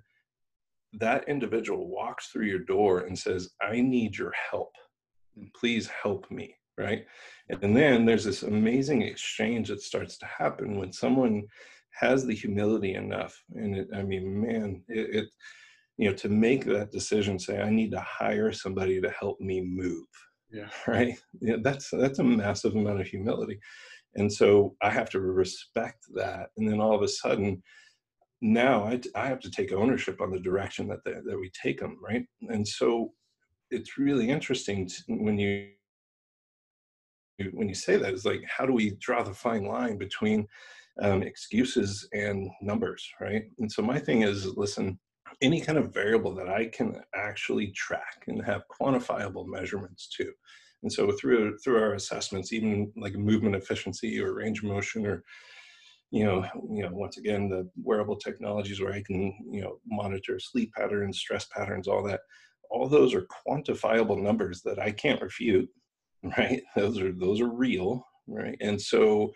that 0.93 1.27
individual 1.27 1.89
walks 1.89 2.27
through 2.27 2.45
your 2.45 2.59
door 2.59 2.99
and 3.01 3.17
says, 3.17 3.49
I 3.61 3.81
need 3.81 4.17
your 4.17 4.33
help. 4.49 4.71
Please 5.55 5.87
help 5.87 6.29
me. 6.31 6.55
Right. 6.77 7.05
And 7.49 7.75
then 7.75 8.05
there's 8.05 8.25
this 8.25 8.43
amazing 8.43 9.01
exchange 9.01 9.69
that 9.69 9.81
starts 9.81 10.17
to 10.17 10.25
happen 10.25 10.77
when 10.77 10.91
someone 10.91 11.43
has 11.91 12.25
the 12.25 12.33
humility 12.33 12.95
enough. 12.95 13.41
And 13.53 13.77
it, 13.77 13.87
I 13.95 14.03
mean, 14.03 14.41
man, 14.41 14.83
it, 14.89 15.15
it, 15.15 15.25
you 15.97 16.09
know, 16.09 16.15
to 16.17 16.27
make 16.27 16.65
that 16.65 16.91
decision, 16.91 17.39
say, 17.39 17.61
I 17.61 17.69
need 17.69 17.91
to 17.91 18.01
hire 18.01 18.51
somebody 18.51 18.99
to 18.99 19.09
help 19.09 19.39
me 19.39 19.61
move 19.61 20.05
Yeah. 20.51 20.69
right. 20.87 21.15
Yeah, 21.41 21.57
that's 21.61 21.89
that's 21.91 22.19
a 22.19 22.23
massive 22.23 22.75
amount 22.75 23.01
of 23.01 23.07
humility. 23.07 23.59
And 24.15 24.31
so 24.31 24.75
i 24.81 24.89
have 24.89 25.09
to 25.11 25.19
respect 25.19 26.05
that. 26.15 26.49
And 26.57 26.67
then 26.69 26.79
all 26.79 26.95
of 26.95 27.01
a 27.01 27.07
sudden 27.07 27.61
now 28.41 28.83
i, 28.85 28.99
I 29.15 29.27
have 29.27 29.39
to 29.41 29.51
take 29.51 29.71
ownership 29.73 30.21
on 30.21 30.31
the 30.31 30.39
direction 30.39 30.87
that 30.89 30.99
they, 31.05 31.13
that 31.13 31.39
we 31.39 31.51
take 31.61 31.79
them 31.79 31.97
right? 32.03 32.25
And 32.49 32.67
so 32.67 33.13
it's 33.71 33.97
really 33.97 34.29
interesting 34.29 34.87
to, 34.87 34.95
when 35.09 35.37
you 35.39 35.69
when 37.53 37.67
you 37.67 37.75
say 37.75 37.97
that 37.97 38.13
it's 38.13 38.25
like 38.25 38.43
how 38.47 38.65
do 38.65 38.73
we 38.73 38.91
draw 38.99 39.23
the 39.23 39.33
fine 39.33 39.65
line 39.65 39.97
between 39.97 40.47
um, 41.01 41.23
excuses 41.23 42.07
and 42.13 42.49
numbers 42.61 43.07
right? 43.19 43.43
And 43.59 43.71
so 43.71 43.81
my 43.81 43.99
thing 43.99 44.21
is 44.21 44.45
listen 44.57 44.99
any 45.41 45.59
kind 45.61 45.77
of 45.77 45.93
variable 45.93 46.33
that 46.33 46.49
i 46.49 46.65
can 46.65 46.99
actually 47.15 47.67
track 47.71 48.23
and 48.27 48.43
have 48.43 48.63
quantifiable 48.67 49.45
measurements 49.47 50.07
to. 50.07 50.31
And 50.83 50.91
so 50.91 51.11
through 51.13 51.57
through 51.59 51.81
our 51.81 51.93
assessments 51.93 52.53
even 52.53 52.91
like 52.95 53.15
movement 53.15 53.55
efficiency 53.55 54.21
or 54.21 54.35
range 54.35 54.59
of 54.59 54.65
motion 54.65 55.05
or 55.05 55.23
you 56.11 56.23
know 56.23 56.45
you 56.69 56.83
know 56.83 56.91
once 56.91 57.17
again 57.17 57.49
the 57.49 57.67
wearable 57.75 58.17
technologies 58.17 58.79
where 58.79 58.93
i 58.93 59.01
can 59.01 59.33
you 59.51 59.61
know 59.61 59.79
monitor 59.87 60.39
sleep 60.39 60.71
patterns 60.77 61.17
stress 61.17 61.45
patterns 61.45 61.87
all 61.87 62.03
that 62.03 62.19
all 62.69 62.87
those 62.87 63.15
are 63.15 63.25
quantifiable 63.47 64.21
numbers 64.21 64.61
that 64.61 64.77
i 64.77 64.91
can't 64.91 65.21
refute 65.21 65.67
right? 66.37 66.61
Those 66.75 66.99
are 66.99 67.11
those 67.11 67.41
are 67.41 67.49
real 67.49 68.05
right? 68.27 68.57
And 68.61 68.81
so 68.81 69.33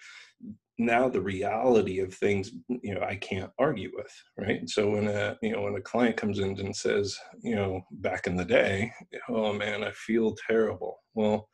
now 0.79 1.09
the 1.09 1.21
reality 1.21 1.99
of 1.99 2.13
things 2.13 2.51
you 2.81 2.95
know 2.95 3.01
i 3.01 3.15
can't 3.15 3.51
argue 3.59 3.91
with 3.95 4.11
right? 4.37 4.67
So 4.69 4.91
when 4.91 5.07
a 5.07 5.37
you 5.43 5.51
know 5.51 5.63
when 5.63 5.75
a 5.75 5.81
client 5.81 6.17
comes 6.17 6.39
in 6.39 6.57
and 6.59 6.75
says 6.75 7.17
you 7.43 7.55
know 7.55 7.81
back 7.91 8.25
in 8.25 8.35
the 8.35 8.45
day 8.45 8.91
oh 9.27 9.53
man 9.53 9.83
i 9.83 9.91
feel 9.91 10.35
terrible. 10.47 10.97
Well 11.13 11.49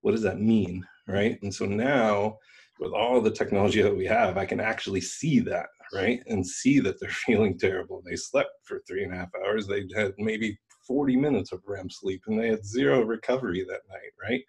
what 0.00 0.12
does 0.12 0.22
that 0.22 0.40
mean 0.40 0.84
right? 1.06 1.38
And 1.42 1.54
so 1.54 1.66
now 1.66 2.38
with 2.80 2.92
all 2.92 3.20
the 3.20 3.30
technology 3.30 3.82
that 3.82 3.96
we 3.96 4.06
have 4.06 4.38
i 4.38 4.46
can 4.46 4.58
actually 4.58 5.02
see 5.02 5.38
that 5.40 5.66
right? 5.92 6.20
And 6.26 6.46
see 6.46 6.80
that 6.80 6.98
they're 6.98 7.10
feeling 7.26 7.58
terrible. 7.58 8.02
They 8.04 8.16
slept 8.16 8.50
for 8.64 8.80
three 8.88 9.04
and 9.04 9.12
a 9.12 9.16
half 9.18 9.28
hours. 9.44 9.66
They 9.66 9.84
had 9.94 10.14
maybe 10.16 10.58
40 10.86 11.16
minutes 11.16 11.52
of 11.52 11.60
rem 11.66 11.90
sleep 11.90 12.22
and 12.26 12.40
they 12.40 12.48
had 12.48 12.64
zero 12.64 13.02
recovery 13.02 13.64
that 13.68 13.82
night 13.90 14.12
right? 14.22 14.42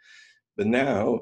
But 0.56 0.68
now 0.68 1.22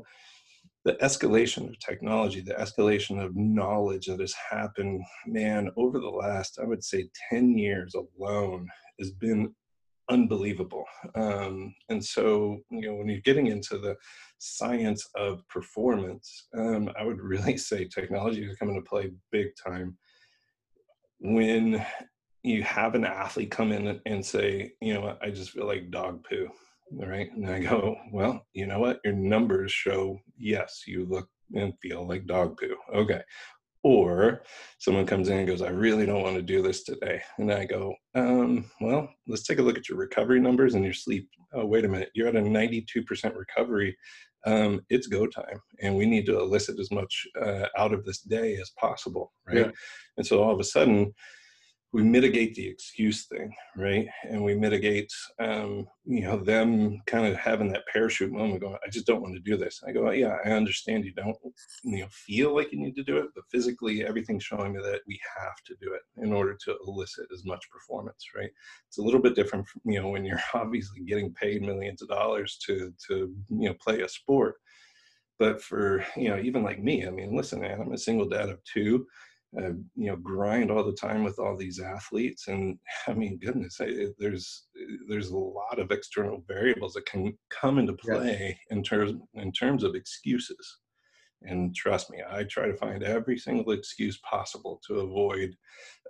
the 0.84 0.94
escalation 0.94 1.70
of 1.70 1.80
technology, 1.80 2.42
the 2.42 2.54
escalation 2.56 3.24
of 3.24 3.36
knowledge 3.36 4.08
that 4.08 4.20
has 4.20 4.34
happened, 4.34 5.04
man, 5.28 5.70
over 5.78 6.00
the 6.00 6.10
last, 6.10 6.60
I 6.62 6.66
would 6.66 6.84
say, 6.84 7.10
10 7.30 7.58
years 7.58 7.94
alone 7.94 8.68
has 9.00 9.12
been 9.12 9.54
unbelievable. 10.10 10.84
Um, 11.16 11.76
and 11.90 12.04
so, 12.04 12.58
you 12.72 12.82
know, 12.82 12.96
when 12.96 13.08
you're 13.10 13.22
getting 13.22 13.48
into 13.48 13.78
the 13.78 13.96
science 14.40 15.08
of 15.16 15.48
performance, 15.48 16.48
um, 16.58 16.90
I 17.00 17.06
would 17.06 17.22
really 17.22 17.58
say 17.58 17.86
technology 17.86 18.44
is 18.44 18.58
coming 18.58 18.76
to 18.76 18.90
play 18.90 19.12
big 19.32 19.50
time. 19.64 19.98
When 21.20 21.86
you 22.42 22.64
have 22.64 22.96
an 22.96 23.06
athlete 23.06 23.52
come 23.52 23.72
in 23.72 24.02
and 24.08 24.26
say, 24.26 24.74
you 24.82 24.96
know, 24.96 25.16
I 25.22 25.30
just 25.30 25.52
feel 25.52 25.68
like 25.68 25.92
dog 25.92 26.26
poo 26.28 26.50
right? 26.98 27.32
And 27.34 27.48
I 27.50 27.60
go, 27.60 27.96
well, 28.12 28.46
you 28.54 28.68
know 28.68 28.80
what? 28.80 29.00
Your 29.04 29.14
numbers 29.14 29.72
show 29.72 30.20
yes, 30.38 30.84
you 30.88 31.06
look 31.06 31.28
and 31.54 31.74
feel 31.82 32.08
like 32.08 32.26
dog 32.26 32.58
poo. 32.60 32.76
Okay. 32.94 33.22
Or 33.84 34.44
someone 34.78 35.08
comes 35.08 35.30
in 35.30 35.40
and 35.40 35.48
goes, 35.48 35.64
I 35.64 35.70
really 35.70 36.06
don't 36.06 36.22
want 36.22 36.36
to 36.36 36.42
do 36.42 36.62
this 36.62 36.84
today. 36.84 37.20
And 37.40 37.52
I 37.52 37.66
go, 37.66 37.96
um, 38.14 38.70
well, 38.80 39.10
let's 39.28 39.44
take 39.44 39.58
a 39.58 39.62
look 39.64 39.78
at 39.78 39.90
your 39.90 39.98
recovery 39.98 40.40
numbers 40.40 40.76
and 40.76 40.84
your 40.84 40.94
sleep. 40.94 41.28
Oh, 41.54 41.66
wait 41.66 41.86
a 41.86 41.88
minute. 41.88 42.12
You're 42.14 42.28
at 42.28 42.36
a 42.36 42.42
92% 42.42 43.36
recovery. 43.36 43.98
Um, 44.46 44.82
it's 44.90 45.08
go 45.08 45.26
time. 45.26 45.60
And 45.82 45.96
we 45.96 46.06
need 46.06 46.28
to 46.28 46.40
elicit 46.40 46.80
as 46.80 46.92
much 46.92 47.28
uh, 47.42 47.68
out 47.76 47.94
of 47.94 48.06
this 48.06 48.22
day 48.22 48.56
as 48.58 48.72
possible. 48.80 49.34
Right. 49.48 49.58
Yeah. 49.58 49.72
And 50.18 50.26
so 50.26 50.44
all 50.44 50.54
of 50.54 50.60
a 50.60 50.64
sudden, 50.64 51.14
we 51.94 52.04
mitigate 52.04 52.56
the 52.56 52.66
excuse 52.66 53.26
thing, 53.26 53.54
right? 53.76 54.08
And 54.24 54.42
we 54.44 54.56
mitigate, 54.56 55.12
um, 55.40 55.86
you 56.06 56.22
know, 56.22 56.38
them 56.38 57.02
kind 57.06 57.28
of 57.28 57.36
having 57.36 57.70
that 57.74 57.86
parachute 57.92 58.32
moment, 58.32 58.62
going, 58.62 58.78
"I 58.86 58.90
just 58.90 59.06
don't 59.06 59.22
want 59.22 59.34
to 59.36 59.42
do 59.42 59.58
this." 59.58 59.82
I 59.86 59.92
go, 59.92 60.10
"Yeah, 60.12 60.38
I 60.46 60.52
understand 60.52 61.04
you 61.04 61.14
don't, 61.14 61.38
you 61.84 62.00
know, 62.00 62.08
feel 62.10 62.56
like 62.56 62.72
you 62.72 62.80
need 62.80 62.96
to 62.96 63.04
do 63.04 63.18
it, 63.18 63.28
but 63.36 63.44
physically, 63.52 64.06
everything's 64.06 64.46
showing 64.46 64.74
me 64.74 64.82
that 64.82 65.02
we 65.06 65.20
have 65.38 65.62
to 65.66 65.76
do 65.82 65.94
it 65.94 66.02
in 66.24 66.32
order 66.32 66.58
to 66.66 66.78
elicit 66.88 67.28
as 67.34 67.44
much 67.44 67.70
performance, 67.70 68.26
right? 68.36 68.52
It's 68.88 68.98
a 68.98 69.04
little 69.04 69.22
bit 69.22 69.36
different, 69.36 69.68
from, 69.68 69.82
you 69.86 70.02
know, 70.02 70.10
when 70.10 70.24
you're 70.24 70.40
obviously 70.54 71.02
getting 71.02 71.34
paid 71.34 71.62
millions 71.62 72.02
of 72.02 72.08
dollars 72.08 72.58
to 72.68 72.94
to 73.08 73.36
you 73.50 73.68
know 73.70 73.74
play 73.74 74.02
a 74.02 74.08
sport, 74.08 74.56
but 75.40 75.62
for 75.62 76.06
you 76.16 76.30
know 76.30 76.40
even 76.40 76.64
like 76.64 76.82
me, 76.82 77.06
I 77.06 77.10
mean, 77.10 77.36
listen, 77.36 77.60
man, 77.60 77.82
I'm 77.82 77.92
a 77.92 77.98
single 77.98 78.30
dad 78.30 78.50
of 78.50 78.64
two 78.64 79.08
uh, 79.58 79.74
you 79.96 80.08
know 80.08 80.16
grind 80.16 80.72
all 80.72 80.84
the 80.84 80.94
time 80.94 81.24
with 81.24 81.38
all 81.38 81.58
these 81.58 81.80
athletes 81.80 82.48
and 82.48 82.78
i 83.08 83.14
mean 83.14 83.38
goodness 83.38 83.78
I, 83.82 84.08
there's 84.18 84.68
there's 85.10 85.30
a 85.30 85.38
lot 85.38 85.78
of 85.78 85.92
external 85.92 86.44
variables 86.48 86.94
that 86.94 87.06
can 87.06 87.38
come 87.50 87.78
into 87.78 87.94
play 87.94 88.58
in 88.70 88.82
terms 88.84 89.14
in 89.34 89.52
terms 89.52 89.84
of 89.84 89.96
excuses. 89.96 90.78
And 91.44 91.76
trust 91.76 92.12
me 92.12 92.20
i 92.30 92.44
try 92.44 92.68
to 92.68 92.78
find 92.78 93.04
every 93.04 93.38
single 93.38 93.74
excuse 93.74 94.18
possible 94.20 94.80
to 94.88 95.00
avoid 95.00 95.56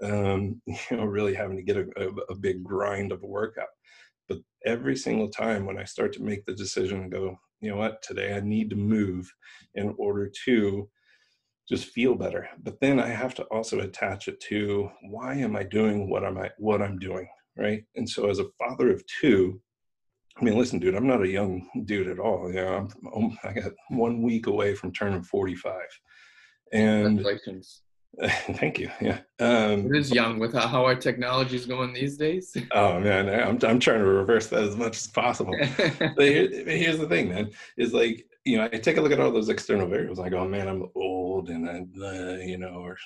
um, 0.04 0.62
you 0.67 0.97
know 0.97 1.06
really 1.06 1.34
having 1.34 1.58
to 1.58 1.63
get 1.63 1.77
a, 1.77 1.88
a, 1.97 2.34
a 2.34 2.36
big 2.36 2.63
grind 2.63 3.12
of 3.12 3.23
a 3.23 3.27
workout. 3.27 3.69
But 4.27 4.39
every 4.65 4.97
single 4.97 5.30
time 5.30 5.65
when 5.65 5.77
i 5.77 5.86
start 5.86 6.13
to 6.13 6.23
make 6.23 6.45
the 6.45 6.54
decision 6.54 7.01
and 7.01 7.12
go 7.12 7.38
you 7.62 7.69
know 7.69 7.77
what? 7.77 8.01
Today 8.04 8.36
i 8.36 8.39
need 8.39 8.69
to 8.71 8.75
move 8.75 9.34
in 9.75 9.95
order 9.97 10.30
to 10.45 10.89
just 11.71 11.86
feel 11.86 12.15
better. 12.15 12.49
But 12.62 12.79
then 12.81 12.99
i 12.99 13.07
have 13.07 13.34
to 13.36 13.43
also 13.45 13.79
attach 13.79 14.27
it 14.27 14.39
to 14.49 14.91
why 15.10 15.36
am 15.36 15.55
i 15.55 15.63
doing 15.63 16.10
what 16.10 16.23
am 16.25 16.38
i 16.38 16.49
what 16.57 16.81
i'm 16.81 16.99
doing? 16.99 17.27
Right? 17.57 17.84
And 17.95 18.07
so 18.07 18.29
as 18.29 18.39
a 18.39 18.51
father 18.60 18.91
of 18.91 19.03
two 19.21 19.62
i 20.39 20.43
mean 20.45 20.57
listen 20.57 20.79
dude 20.79 20.95
i'm 20.95 21.07
not 21.07 21.21
a 21.21 21.27
young 21.27 21.67
dude 21.86 22.07
at 22.07 22.17
all 22.17 22.47
you 22.47 22.62
know? 22.62 22.88
I'm 23.15 23.38
i 23.43 23.51
got 23.53 23.73
one 23.89 24.21
week 24.21 24.47
away 24.47 24.75
from 24.75 24.93
turning 24.93 25.23
45 25.23 25.73
and 26.73 27.17
Congratulations. 27.17 27.81
thank 28.60 28.77
you 28.79 28.89
yeah. 28.99 29.19
Um 29.39 29.78
It 29.93 29.95
is 30.01 30.11
young 30.11 30.39
with 30.39 30.53
how 30.53 30.67
how 30.67 30.84
our 30.86 30.95
technology 30.95 31.55
is 31.55 31.65
going 31.65 31.93
these 31.93 32.17
days. 32.17 32.45
oh 32.72 32.99
man 32.99 33.24
I'm, 33.30 33.57
I'm 33.69 33.80
trying 33.80 34.03
to 34.05 34.11
reverse 34.22 34.47
that 34.47 34.63
as 34.63 34.76
much 34.76 34.95
as 34.97 35.07
possible. 35.07 35.55
But 36.17 36.26
here, 36.34 36.49
here's 36.84 36.99
the 36.99 37.07
thing, 37.13 37.30
man, 37.30 37.51
is 37.78 37.93
like, 37.93 38.17
you 38.45 38.57
know, 38.57 38.63
I 38.65 38.78
take 38.88 38.97
a 38.97 39.01
look 39.01 39.11
at 39.11 39.19
all 39.19 39.32
those 39.32 39.49
external 39.49 39.88
variables. 39.88 40.19
I 40.19 40.30
go, 40.30 40.47
man, 40.47 40.67
I'm 40.67 40.84
old 40.95 41.20
and, 41.49 41.69
I, 41.69 42.05
uh, 42.05 42.37
you 42.37 42.57
know, 42.57 42.75
or 42.83 42.97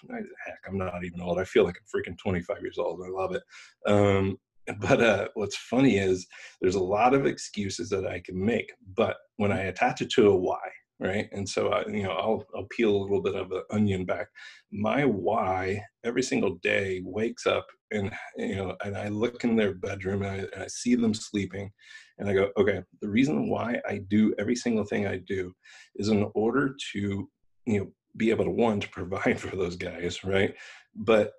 heck, 0.46 0.60
I'm 0.68 0.78
not 0.78 1.04
even 1.04 1.22
old. 1.22 1.40
I 1.40 1.44
feel 1.44 1.64
like 1.64 1.78
I'm 1.78 2.02
freaking 2.02 2.18
25 2.18 2.62
years 2.62 2.78
old. 2.78 3.02
I 3.06 3.10
love 3.10 3.36
it. 3.36 3.44
Um, 3.88 4.38
but 4.80 5.02
uh, 5.02 5.28
what's 5.36 5.58
funny 5.58 5.98
is 5.98 6.26
there's 6.62 6.76
a 6.76 6.84
lot 6.84 7.14
of 7.14 7.26
excuses 7.26 7.90
that 7.90 8.08
I 8.08 8.20
can 8.20 8.44
make. 8.44 8.72
But 8.96 9.18
when 9.38 9.52
I 9.52 9.64
attach 9.64 10.02
it 10.02 10.10
to 10.12 10.30
a 10.30 10.36
why, 10.36 10.60
right? 11.00 11.28
And 11.32 11.48
so 11.48 11.70
I, 11.70 11.86
you 11.88 12.04
know, 12.04 12.12
I'll 12.12 12.46
I'll 12.56 12.68
peel 12.72 12.96
a 12.96 13.02
little 13.02 13.22
bit 13.22 13.36
of 13.36 13.50
the 13.50 13.64
onion 13.70 14.06
back. 14.06 14.28
My 14.72 15.06
why 15.06 15.82
every 16.04 16.24
single 16.24 16.56
day 16.64 17.02
wakes 17.04 17.46
up 17.46 17.68
and 17.92 18.12
you 18.38 18.56
know, 18.56 18.76
and 18.84 18.98
I 18.98 19.10
look 19.10 19.44
in 19.44 19.56
their 19.56 19.74
bedroom 19.74 20.24
and 20.24 20.32
I, 20.32 20.36
and 20.54 20.64
I 20.64 20.68
see 20.68 20.96
them 20.96 21.14
sleeping, 21.14 21.72
and 22.18 22.30
I 22.30 22.34
go, 22.34 22.50
okay, 22.58 22.82
the 23.02 23.10
reason 23.10 23.50
why 23.50 23.80
I 23.88 24.00
do 24.08 24.34
every 24.40 24.56
single 24.56 24.86
thing 24.86 25.06
I 25.06 25.18
do 25.28 25.54
is 25.96 26.10
in 26.10 26.30
order 26.34 26.76
to 26.94 27.30
you 27.66 27.80
know 27.80 27.92
be 28.18 28.30
able 28.30 28.46
to 28.46 28.52
one 28.52 28.80
to 28.80 28.90
provide 28.90 29.40
for 29.42 29.56
those 29.56 29.76
guys, 29.76 30.24
right? 30.24 30.54
But 30.96 31.34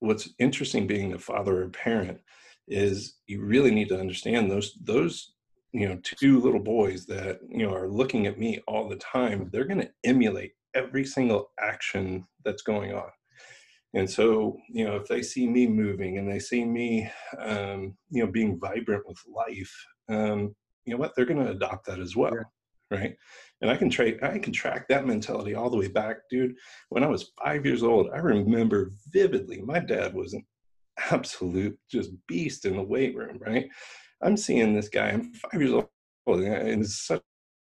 what's 0.00 0.30
interesting 0.38 0.86
being 0.86 1.12
a 1.12 1.18
father 1.18 1.62
or 1.62 1.68
parent 1.68 2.20
is 2.68 3.16
you 3.26 3.42
really 3.42 3.70
need 3.70 3.88
to 3.88 3.98
understand 3.98 4.50
those 4.50 4.78
those 4.84 5.32
you 5.72 5.88
know 5.88 5.98
two 6.02 6.40
little 6.40 6.60
boys 6.60 7.04
that 7.06 7.40
you 7.48 7.66
know 7.66 7.74
are 7.74 7.88
looking 7.88 8.26
at 8.26 8.38
me 8.38 8.60
all 8.66 8.88
the 8.88 8.96
time 8.96 9.48
they're 9.52 9.64
going 9.64 9.80
to 9.80 9.90
emulate 10.04 10.52
every 10.74 11.04
single 11.04 11.50
action 11.60 12.24
that's 12.44 12.62
going 12.62 12.92
on 12.92 13.10
and 13.94 14.08
so 14.08 14.56
you 14.68 14.84
know 14.84 14.96
if 14.96 15.06
they 15.08 15.20
see 15.20 15.48
me 15.48 15.66
moving 15.66 16.18
and 16.18 16.30
they 16.30 16.38
see 16.38 16.64
me 16.64 17.10
um, 17.40 17.94
you 18.10 18.24
know 18.24 18.30
being 18.30 18.58
vibrant 18.58 19.02
with 19.06 19.18
life 19.34 19.74
um, 20.08 20.54
you 20.84 20.94
know 20.94 21.00
what 21.00 21.14
they're 21.14 21.24
going 21.24 21.44
to 21.44 21.52
adopt 21.52 21.86
that 21.86 22.00
as 22.00 22.16
well. 22.16 22.34
Right 22.90 23.16
and 23.60 23.70
i 23.70 23.76
can 23.76 23.90
trade 23.90 24.18
i 24.22 24.38
can 24.38 24.52
track 24.52 24.86
that 24.88 25.06
mentality 25.06 25.54
all 25.54 25.70
the 25.70 25.76
way 25.76 25.88
back 25.88 26.18
dude 26.30 26.54
when 26.88 27.04
i 27.04 27.06
was 27.06 27.32
five 27.42 27.64
years 27.64 27.82
old 27.82 28.08
i 28.12 28.18
remember 28.18 28.90
vividly 29.12 29.60
my 29.62 29.78
dad 29.78 30.14
was 30.14 30.32
an 30.34 30.44
absolute 31.10 31.78
just 31.90 32.10
beast 32.26 32.64
in 32.64 32.76
the 32.76 32.82
weight 32.82 33.16
room 33.16 33.38
right 33.46 33.68
I'm 34.22 34.36
seeing 34.36 34.74
this 34.74 34.88
guy. 34.88 35.08
I'm 35.08 35.32
five 35.32 35.60
years 35.60 35.72
old, 35.72 35.88
and 36.40 36.82
it's 36.82 37.06
such 37.06 37.22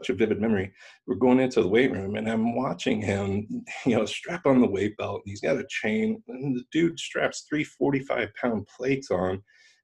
a 0.09 0.15
vivid 0.15 0.41
memory. 0.41 0.73
We're 1.07 1.17
going 1.17 1.41
into 1.41 1.63
the 1.63 1.69
weight 1.69 1.93
room, 1.93 2.17
and 2.17 2.29
I'm 2.29 2.57
watching 2.57 3.01
him, 3.01 3.47
you 3.87 3.97
know, 3.97 4.07
strap 4.07 4.47
on 4.47 4.61
the 4.61 4.67
weight 4.67 4.97
belt. 4.97 5.23
He's 5.25 5.41
got 5.41 5.59
a 5.59 5.67
chain, 5.69 6.23
and 6.29 6.57
the 6.57 6.65
dude 6.73 6.99
straps 6.99 7.47
three 7.49 7.65
45 7.65 8.31
pound 8.41 8.67
plates 8.77 9.11
on, 9.11 9.43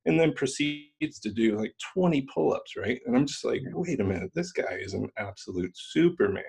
and 0.09 0.19
then 0.19 0.33
proceeds 0.33 1.21
to 1.21 1.31
do 1.31 1.57
like 1.57 1.75
20 1.95 2.27
pull 2.35 2.53
ups, 2.53 2.77
right? 2.77 3.01
And 3.07 3.17
I'm 3.17 3.27
just 3.27 3.45
like, 3.45 3.63
wait 3.73 4.01
a 4.01 4.05
minute, 4.05 4.31
this 4.35 4.51
guy 4.53 4.79
is 4.81 4.95
an 4.95 5.09
absolute 5.19 5.73
Superman. 5.75 6.43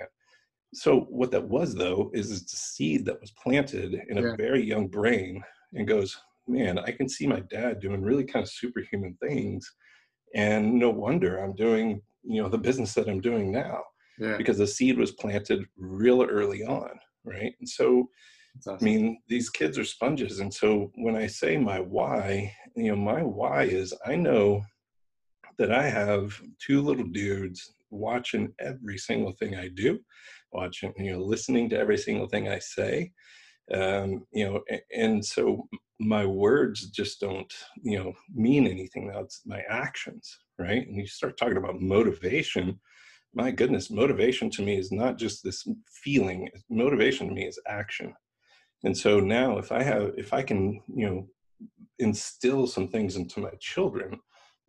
So 0.74 1.02
what 1.10 1.32
that 1.32 1.48
was 1.48 1.76
though 1.76 2.10
is 2.14 2.32
it's 2.32 2.54
a 2.54 2.58
seed 2.58 3.06
that 3.06 3.22
was 3.22 3.32
planted 3.32 4.02
in 4.10 4.18
a 4.18 4.22
yeah. 4.22 4.36
very 4.36 4.64
young 4.64 4.88
brain 4.88 5.44
and 5.74 5.88
goes, 5.88 6.18
man, 6.48 6.80
I 6.80 6.92
can 6.92 7.08
see 7.08 7.28
my 7.28 7.42
dad 7.42 7.80
doing 7.80 8.02
really 8.02 8.24
kind 8.24 8.44
of 8.44 8.50
superhuman 8.50 9.16
things 9.22 9.72
and 10.36 10.74
no 10.74 10.90
wonder 10.90 11.38
i'm 11.38 11.54
doing 11.56 12.02
you 12.24 12.42
know 12.42 12.50
the 12.50 12.58
business 12.58 12.94
that 12.94 13.08
i'm 13.08 13.22
doing 13.22 13.52
now 13.52 13.82
yeah. 14.20 14.38
because 14.38 14.58
the 14.58 14.68
seed 14.68 14.98
was 14.98 15.12
planted 15.14 15.64
real 15.78 16.22
early 16.24 16.64
on 16.64 16.92
right 17.24 17.54
and 17.60 17.68
so 17.68 18.08
awesome. 18.58 18.78
i 18.80 18.84
mean 18.84 19.20
these 19.28 19.50
kids 19.50 19.78
are 19.78 19.84
sponges 19.84 20.40
and 20.40 20.54
so 20.54 20.92
when 20.96 21.16
i 21.16 21.28
say 21.28 21.58
my 21.58 21.80
why 21.80 22.54
you 22.76 22.90
know 22.92 22.96
my 22.96 23.22
why 23.22 23.64
is 23.64 23.94
i 24.06 24.16
know 24.16 24.62
that 25.58 25.72
i 25.72 25.88
have 25.88 26.40
two 26.60 26.82
little 26.82 27.08
dudes 27.08 27.74
watching 27.92 28.54
every 28.60 28.98
single 28.98 29.32
thing 29.34 29.56
i 29.56 29.68
do 29.68 30.00
watching 30.52 30.94
you 30.98 31.14
know 31.14 31.20
listening 31.20 31.70
to 31.70 31.78
every 31.78 31.98
single 31.98 32.28
thing 32.28 32.48
i 32.48 32.60
say 32.60 33.12
um, 33.74 34.26
you 34.32 34.46
know 34.46 34.62
and 34.96 35.24
so 35.24 35.68
my 36.00 36.26
words 36.26 36.90
just 36.90 37.20
don't 37.20 37.54
you 37.84 38.00
know 38.00 38.14
mean 38.34 38.66
anything. 38.66 39.08
Now 39.08 39.20
it's 39.20 39.42
my 39.46 39.62
actions 39.70 40.40
right? 40.58 40.86
And 40.86 40.98
you 40.98 41.08
start 41.08 41.38
talking 41.38 41.58
about 41.58 41.82
motivation 41.82 42.80
my 43.34 43.52
goodness 43.52 43.92
motivation 43.92 44.50
to 44.50 44.64
me 44.64 44.78
is 44.78 44.92
not 44.92 45.18
just 45.18 45.44
this 45.44 45.68
feeling. 46.04 46.50
Motivation 46.70 47.28
to 47.28 47.34
me 47.34 47.46
is 47.46 47.60
action 47.68 48.14
and 48.84 48.98
so 48.98 49.20
now 49.20 49.58
if 49.58 49.72
i 49.72 49.82
have 49.82 50.12
if 50.18 50.34
i 50.34 50.42
can 50.42 50.82
you 50.96 51.06
know 51.08 51.28
instill 52.00 52.66
some 52.66 52.88
things 52.88 53.16
into 53.16 53.40
my 53.40 53.52
children 53.60 54.20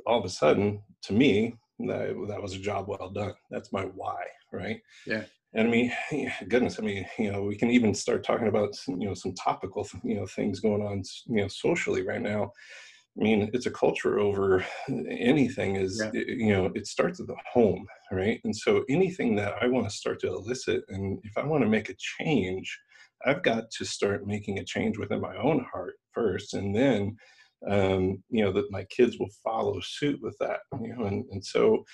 all 0.06 0.18
of 0.18 0.24
a 0.24 0.28
sudden 0.28 0.82
to 1.02 1.12
me 1.12 1.54
that, 1.78 2.14
that 2.28 2.42
was 2.42 2.54
a 2.54 2.58
job 2.58 2.88
well 2.88 3.10
done 3.10 3.34
that's 3.50 3.72
my 3.72 3.82
why 3.82 4.22
right 4.52 4.80
yeah 5.06 5.22
and 5.54 5.66
I 5.66 5.70
mean, 5.70 5.92
goodness, 6.48 6.78
I 6.78 6.82
mean, 6.82 7.06
you 7.18 7.32
know, 7.32 7.42
we 7.42 7.56
can 7.56 7.70
even 7.70 7.94
start 7.94 8.24
talking 8.24 8.48
about, 8.48 8.70
you 8.86 9.06
know, 9.06 9.14
some 9.14 9.34
topical, 9.34 9.86
you 10.04 10.14
know, 10.14 10.26
things 10.26 10.60
going 10.60 10.82
on, 10.82 11.02
you 11.26 11.42
know, 11.42 11.48
socially 11.48 12.02
right 12.02 12.22
now. 12.22 12.52
I 13.18 13.22
mean, 13.22 13.50
it's 13.52 13.66
a 13.66 13.70
culture 13.70 14.20
over 14.20 14.64
anything 14.88 15.74
is, 15.74 16.00
yeah. 16.00 16.22
you 16.24 16.52
know, 16.52 16.70
it 16.76 16.86
starts 16.86 17.18
at 17.18 17.26
the 17.26 17.36
home, 17.52 17.84
right? 18.12 18.40
And 18.44 18.54
so 18.54 18.84
anything 18.88 19.34
that 19.36 19.54
I 19.60 19.66
want 19.66 19.88
to 19.88 19.94
start 19.94 20.20
to 20.20 20.28
elicit, 20.28 20.84
and 20.88 21.18
if 21.24 21.36
I 21.36 21.44
want 21.44 21.64
to 21.64 21.68
make 21.68 21.88
a 21.88 21.94
change, 21.94 22.78
I've 23.24 23.42
got 23.42 23.70
to 23.70 23.84
start 23.84 24.26
making 24.26 24.58
a 24.58 24.64
change 24.64 24.98
within 24.98 25.20
my 25.20 25.36
own 25.36 25.66
heart 25.72 25.94
first, 26.12 26.54
and 26.54 26.74
then, 26.74 27.16
um, 27.68 28.22
you 28.30 28.44
know, 28.44 28.52
that 28.52 28.70
my 28.70 28.84
kids 28.84 29.18
will 29.18 29.30
follow 29.44 29.80
suit 29.80 30.20
with 30.22 30.36
that, 30.40 30.60
you 30.80 30.94
know, 30.94 31.04
and, 31.06 31.24
and 31.30 31.44
so, 31.44 31.84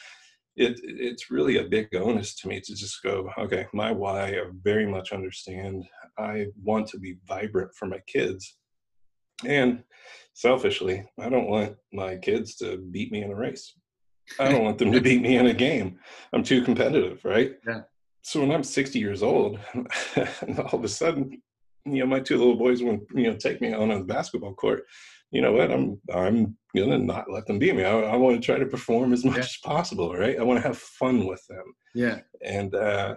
it 0.56 0.80
it's 0.82 1.30
really 1.30 1.58
a 1.58 1.64
big 1.64 1.94
onus 1.94 2.34
to 2.34 2.48
me 2.48 2.60
to 2.60 2.74
just 2.74 3.02
go 3.02 3.30
okay 3.38 3.66
my 3.72 3.92
why 3.92 4.28
i 4.28 4.42
very 4.62 4.86
much 4.86 5.12
understand. 5.12 5.84
I 6.18 6.46
want 6.62 6.88
to 6.88 6.98
be 6.98 7.18
vibrant 7.28 7.72
for 7.74 7.86
my 7.86 8.00
kids. 8.06 8.56
And 9.44 9.84
selfishly 10.32 11.04
i 11.20 11.28
don't 11.28 11.48
want 11.48 11.76
my 11.92 12.16
kids 12.16 12.56
to 12.56 12.78
beat 12.90 13.12
me 13.12 13.22
in 13.22 13.30
a 13.30 13.36
race. 13.36 13.74
I 14.40 14.48
don't 14.48 14.64
want 14.64 14.78
them 14.78 14.92
to 14.92 15.00
beat 15.08 15.20
me 15.20 15.36
in 15.36 15.46
a 15.46 15.54
game. 15.54 15.98
I'm 16.32 16.42
too 16.42 16.62
competitive 16.62 17.22
right? 17.24 17.52
Yeah 17.66 17.82
so 18.26 18.40
when 18.40 18.50
i'm 18.50 18.64
60 18.64 18.98
years 18.98 19.22
old 19.22 19.58
and 19.74 20.58
all 20.58 20.78
of 20.78 20.84
a 20.84 20.88
sudden 20.88 21.40
you 21.86 22.00
know 22.00 22.06
my 22.06 22.20
two 22.20 22.36
little 22.36 22.56
boys 22.56 22.82
want 22.82 23.02
you 23.14 23.30
know 23.30 23.36
take 23.36 23.60
me 23.60 23.72
on 23.72 23.90
a 23.90 24.02
basketball 24.02 24.54
court. 24.54 24.84
You 25.30 25.40
know 25.40 25.52
what? 25.52 25.70
I'm 25.70 26.00
i'm 26.12 26.56
gonna 26.76 26.98
not 26.98 27.30
let 27.30 27.46
them 27.46 27.58
beat 27.58 27.74
me. 27.74 27.84
I, 27.84 27.92
I 27.92 28.16
want 28.16 28.40
to 28.40 28.44
try 28.44 28.58
to 28.58 28.66
perform 28.66 29.12
as 29.12 29.24
much 29.24 29.36
yeah. 29.36 29.42
as 29.42 29.56
possible 29.64 30.14
right? 30.14 30.38
I 30.38 30.42
want 30.42 30.60
to 30.60 30.66
have 30.66 30.78
fun 30.78 31.26
with 31.26 31.44
them. 31.48 31.64
Yeah. 31.94 32.20
And 32.44 32.74
uh 32.74 33.16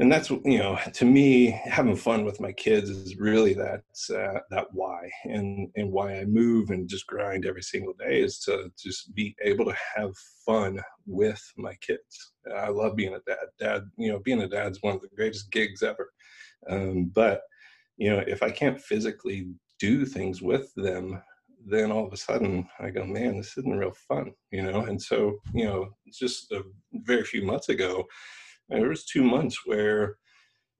and 0.00 0.10
that's 0.10 0.30
you 0.30 0.58
know 0.58 0.78
to 0.94 1.04
me 1.04 1.50
having 1.64 1.94
fun 1.94 2.24
with 2.24 2.40
my 2.40 2.50
kids 2.52 2.88
is 2.88 3.16
really 3.16 3.52
that 3.52 3.82
uh, 4.14 4.40
that 4.50 4.66
why 4.72 5.08
and 5.24 5.68
and 5.76 5.92
why 5.92 6.18
i 6.18 6.24
move 6.24 6.70
and 6.70 6.88
just 6.88 7.06
grind 7.06 7.44
every 7.44 7.62
single 7.62 7.92
day 7.98 8.20
is 8.20 8.38
to 8.40 8.70
just 8.78 9.14
be 9.14 9.36
able 9.44 9.64
to 9.64 9.76
have 9.94 10.16
fun 10.44 10.80
with 11.06 11.42
my 11.56 11.74
kids. 11.80 12.32
I 12.56 12.68
love 12.68 12.96
being 12.96 13.14
a 13.14 13.20
dad. 13.26 13.46
Dad 13.58 13.82
you 13.98 14.10
know 14.10 14.18
being 14.20 14.42
a 14.42 14.48
dad 14.48 14.72
is 14.72 14.82
one 14.82 14.96
of 14.96 15.02
the 15.02 15.08
greatest 15.14 15.52
gigs 15.52 15.82
ever. 15.82 16.10
Um, 16.68 17.10
but 17.14 17.42
you 17.96 18.10
know 18.10 18.22
if 18.26 18.42
i 18.42 18.50
can't 18.50 18.80
physically 18.80 19.48
do 19.80 20.04
things 20.04 20.42
with 20.42 20.72
them, 20.76 21.20
then 21.66 21.90
all 21.90 22.06
of 22.06 22.12
a 22.12 22.16
sudden 22.16 22.68
I 22.78 22.90
go, 22.90 23.04
man, 23.04 23.38
this 23.38 23.56
isn't 23.56 23.78
real 23.78 23.94
fun, 24.08 24.32
you 24.50 24.62
know? 24.62 24.82
And 24.82 25.00
so, 25.00 25.38
you 25.54 25.64
know, 25.64 25.88
just 26.12 26.52
a 26.52 26.62
very 26.92 27.24
few 27.24 27.44
months 27.44 27.70
ago, 27.70 28.06
there 28.78 28.88
was 28.88 29.04
two 29.04 29.22
months 29.22 29.66
where, 29.66 30.16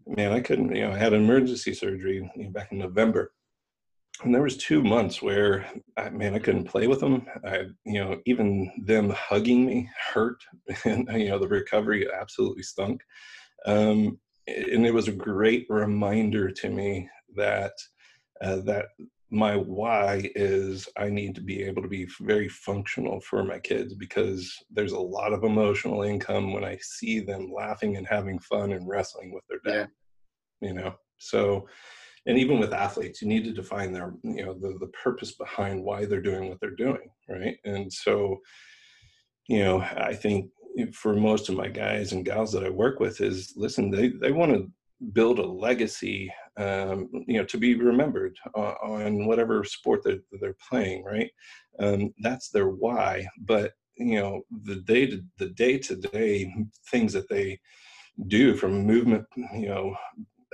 man, 0.07 0.33
I 0.33 0.41
couldn't, 0.41 0.75
you 0.75 0.83
know, 0.83 0.93
I 0.93 0.99
had 0.99 1.13
emergency 1.13 1.75
surgery 1.75 2.31
you 2.37 2.45
know, 2.45 2.51
back 2.51 2.73
in 2.73 2.79
November. 2.79 3.33
And 4.23 4.35
there 4.35 4.43
was 4.43 4.59
two 4.59 4.83
months 4.83 5.23
where, 5.23 5.67
I, 5.97 6.11
man, 6.11 6.35
I 6.35 6.39
couldn't 6.41 6.69
play 6.69 6.87
with 6.87 7.01
them. 7.01 7.27
I, 7.45 7.65
you 7.85 8.05
know, 8.05 8.21
even 8.27 8.71
them 8.85 9.11
hugging 9.11 9.65
me 9.65 9.89
hurt, 10.13 10.43
and 10.85 11.09
you 11.13 11.31
know, 11.31 11.39
the 11.39 11.49
recovery 11.49 12.07
absolutely 12.13 12.63
stunk. 12.63 13.01
Um, 13.67 14.19
and 14.47 14.87
it 14.87 14.93
was 14.93 15.09
a 15.09 15.13
great 15.13 15.67
reminder 15.69 16.51
to 16.51 16.69
me 16.69 17.09
that 17.37 17.73
uh, 18.43 18.57
that 18.65 18.87
my 19.31 19.57
why 19.57 20.31
is 20.35 20.89
I 20.97 21.09
need 21.09 21.35
to 21.37 21.41
be 21.41 21.63
able 21.63 21.83
to 21.83 21.89
be 21.89 22.09
very 22.21 22.49
functional 22.49 23.21
for 23.21 23.45
my 23.45 23.59
kids 23.59 23.95
because 23.95 24.53
there's 24.71 24.93
a 24.93 24.99
lot 24.99 25.33
of 25.33 25.45
emotional 25.45 26.03
income 26.03 26.53
when 26.53 26.65
I 26.65 26.79
see 26.83 27.21
them 27.21 27.53
laughing 27.53 27.97
and 27.97 28.07
having 28.07 28.41
fun 28.41 28.73
and 28.73 28.89
wrestling 28.89 29.33
with 29.33 29.45
their 29.49 29.61
dad. 29.65 29.89
Yeah. 30.61 30.69
You 30.69 30.75
know, 30.75 30.95
so 31.19 31.69
and 32.27 32.39
even 32.39 32.59
with 32.59 32.73
athletes, 32.73 33.23
you 33.23 33.29
need 33.29 33.45
to 33.45 33.53
define 33.53 33.93
their 33.93 34.15
you 34.23 34.45
know 34.45 34.55
the 34.55 34.77
the 34.79 34.89
purpose 34.89 35.33
behind 35.33 35.83
why 35.83 36.05
they're 36.05 36.21
doing 36.21 36.49
what 36.49 36.61
they're 36.61 36.71
doing, 36.71 37.09
right? 37.29 37.57
And 37.65 37.91
so, 37.93 38.41
you 39.49 39.61
know, 39.61 39.81
I 39.81 40.15
think 40.15 40.51
for 40.93 41.15
most 41.15 41.49
of 41.49 41.57
my 41.57 41.69
guys 41.69 42.13
and 42.13 42.25
gals 42.25 42.53
that 42.53 42.65
I 42.65 42.69
work 42.69 43.01
with 43.01 43.21
is 43.21 43.55
listen, 43.57 43.91
they 43.91 44.09
they 44.09 44.33
want 44.33 44.53
to 44.53 44.71
build 45.13 45.39
a 45.39 45.47
legacy 45.47 46.33
um, 46.59 47.09
you 47.27 47.39
know 47.39 47.45
to 47.45 47.59
be 47.59 47.75
remembered 47.75 48.37
on, 48.55 48.75
on 48.83 49.27
whatever 49.27 49.65
sport 49.65 50.03
that 50.05 50.23
they're 50.41 50.57
playing 50.69 51.05
right? 51.05 51.31
Um, 51.79 52.13
that's 52.23 52.51
their 52.51 52.69
why 52.69 53.27
but 53.41 53.73
you 53.97 54.21
know 54.21 54.43
the 54.65 54.77
day 54.77 55.07
to 55.07 55.23
the 55.39 55.51
day 55.51 55.79
to 55.79 55.97
day 55.97 56.53
things 56.91 57.13
that 57.13 57.29
they 57.29 57.59
do 58.27 58.55
from 58.55 58.87
movement 58.87 59.25
you 59.37 59.69
know 59.69 59.95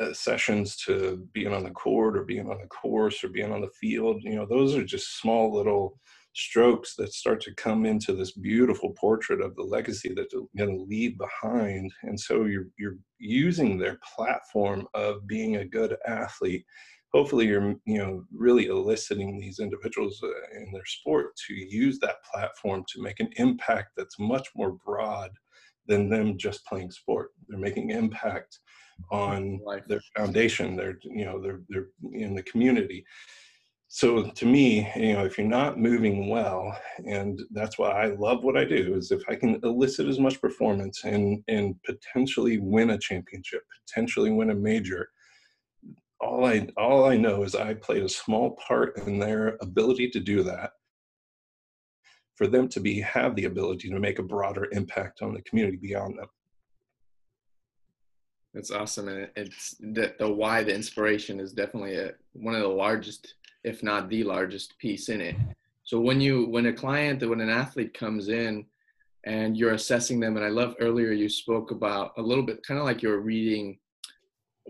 uh, 0.00 0.12
sessions 0.12 0.76
to 0.76 1.26
being 1.32 1.52
on 1.52 1.64
the 1.64 1.70
court 1.70 2.16
or 2.16 2.24
being 2.24 2.50
on 2.50 2.58
the 2.58 2.66
course 2.66 3.24
or 3.24 3.28
being 3.28 3.52
on 3.52 3.60
the 3.60 3.70
field 3.80 4.22
you 4.22 4.34
know 4.34 4.46
those 4.46 4.74
are 4.74 4.84
just 4.84 5.20
small 5.20 5.54
little 5.54 5.98
strokes 6.36 6.94
that 6.96 7.14
start 7.14 7.40
to 7.40 7.54
come 7.54 7.86
into 7.86 8.12
this 8.12 8.32
beautiful 8.32 8.90
portrait 8.90 9.40
of 9.40 9.56
the 9.56 9.62
legacy 9.62 10.12
that 10.14 10.26
they're 10.30 10.66
going 10.66 10.76
to 10.76 10.84
leave 10.84 11.16
behind. 11.18 11.90
And 12.02 12.18
so 12.18 12.44
you're 12.44 12.68
you're 12.78 12.98
using 13.18 13.78
their 13.78 13.98
platform 14.14 14.86
of 14.94 15.26
being 15.26 15.56
a 15.56 15.64
good 15.64 15.96
athlete. 16.06 16.64
Hopefully, 17.14 17.46
you're 17.46 17.74
you 17.86 17.98
know 17.98 18.24
really 18.32 18.66
eliciting 18.66 19.38
these 19.40 19.58
individuals 19.58 20.20
uh, 20.22 20.28
in 20.58 20.70
their 20.72 20.84
sport 20.84 21.34
to 21.46 21.54
use 21.54 21.98
that 22.00 22.22
platform 22.30 22.84
to 22.88 23.02
make 23.02 23.20
an 23.20 23.30
impact 23.36 23.92
that's 23.96 24.18
much 24.18 24.48
more 24.54 24.72
broad 24.84 25.30
than 25.86 26.10
them 26.10 26.36
just 26.36 26.66
playing 26.66 26.90
sport. 26.90 27.30
They're 27.48 27.58
making 27.58 27.90
impact 27.90 28.58
on 29.10 29.60
Life. 29.64 29.84
their 29.88 30.02
foundation. 30.14 30.76
They're 30.76 30.98
you 31.02 31.24
know 31.24 31.40
they're 31.40 31.62
they're 31.70 31.88
in 32.12 32.34
the 32.34 32.42
community 32.42 33.06
so 33.88 34.30
to 34.30 34.46
me 34.46 34.90
you 34.96 35.12
know 35.12 35.24
if 35.24 35.38
you're 35.38 35.46
not 35.46 35.78
moving 35.78 36.28
well 36.28 36.76
and 37.06 37.40
that's 37.52 37.78
why 37.78 37.90
i 37.90 38.06
love 38.06 38.42
what 38.42 38.56
i 38.56 38.64
do 38.64 38.94
is 38.94 39.12
if 39.12 39.22
i 39.28 39.34
can 39.34 39.60
elicit 39.62 40.08
as 40.08 40.18
much 40.18 40.40
performance 40.40 41.04
and 41.04 41.42
and 41.48 41.76
potentially 41.84 42.58
win 42.58 42.90
a 42.90 42.98
championship 42.98 43.62
potentially 43.86 44.30
win 44.30 44.50
a 44.50 44.54
major 44.54 45.08
all 46.20 46.44
i 46.44 46.66
all 46.76 47.04
i 47.04 47.16
know 47.16 47.42
is 47.42 47.54
i 47.54 47.74
played 47.74 48.02
a 48.02 48.08
small 48.08 48.56
part 48.66 48.96
in 48.98 49.18
their 49.18 49.56
ability 49.60 50.08
to 50.10 50.20
do 50.20 50.42
that. 50.42 50.70
For 52.36 52.46
them 52.46 52.68
to 52.68 52.80
be 52.80 53.00
have 53.00 53.34
the 53.34 53.46
ability 53.46 53.88
to 53.88 53.98
make 53.98 54.18
a 54.18 54.22
broader 54.22 54.68
impact 54.72 55.22
on 55.22 55.32
the 55.32 55.42
community 55.42 55.78
beyond 55.78 56.18
them. 56.18 56.26
That's 58.52 58.70
awesome 58.70 59.08
and 59.08 59.28
it's 59.36 59.76
the, 59.80 60.14
the 60.18 60.30
why 60.30 60.62
the 60.62 60.74
inspiration 60.74 61.40
is 61.40 61.52
definitely 61.52 61.96
a, 61.96 62.12
one 62.32 62.54
of 62.54 62.62
the 62.62 62.68
largest 62.68 63.34
if 63.66 63.82
not 63.82 64.08
the 64.08 64.22
largest 64.24 64.78
piece 64.78 65.08
in 65.10 65.20
it. 65.20 65.36
So 65.82 66.00
when 66.00 66.20
you 66.20 66.46
when 66.54 66.66
a 66.66 66.72
client 66.72 67.28
when 67.28 67.40
an 67.40 67.50
athlete 67.50 67.92
comes 67.92 68.28
in 68.28 68.64
and 69.24 69.56
you're 69.56 69.74
assessing 69.74 70.20
them, 70.20 70.36
and 70.36 70.46
I 70.46 70.48
love 70.48 70.74
earlier 70.80 71.12
you 71.12 71.28
spoke 71.28 71.72
about 71.72 72.12
a 72.16 72.22
little 72.22 72.46
bit 72.50 72.64
kind 72.66 72.78
of 72.80 72.86
like 72.86 73.02
you're 73.02 73.20
reading 73.20 73.78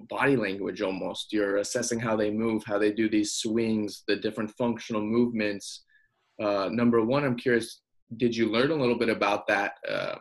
body 0.08 0.36
language 0.36 0.82
almost. 0.82 1.32
You're 1.32 1.58
assessing 1.58 2.00
how 2.00 2.16
they 2.16 2.30
move, 2.30 2.62
how 2.66 2.78
they 2.78 2.92
do 2.92 3.08
these 3.08 3.34
swings, 3.34 4.02
the 4.08 4.16
different 4.16 4.50
functional 4.52 5.02
movements. 5.02 5.84
Uh, 6.42 6.68
number 6.70 7.02
one, 7.04 7.24
I'm 7.24 7.36
curious, 7.36 7.80
did 8.18 8.36
you 8.36 8.50
learn 8.50 8.70
a 8.70 8.74
little 8.74 8.98
bit 8.98 9.08
about 9.08 9.46
that 9.46 9.72
uh, 9.88 10.16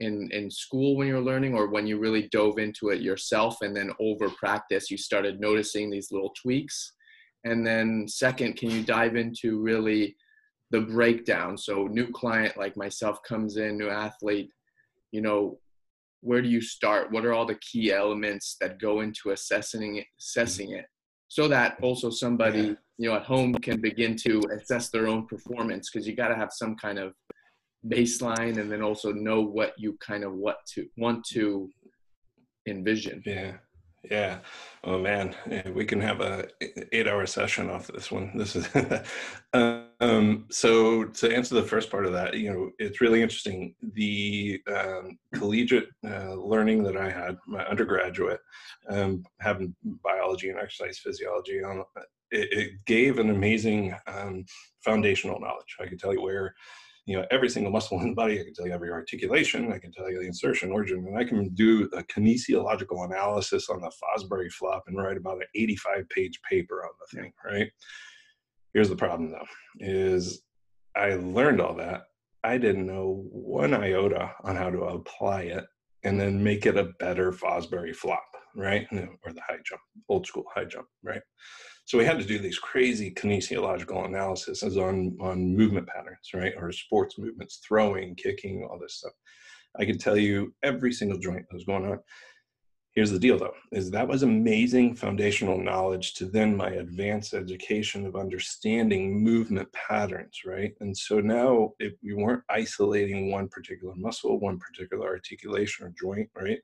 in 0.00 0.30
in 0.32 0.50
school 0.50 0.96
when 0.96 1.08
you 1.08 1.14
were 1.14 1.30
learning, 1.32 1.54
or 1.54 1.68
when 1.68 1.86
you 1.86 1.98
really 1.98 2.28
dove 2.28 2.58
into 2.58 2.90
it 2.90 3.00
yourself, 3.00 3.62
and 3.62 3.74
then 3.74 3.90
over 3.98 4.28
practice, 4.30 4.90
you 4.90 4.98
started 4.98 5.40
noticing 5.40 5.90
these 5.90 6.12
little 6.12 6.32
tweaks? 6.40 6.92
And 7.46 7.64
then 7.64 8.06
second, 8.08 8.56
can 8.56 8.70
you 8.70 8.82
dive 8.82 9.14
into 9.14 9.60
really 9.60 10.16
the 10.72 10.80
breakdown? 10.80 11.56
So 11.56 11.86
new 11.86 12.08
client 12.10 12.56
like 12.56 12.76
myself 12.76 13.22
comes 13.22 13.56
in, 13.56 13.78
new 13.78 13.88
athlete, 13.88 14.50
you 15.12 15.20
know, 15.20 15.58
where 16.22 16.42
do 16.42 16.48
you 16.48 16.60
start? 16.60 17.12
What 17.12 17.24
are 17.24 17.32
all 17.32 17.46
the 17.46 17.60
key 17.60 17.92
elements 17.92 18.56
that 18.60 18.80
go 18.80 19.00
into 19.00 19.30
assessing 19.30 19.96
it, 19.96 20.06
assessing 20.18 20.72
it? 20.72 20.86
So 21.28 21.46
that 21.46 21.76
also 21.82 22.10
somebody, 22.10 22.60
yeah. 22.60 22.74
you 22.98 23.08
know, 23.08 23.14
at 23.14 23.22
home 23.22 23.54
can 23.54 23.80
begin 23.80 24.16
to 24.16 24.42
assess 24.52 24.90
their 24.90 25.06
own 25.06 25.26
performance 25.26 25.88
because 25.88 26.06
you 26.06 26.16
got 26.16 26.28
to 26.28 26.34
have 26.34 26.50
some 26.52 26.74
kind 26.74 26.98
of 26.98 27.12
baseline 27.86 28.58
and 28.58 28.70
then 28.70 28.82
also 28.82 29.12
know 29.12 29.40
what 29.40 29.72
you 29.78 29.96
kind 30.04 30.24
of 30.24 30.32
what 30.32 30.58
to 30.74 30.86
want 30.96 31.24
to 31.32 31.70
envision. 32.66 33.22
Yeah. 33.24 33.52
Yeah. 34.10 34.38
Oh 34.84 34.98
man, 34.98 35.34
we 35.74 35.84
can 35.84 36.00
have 36.00 36.20
a 36.20 36.46
eight-hour 36.92 37.26
session 37.26 37.68
off 37.68 37.88
this 37.88 38.12
one. 38.12 38.30
This 38.36 38.54
is 38.54 38.68
um, 40.00 40.46
so. 40.50 41.04
To 41.04 41.34
answer 41.34 41.56
the 41.56 41.62
first 41.62 41.90
part 41.90 42.06
of 42.06 42.12
that, 42.12 42.34
you 42.34 42.52
know, 42.52 42.70
it's 42.78 43.00
really 43.00 43.20
interesting. 43.20 43.74
The 43.94 44.60
um, 44.72 45.18
collegiate 45.34 45.88
uh, 46.08 46.34
learning 46.34 46.84
that 46.84 46.96
I 46.96 47.10
had, 47.10 47.36
my 47.48 47.64
undergraduate, 47.66 48.40
um, 48.88 49.24
having 49.40 49.74
biology 50.04 50.50
and 50.50 50.58
exercise 50.58 50.98
physiology 50.98 51.64
on, 51.64 51.82
it, 52.30 52.52
it 52.52 52.70
gave 52.86 53.18
an 53.18 53.30
amazing 53.30 53.94
um, 54.06 54.44
foundational 54.84 55.40
knowledge. 55.40 55.76
I 55.80 55.86
could 55.86 55.98
tell 55.98 56.12
you 56.12 56.22
where 56.22 56.54
you 57.06 57.16
know 57.16 57.24
every 57.30 57.48
single 57.48 57.72
muscle 57.72 58.00
in 58.00 58.10
the 58.10 58.14
body. 58.14 58.40
I 58.40 58.44
can 58.44 58.52
tell 58.52 58.66
you 58.66 58.72
every 58.72 58.90
articulation. 58.90 59.72
I 59.72 59.78
can 59.78 59.92
tell 59.92 60.10
you 60.10 60.20
the 60.20 60.26
insertion, 60.26 60.72
origin, 60.72 61.06
and 61.06 61.16
I 61.16 61.24
can 61.24 61.48
do 61.54 61.88
a 61.94 62.02
kinesiological 62.02 63.04
analysis 63.04 63.68
on 63.70 63.80
the 63.80 63.90
Fosbury 63.90 64.50
flop 64.50 64.84
and 64.86 64.96
write 64.96 65.16
about 65.16 65.36
an 65.36 65.46
85 65.54 66.08
page 66.08 66.40
paper 66.48 66.84
on 66.84 66.90
the 67.00 67.18
thing. 67.18 67.32
Right. 67.44 67.70
Here's 68.74 68.88
the 68.88 68.96
problem 68.96 69.30
though: 69.30 69.46
is 69.78 70.42
I 70.96 71.14
learned 71.14 71.60
all 71.60 71.74
that. 71.76 72.02
I 72.42 72.58
didn't 72.58 72.86
know 72.86 73.24
one 73.30 73.72
iota 73.72 74.32
on 74.44 74.56
how 74.56 74.70
to 74.70 74.82
apply 74.82 75.42
it 75.42 75.64
and 76.04 76.20
then 76.20 76.42
make 76.42 76.66
it 76.66 76.76
a 76.76 76.92
better 77.00 77.32
Fosbury 77.32 77.94
flop, 77.94 78.24
right? 78.54 78.86
Or 78.92 79.32
the 79.32 79.40
high 79.40 79.58
jump, 79.64 79.80
old 80.08 80.26
school 80.26 80.44
high 80.54 80.64
jump, 80.64 80.86
right? 81.02 81.22
So 81.86 81.96
we 81.98 82.04
had 82.04 82.18
to 82.18 82.24
do 82.24 82.40
these 82.40 82.58
crazy 82.58 83.12
kinesiological 83.12 84.04
analyses 84.06 84.62
on, 84.76 85.16
on 85.20 85.56
movement 85.56 85.86
patterns, 85.86 86.30
right? 86.34 86.52
Or 86.56 86.72
sports 86.72 87.16
movements, 87.16 87.60
throwing, 87.66 88.16
kicking, 88.16 88.66
all 88.68 88.78
this 88.78 88.94
stuff. 88.94 89.12
I 89.78 89.84
can 89.84 89.96
tell 89.96 90.16
you 90.16 90.52
every 90.64 90.92
single 90.92 91.18
joint 91.18 91.46
that 91.48 91.54
was 91.54 91.64
going 91.64 91.86
on. 91.86 92.00
Here's 92.90 93.12
the 93.12 93.20
deal 93.20 93.38
though, 93.38 93.54
is 93.70 93.90
that 93.90 94.08
was 94.08 94.24
amazing 94.24 94.96
foundational 94.96 95.58
knowledge 95.58 96.14
to 96.14 96.24
then 96.24 96.56
my 96.56 96.70
advanced 96.70 97.34
education 97.34 98.04
of 98.04 98.16
understanding 98.16 99.22
movement 99.22 99.70
patterns, 99.72 100.40
right? 100.44 100.72
And 100.80 100.96
so 100.96 101.20
now 101.20 101.74
if 101.78 101.92
we 102.02 102.14
weren't 102.14 102.42
isolating 102.48 103.30
one 103.30 103.48
particular 103.48 103.94
muscle, 103.94 104.40
one 104.40 104.58
particular 104.58 105.06
articulation 105.06 105.86
or 105.86 105.94
joint, 105.96 106.30
right? 106.34 106.58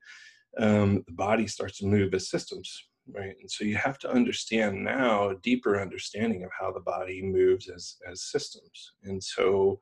Um, 0.57 1.03
the 1.05 1.13
body 1.13 1.47
starts 1.47 1.77
to 1.77 1.85
move 1.85 2.13
as 2.13 2.29
systems, 2.29 2.89
right 3.11 3.35
and 3.39 3.49
so 3.49 3.63
you 3.63 3.75
have 3.75 3.97
to 3.99 4.09
understand 4.09 4.83
now 4.83 5.29
a 5.29 5.35
deeper 5.37 5.79
understanding 5.79 6.43
of 6.43 6.49
how 6.57 6.71
the 6.71 6.79
body 6.79 7.21
moves 7.21 7.69
as 7.69 7.97
as 8.09 8.23
systems 8.23 8.93
and 9.03 9.21
so 9.21 9.79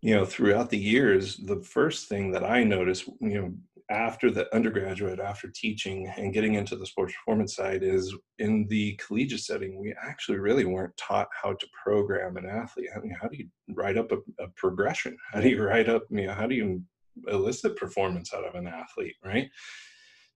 you 0.00 0.14
know 0.14 0.24
throughout 0.24 0.70
the 0.70 0.78
years 0.78 1.36
the 1.46 1.60
first 1.62 2.08
thing 2.08 2.30
that 2.30 2.44
i 2.44 2.62
noticed 2.62 3.06
you 3.20 3.40
know 3.40 3.52
after 3.90 4.30
the 4.30 4.52
undergraduate 4.54 5.20
after 5.20 5.48
teaching 5.48 6.10
and 6.16 6.32
getting 6.32 6.54
into 6.54 6.76
the 6.76 6.86
sports 6.86 7.12
performance 7.14 7.54
side 7.54 7.82
is 7.82 8.14
in 8.38 8.66
the 8.68 8.94
collegiate 8.94 9.40
setting 9.40 9.78
we 9.78 9.94
actually 10.02 10.38
really 10.38 10.64
weren't 10.64 10.96
taught 10.96 11.28
how 11.40 11.52
to 11.52 11.66
program 11.84 12.36
an 12.36 12.46
athlete. 12.46 12.88
I 12.96 13.00
mean, 13.00 13.14
how 13.20 13.28
do 13.28 13.36
you 13.36 13.48
write 13.74 13.98
up 13.98 14.10
a, 14.12 14.16
a 14.42 14.48
progression? 14.56 15.16
How 15.32 15.40
do 15.40 15.48
you 15.48 15.62
write 15.62 15.88
up 15.88 16.04
you 16.10 16.26
know 16.26 16.32
how 16.32 16.46
do 16.46 16.54
you 16.54 16.82
elicit 17.28 17.76
performance 17.76 18.32
out 18.32 18.44
of 18.44 18.54
an 18.54 18.66
athlete 18.66 19.16
right 19.22 19.50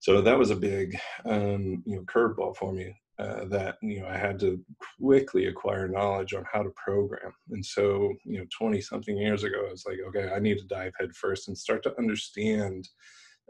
so 0.07 0.21
that 0.21 0.39
was 0.39 0.53
a 0.53 0.57
big 0.57 0.97
um, 1.25 1.83
you 1.85 1.97
know 1.97 2.03
curveball 2.03 2.57
for 2.57 2.73
me 2.73 2.95
uh, 3.19 3.45
that 3.47 3.75
you 3.83 4.01
know 4.01 4.07
I 4.07 4.17
had 4.17 4.39
to 4.39 4.65
quickly 5.01 5.47
acquire 5.47 5.89
knowledge 5.89 6.33
on 6.33 6.45
how 6.53 6.63
to 6.63 6.71
program. 6.77 7.33
And 7.51 7.67
so 7.67 8.15
you 8.25 8.39
know, 8.39 8.47
20 8.57 8.81
something 8.81 9.17
years 9.17 9.43
ago, 9.43 9.67
I 9.67 9.73
was 9.73 9.85
like, 9.85 9.99
okay, 10.09 10.33
I 10.33 10.39
need 10.39 10.59
to 10.59 10.67
dive 10.69 10.93
head 10.97 11.13
first 11.17 11.49
and 11.49 11.59
start 11.59 11.83
to 11.83 11.99
understand 11.99 12.89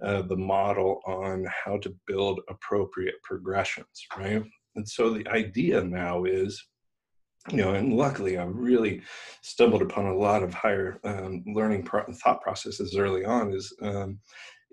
uh, 0.03 0.23
the 0.23 0.37
model 0.39 1.03
on 1.07 1.47
how 1.65 1.77
to 1.77 1.95
build 2.07 2.41
appropriate 2.49 3.17
progressions, 3.23 4.07
right? 4.17 4.43
And 4.77 4.89
so 4.89 5.11
the 5.11 5.29
idea 5.29 5.85
now 5.85 6.25
is 6.25 6.65
you 7.51 7.59
know, 7.59 7.75
and 7.75 7.93
luckily 7.93 8.39
I 8.39 8.45
really 8.45 9.03
stumbled 9.43 9.83
upon 9.83 10.07
a 10.07 10.17
lot 10.17 10.43
of 10.43 10.55
higher 10.55 10.99
um, 11.05 11.45
learning 11.47 11.85
pro- 11.85 12.11
thought 12.13 12.41
processes 12.41 12.97
early 12.97 13.27
on. 13.27 13.53
Is 13.53 13.75
um, 13.83 14.19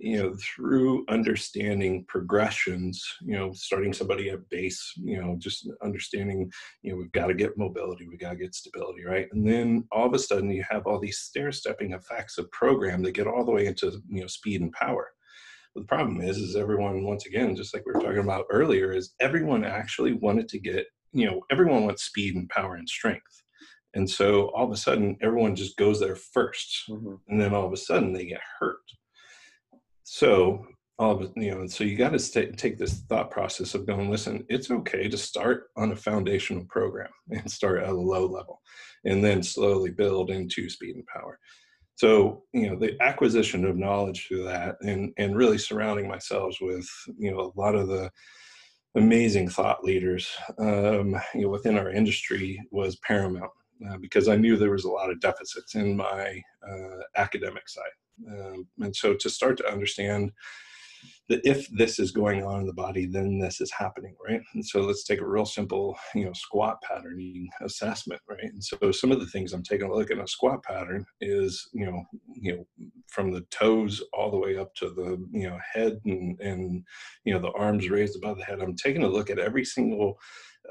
you 0.04 0.22
know 0.22 0.36
through 0.42 1.06
understanding 1.10 2.06
progressions 2.08 3.04
you 3.22 3.38
know 3.38 3.52
starting 3.54 3.94
somebody 3.94 4.30
at 4.30 4.48
base 4.50 4.94
you 4.98 5.20
know 5.20 5.36
just 5.40 5.70
understanding 5.84 6.52
you 6.82 6.92
know 6.92 6.98
we've 6.98 7.12
got 7.14 7.28
to 7.28 7.34
get 7.34 7.58
mobility 7.58 8.08
we 8.08 8.18
got 8.18 8.32
to 8.32 8.36
get 8.36 8.54
stability 8.54 9.04
right? 9.06 9.28
And 9.32 9.48
then 9.48 9.86
all 9.92 10.08
of 10.08 10.14
a 10.14 10.20
sudden 10.20 10.50
you 10.52 10.64
have 10.70 10.88
all 10.88 11.00
these 11.00 11.20
stair 11.20 11.52
stepping 11.52 11.94
effects 11.94 12.38
of 12.38 12.52
program 12.52 13.02
that 13.04 13.12
get 13.12 13.28
all 13.28 13.46
the 13.46 13.52
way 13.52 13.68
into 13.68 14.02
you 14.10 14.22
know 14.22 14.28
speed 14.28 14.62
and 14.62 14.72
power. 14.72 15.12
But 15.74 15.82
the 15.82 15.88
problem 15.88 16.22
is 16.22 16.38
is 16.38 16.56
everyone 16.56 17.04
once 17.04 17.26
again 17.26 17.56
just 17.56 17.74
like 17.74 17.86
we 17.86 17.94
were 17.94 18.02
talking 18.02 18.20
about 18.20 18.46
earlier 18.52 18.92
is 18.92 19.14
everyone 19.20 19.64
actually 19.64 20.14
wanted 20.14 20.48
to 20.50 20.60
get 20.60 20.86
you 21.12 21.26
know 21.26 21.42
everyone 21.52 21.86
wants 21.86 22.04
speed 22.04 22.36
and 22.36 22.50
power 22.50 22.76
and 22.76 22.88
strength. 22.88 23.42
And 23.96 24.10
so 24.10 24.48
all 24.56 24.66
of 24.66 24.72
a 24.72 24.78
sudden 24.78 25.18
everyone 25.22 25.56
just 25.56 25.78
goes 25.78 26.00
there 26.00 26.16
1st 26.16 26.90
mm-hmm. 26.90 27.16
and 27.28 27.42
then 27.42 27.54
all 27.54 27.68
of 27.68 27.74
a 27.74 27.78
sudden 27.78 28.14
they 28.14 28.26
get 28.26 28.42
hurt 28.60 28.82
so 30.04 30.66
all 31.00 31.22
of 31.24 31.32
you 31.36 31.52
know, 31.52 31.62
and 31.62 31.72
so 31.72 31.84
you 31.84 31.98
got 31.98 32.18
to 32.18 32.52
take 32.54 32.78
this 32.78 33.02
thought 33.10 33.32
process 33.32 33.74
of 33.74 33.88
going, 33.88 34.10
listen, 34.10 34.46
it's 34.48 34.70
okay 34.70 35.08
to 35.10 35.18
start 35.18 35.70
on 35.76 35.92
a 35.92 35.96
foundational 35.96 36.66
program 36.66 37.10
and 37.32 37.50
start 37.52 37.82
at 37.82 37.90
a 37.90 37.94
low 37.94 38.26
level, 38.26 38.62
and 39.06 39.24
then 39.24 39.42
slowly 39.42 39.90
build 39.90 40.30
into 40.30 40.70
speed 40.70 40.96
and 40.96 41.06
power. 41.08 41.40
So 41.96 42.44
you 42.54 42.70
know, 42.70 42.76
the 42.78 42.96
acquisition 43.02 43.66
of 43.66 43.78
knowledge 43.78 44.28
through 44.28 44.44
that, 44.46 44.76
and 44.82 45.14
and 45.18 45.36
really 45.36 45.58
surrounding 45.58 46.08
myself 46.08 46.58
with 46.62 46.88
you 47.18 47.32
know 47.32 47.40
a 47.56 47.60
lot 47.60 47.76
of 47.76 47.88
the 47.88 48.12
amazing 48.96 49.50
thought 49.50 49.84
leaders 49.84 50.30
um, 50.60 51.16
you 51.34 51.42
know, 51.42 51.50
within 51.50 51.78
our 51.78 51.90
industry 51.90 52.60
was 52.72 52.98
paramount. 52.98 53.52
uh, 53.90 53.98
because 53.98 54.28
I 54.28 54.36
knew 54.36 54.56
there 54.56 54.72
was 54.72 54.86
a 54.86 54.92
lot 54.92 55.10
of 55.10 55.20
deficits 55.20 55.76
in 55.76 55.98
my 55.98 56.42
uh, 56.68 57.00
academic 57.16 57.68
side. 57.68 57.84
Um, 58.28 58.68
and 58.80 58.96
so 58.96 59.14
to 59.14 59.30
start 59.30 59.58
to 59.58 59.72
understand 59.72 60.32
that 61.30 61.42
if 61.46 61.68
this 61.70 62.00
is 62.00 62.12
going 62.12 62.44
on 62.44 62.60
in 62.60 62.66
the 62.66 62.74
body, 62.74 63.06
then 63.06 63.40
this 63.40 63.62
is 63.62 63.72
happening, 63.72 64.16
right? 64.28 64.42
And 64.54 64.66
so 64.66 64.82
let's 64.82 65.04
take 65.04 65.22
a 65.22 65.26
real 65.26 65.46
simple, 65.46 65.98
you 66.14 66.26
know, 66.26 66.34
squat 66.34 66.82
patterning 66.82 67.48
assessment, 67.62 68.22
right? 68.30 68.44
And 68.52 68.64
so 68.64 68.92
some 68.92 69.12
of 69.12 69.20
the 69.20 69.28
things 69.28 69.54
I'm 69.54 69.64
taking 69.64 69.90
a 69.90 69.94
look 69.94 70.12
at 70.12 70.18
a 70.18 70.28
squat 70.28 70.64
pattern 70.64 71.06
is, 71.22 71.70
you 71.74 71.86
know, 71.86 72.04
you 72.36 72.58
know, 72.58 72.88
from 73.08 73.32
the 73.32 73.42
toes 73.52 74.04
all 74.14 74.32
the 74.32 74.38
way 74.38 74.58
up 74.58 74.76
to 74.76 74.90
the, 74.90 75.26
you 75.32 75.50
know, 75.50 75.58
head 75.74 76.00
and 76.06 76.40
and 76.42 76.84
you 77.24 77.34
know 77.34 77.40
the 77.40 77.54
arms 77.54 77.90
raised 77.90 78.18
above 78.18 78.38
the 78.38 78.44
head. 78.44 78.60
I'm 78.60 78.76
taking 78.76 79.04
a 79.04 79.10
look 79.10 79.30
at 79.30 79.40
every 79.40 79.64
single 79.64 80.20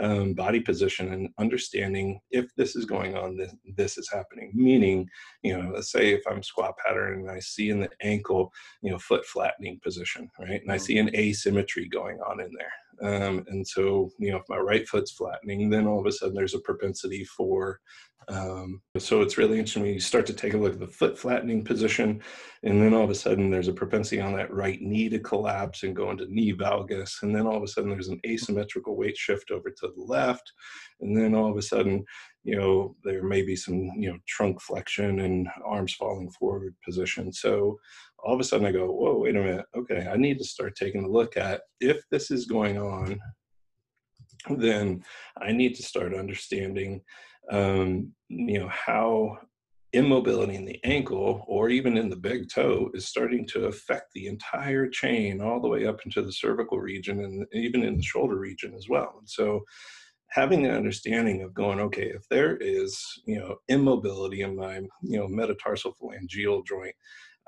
um, 0.01 0.35
body 0.35 0.61
position 0.61 1.13
and 1.13 1.29
understanding 1.39 2.21
if 2.31 2.55
this 2.57 2.77
is 2.77 2.85
going 2.85 3.17
on, 3.17 3.37
this, 3.37 3.55
this 3.77 3.99
is 3.99 4.11
happening. 4.11 4.51
Meaning, 4.55 5.09
you 5.43 5.57
know, 5.57 5.71
let's 5.75 5.93
say 5.93 6.13
if 6.13 6.23
I'm 6.29 6.43
squat 6.43 6.77
pattern 6.79 7.21
and 7.21 7.31
I 7.31 7.41
see 7.41 7.71
in 7.71 7.81
the 7.81 7.91
ankle, 8.01 8.53
you 8.83 8.91
know, 8.91 8.99
foot 8.99 9.25
flattening 9.25 9.81
position, 9.83 10.31
right? 10.39 10.63
And 10.63 10.71
I 10.71 10.77
mm-hmm. 10.77 10.85
see 10.85 10.99
an 10.99 11.15
asymmetry 11.15 11.89
going 11.89 12.19
on 12.21 12.41
in 12.41 12.51
there. 12.57 12.73
Um, 13.03 13.45
and 13.49 13.67
so, 13.67 14.11
you 14.19 14.31
know, 14.31 14.39
if 14.39 14.45
my 14.49 14.59
right 14.59 14.87
foot's 14.89 15.13
flattening, 15.13 15.71
then 15.71 15.87
all 15.87 16.01
of 16.01 16.07
a 16.07 16.13
sudden 16.13 16.35
there's 16.35 16.55
a 16.55 16.61
propensity 16.61 17.25
for 17.25 17.81
um, 18.29 18.81
so 18.99 19.23
it's 19.23 19.39
really 19.39 19.59
interesting 19.59 19.83
when 19.83 19.95
you 19.95 20.01
start 20.01 20.27
to 20.27 20.33
take 20.33 20.55
a 20.55 20.59
look 20.59 20.75
at 20.75 20.79
the 20.79 20.87
foot 20.87 21.19
flattening 21.19 21.65
position, 21.65 22.23
and 22.63 22.81
then 22.81 22.95
all 22.95 23.05
of 23.05 23.11
a 23.11 23.15
sudden 23.15 23.51
there's 23.51 23.69
a 23.69 23.73
propensity 23.73 24.21
on 24.21 24.35
that 24.37 24.53
right 24.53 24.81
knee 24.81 25.09
to 25.09 25.19
collapse 25.19 25.83
and 25.83 25.97
go 25.97 26.11
into 26.11 26.27
knee 26.33 26.53
valgus, 26.53 27.23
and 27.23 27.35
then 27.35 27.47
all 27.47 27.57
of 27.57 27.63
a 27.63 27.69
sudden 27.69 27.91
there's 27.91 28.09
an 28.09 28.21
asymmetrical 28.27 28.97
weight 28.97 29.17
shift 29.17 29.51
over 29.51 29.71
to 29.71 29.89
the 29.95 30.03
left, 30.03 30.53
and 31.01 31.17
then 31.17 31.35
all 31.35 31.51
of 31.51 31.57
a 31.57 31.63
sudden, 31.63 32.05
you 32.45 32.57
know, 32.57 32.95
there 33.05 33.23
may 33.23 33.43
be 33.43 33.57
some 33.57 33.91
you 33.97 34.11
know 34.11 34.19
trunk 34.29 34.61
flexion 34.61 35.21
and 35.21 35.49
arms 35.65 35.95
falling 35.95 36.31
forward 36.31 36.75
position. 36.85 37.33
So 37.33 37.79
all 38.23 38.35
of 38.35 38.41
a 38.41 38.45
sudden 38.45 38.67
I 38.67 38.73
go, 38.73 38.91
whoa, 38.91 39.19
wait 39.19 39.37
a 39.37 39.41
minute, 39.41 39.67
okay, 39.77 40.09
I 40.11 40.17
need 40.17 40.39
to 40.39 40.45
start 40.45 40.77
taking 40.77 41.05
a 41.05 41.09
look 41.09 41.37
at 41.37 41.63
if 41.81 42.03
this 42.11 42.31
is 42.31 42.47
going 42.47 42.79
on, 42.79 43.19
then 44.51 45.03
I 45.41 45.53
need 45.53 45.75
to 45.77 45.83
start 45.83 46.15
understanding 46.15 47.03
um, 47.51 48.13
you 48.29 48.61
know 48.61 48.69
how 48.69 49.39
immobility 49.93 50.55
in 50.55 50.65
the 50.65 50.81
ankle 50.85 51.45
or 51.47 51.69
even 51.69 51.99
in 51.99 52.09
the 52.09 52.17
big 52.17 52.49
toe 52.49 52.91
is 52.95 53.07
starting 53.07 53.47
to 53.47 53.67
affect 53.67 54.07
the 54.15 54.27
entire 54.27 54.89
chain 54.89 55.41
all 55.43 55.61
the 55.61 55.69
way 55.69 55.87
up 55.87 56.01
into 56.05 56.23
the 56.23 56.33
cervical 56.33 56.81
region 56.81 57.25
and 57.25 57.47
even 57.53 57.83
in 57.83 57.97
the 57.97 58.03
shoulder 58.03 58.37
region 58.37 58.75
as 58.75 58.89
well. 58.89 59.17
And 59.19 59.29
so 59.29 59.61
having 60.31 60.65
an 60.65 60.75
understanding 60.75 61.43
of 61.43 61.53
going 61.53 61.79
okay 61.79 62.07
if 62.07 62.27
there 62.31 62.57
is 62.57 62.99
you 63.27 63.39
know 63.39 63.57
immobility 63.69 64.43
in 64.43 64.57
my 64.57 64.77
you 65.03 65.19
know 65.19 65.29
metatarsal 65.29 65.95
phalangeal 66.01 66.67
joint 66.67 66.95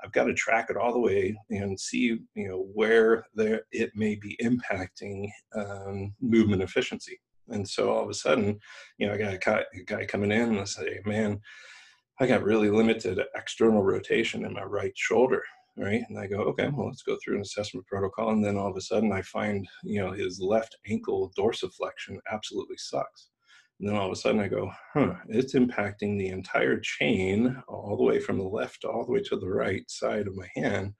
i've 0.03 0.11
got 0.11 0.25
to 0.25 0.33
track 0.33 0.67
it 0.69 0.77
all 0.77 0.93
the 0.93 0.99
way 0.99 1.35
and 1.49 1.79
see 1.79 2.17
you 2.35 2.47
know 2.47 2.67
where 2.73 3.25
there 3.35 3.61
it 3.71 3.91
may 3.95 4.15
be 4.15 4.37
impacting 4.41 5.27
um, 5.55 6.13
movement 6.21 6.61
efficiency 6.61 7.19
and 7.49 7.67
so 7.67 7.91
all 7.91 8.03
of 8.03 8.09
a 8.09 8.13
sudden, 8.13 8.59
you 8.97 9.07
know, 9.07 9.13
I 9.13 9.17
got 9.17 9.33
a 9.33 9.83
guy, 9.85 10.05
coming 10.05 10.31
in 10.31 10.49
and 10.49 10.59
I 10.59 10.63
say, 10.63 10.99
man, 11.05 11.39
I 12.19 12.27
got 12.27 12.43
really 12.43 12.69
limited 12.69 13.19
external 13.35 13.83
rotation 13.83 14.45
in 14.45 14.53
my 14.53 14.63
right 14.63 14.93
shoulder. 14.95 15.43
Right. 15.77 16.03
And 16.07 16.17
I 16.17 16.27
go, 16.27 16.37
okay, 16.37 16.69
well, 16.69 16.87
let's 16.87 17.01
go 17.01 17.17
through 17.21 17.35
an 17.35 17.41
assessment 17.41 17.85
protocol. 17.85 18.29
And 18.29 18.43
then 18.43 18.55
all 18.55 18.69
of 18.69 18.77
a 18.77 18.81
sudden 18.81 19.11
I 19.11 19.21
find, 19.23 19.67
you 19.83 20.01
know, 20.01 20.13
his 20.13 20.39
left 20.39 20.77
ankle 20.89 21.33
dorsiflexion 21.37 22.17
absolutely 22.31 22.77
sucks. 22.77 23.27
And 23.79 23.89
then 23.89 23.95
all 23.95 24.07
of 24.07 24.11
a 24.11 24.15
sudden 24.15 24.39
I 24.39 24.47
go, 24.47 24.71
huh, 24.93 25.15
it's 25.27 25.53
impacting 25.53 26.17
the 26.17 26.29
entire 26.29 26.79
chain 26.79 27.61
all 27.67 27.97
the 27.97 28.03
way 28.03 28.19
from 28.19 28.37
the 28.37 28.45
left 28.45 28.85
all 28.85 29.05
the 29.05 29.11
way 29.11 29.21
to 29.23 29.37
the 29.37 29.49
right 29.49 29.89
side 29.89 30.27
of 30.27 30.35
my 30.35 30.47
hand. 30.55 30.93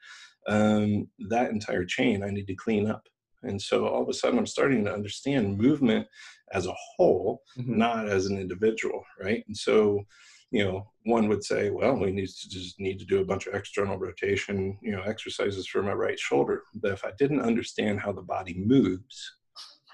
Um, 0.47 1.07
that 1.29 1.51
entire 1.51 1.85
chain 1.85 2.23
I 2.23 2.29
need 2.29 2.47
to 2.47 2.55
clean 2.55 2.89
up. 2.89 3.07
And 3.45 3.61
so 3.61 3.87
all 3.87 4.01
of 4.01 4.09
a 4.09 4.13
sudden, 4.13 4.39
I'm 4.39 4.45
starting 4.45 4.83
to 4.85 4.93
understand 4.93 5.57
movement 5.57 6.07
as 6.51 6.67
a 6.67 6.75
whole, 6.95 7.41
mm-hmm. 7.57 7.77
not 7.77 8.09
as 8.09 8.25
an 8.25 8.37
individual, 8.37 9.03
right? 9.19 9.43
And 9.47 9.55
so, 9.55 10.03
you 10.51 10.63
know, 10.63 10.91
one 11.03 11.27
would 11.27 11.43
say, 11.43 11.69
well, 11.69 11.95
we 11.95 12.11
need 12.11 12.27
to 12.27 12.49
just 12.49 12.79
need 12.79 12.99
to 12.99 13.05
do 13.05 13.21
a 13.21 13.25
bunch 13.25 13.47
of 13.47 13.53
external 13.53 13.97
rotation, 13.97 14.77
you 14.81 14.91
know, 14.91 15.01
exercises 15.03 15.67
for 15.67 15.83
my 15.83 15.93
right 15.93 16.19
shoulder. 16.19 16.63
But 16.73 16.91
if 16.91 17.05
I 17.05 17.11
didn't 17.17 17.41
understand 17.41 17.99
how 17.99 18.11
the 18.11 18.21
body 18.21 18.55
moves, 18.57 19.35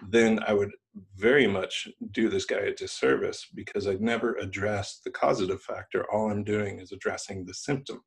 then 0.10 0.40
I 0.46 0.54
would 0.54 0.72
very 1.16 1.48
much 1.48 1.88
do 2.12 2.30
this 2.30 2.46
guy 2.46 2.58
a 2.58 2.76
disservice 2.76 3.48
because 3.54 3.88
I'd 3.88 4.02
never 4.02 4.36
addressed 4.36 5.04
the 5.04 5.12
causative 5.12 5.62
factor. 5.62 6.06
All 6.12 6.30
I'm 6.30 6.44
doing 6.44 6.80
is 6.80 6.92
addressing 6.92 7.46
the 7.46 7.54
symptom. 7.54 8.02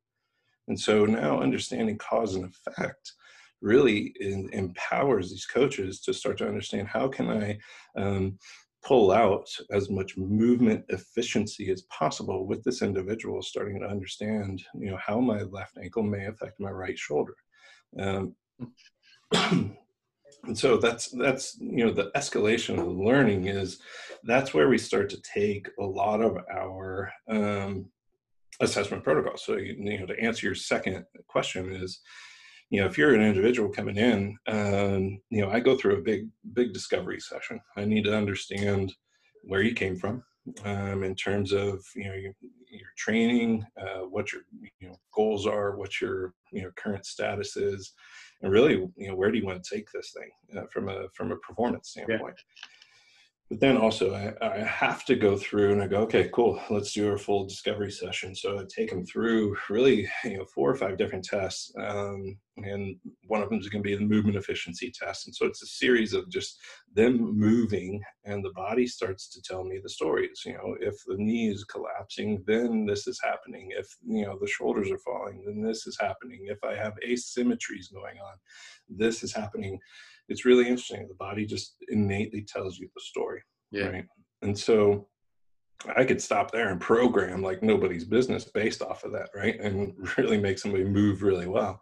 And 0.67 0.79
so 0.79 1.05
now 1.05 1.41
understanding 1.41 1.97
cause 1.97 2.35
and 2.35 2.45
effect 2.45 3.13
really 3.61 4.13
in, 4.19 4.49
empowers 4.53 5.29
these 5.29 5.45
coaches 5.45 6.01
to 6.01 6.13
start 6.13 6.37
to 6.39 6.47
understand 6.47 6.87
how 6.87 7.07
can 7.07 7.29
I 7.29 7.57
um, 7.97 8.37
pull 8.83 9.11
out 9.11 9.47
as 9.71 9.89
much 9.89 10.17
movement 10.17 10.85
efficiency 10.89 11.71
as 11.71 11.81
possible 11.83 12.45
with 12.45 12.63
this 12.63 12.83
individual 12.83 13.41
starting 13.41 13.79
to 13.79 13.87
understand 13.87 14.61
you 14.75 14.91
know 14.91 14.97
how 14.97 15.19
my 15.19 15.41
left 15.41 15.77
ankle 15.81 16.03
may 16.03 16.27
affect 16.27 16.59
my 16.59 16.69
right 16.69 16.97
shoulder 16.97 17.33
um, 17.99 18.35
and 20.47 20.57
so 20.57 20.77
that's 20.77 21.07
that's 21.11 21.57
you 21.59 21.85
know 21.85 21.91
the 21.91 22.11
escalation 22.15 22.79
of 22.79 22.87
learning 22.97 23.47
is 23.47 23.79
that's 24.23 24.53
where 24.53 24.69
we 24.69 24.77
start 24.77 25.09
to 25.09 25.21
take 25.21 25.67
a 25.79 25.83
lot 25.83 26.21
of 26.21 26.37
our 26.51 27.11
um, 27.29 27.85
assessment 28.59 29.03
protocols 29.03 29.43
so 29.43 29.57
you, 29.57 29.75
know 29.77 30.05
to 30.05 30.19
answer 30.19 30.45
your 30.45 30.55
second 30.55 31.05
question 31.27 31.73
is 31.73 32.01
you 32.69 32.81
know, 32.81 32.87
if 32.87 32.97
you're 32.97 33.13
an 33.13 33.21
individual 33.21 33.69
coming 33.69 33.97
in, 33.97 34.37
um, 34.47 35.19
you 35.29 35.41
know, 35.41 35.49
I 35.49 35.59
go 35.59 35.77
through 35.77 35.97
a 35.97 36.01
big, 36.01 36.27
big 36.53 36.73
discovery 36.73 37.19
session. 37.19 37.59
I 37.77 37.85
need 37.85 38.05
to 38.05 38.15
understand 38.15 38.93
where 39.43 39.61
you 39.61 39.73
came 39.73 39.95
from 39.95 40.23
um, 40.63 41.03
in 41.03 41.15
terms 41.15 41.51
of, 41.51 41.83
you 41.95 42.05
know, 42.05 42.15
your, 42.15 42.33
your 42.41 42.89
training, 42.97 43.65
uh, 43.79 44.01
what 44.01 44.33
your, 44.33 44.41
you 44.79 44.89
know, 44.89 44.97
goals 45.13 45.45
are, 45.45 45.77
what 45.77 46.01
your, 46.01 46.33
you 46.51 46.63
know, 46.63 46.71
current 46.75 47.05
status 47.05 47.55
is, 47.55 47.93
and 48.41 48.51
really, 48.51 48.73
you 48.73 49.07
know, 49.07 49.15
where 49.15 49.31
do 49.31 49.37
you 49.37 49.45
want 49.45 49.63
to 49.63 49.75
take 49.75 49.91
this 49.91 50.11
thing 50.11 50.59
uh, 50.59 50.65
from 50.71 50.89
a, 50.89 51.07
from 51.13 51.31
a 51.31 51.37
performance 51.37 51.89
standpoint. 51.89 52.35
But 53.49 53.59
then 53.59 53.77
also 53.77 54.13
I, 54.13 54.33
I, 54.41 54.63
have 54.63 55.05
to 55.05 55.15
go 55.15 55.37
through 55.37 55.73
and 55.73 55.81
I 55.81 55.85
go, 55.85 55.97
okay, 55.97 56.29
cool, 56.33 56.59
let's 56.71 56.93
do 56.93 57.11
our 57.11 57.17
full 57.17 57.45
discovery 57.45 57.91
session. 57.91 58.33
So 58.35 58.57
I 58.57 58.63
take 58.67 58.89
them 58.89 59.05
through 59.05 59.55
really, 59.69 60.09
you 60.23 60.37
know, 60.37 60.45
four 60.45 60.71
or 60.71 60.75
five 60.75 60.97
different 60.97 61.25
tests. 61.25 61.71
Um, 61.79 62.37
and 62.57 62.95
one 63.27 63.43
of 63.43 63.49
them 63.49 63.59
is 63.59 63.69
going 63.69 63.83
to 63.83 63.87
be 63.87 63.95
the 63.95 64.01
movement 64.01 64.37
efficiency 64.37 64.91
test. 64.91 65.27
And 65.27 65.35
so 65.35 65.45
it's 65.45 65.61
a 65.61 65.67
series 65.67 66.13
of 66.13 66.27
just 66.29 66.57
them 66.95 67.37
moving 67.37 68.01
and 68.23 68.43
the 68.43 68.53
body 68.55 68.87
starts 68.87 69.29
to 69.29 69.41
tell 69.43 69.63
me 69.63 69.79
the 69.81 69.89
stories. 69.89 70.41
You 70.43 70.53
know, 70.53 70.75
if 70.79 70.95
the 71.05 71.17
knee 71.17 71.49
is 71.49 71.65
collapsing, 71.65 72.43
then 72.47 72.87
this 72.87 73.05
is 73.05 73.19
happening. 73.23 73.69
If, 73.77 73.87
you 74.07 74.25
know, 74.25 74.39
the 74.41 74.47
shoulders 74.47 74.89
are 74.89 74.97
falling, 74.97 75.43
then 75.45 75.61
this 75.61 75.85
is 75.85 75.97
happening. 75.99 76.47
If 76.47 76.63
I 76.63 76.75
have 76.75 76.93
asymmetries 77.07 77.93
going 77.93 78.17
on, 78.17 78.37
this 78.89 79.21
is 79.21 79.35
happening 79.35 79.79
it's 80.29 80.45
really 80.45 80.67
interesting. 80.67 81.07
The 81.07 81.15
body 81.15 81.45
just 81.45 81.75
innately 81.89 82.45
tells 82.47 82.77
you 82.77 82.87
the 82.93 83.01
story. 83.01 83.41
Yeah. 83.71 83.87
Right. 83.87 84.05
And 84.41 84.57
so 84.57 85.07
I 85.95 86.03
could 86.03 86.21
stop 86.21 86.51
there 86.51 86.69
and 86.69 86.79
program 86.79 87.41
like 87.41 87.61
nobody's 87.61 88.05
business 88.05 88.45
based 88.45 88.81
off 88.81 89.03
of 89.03 89.11
that, 89.13 89.29
right? 89.35 89.59
And 89.59 89.93
really 90.17 90.39
make 90.39 90.59
somebody 90.59 90.83
move 90.83 91.21
really 91.21 91.47
well. 91.47 91.81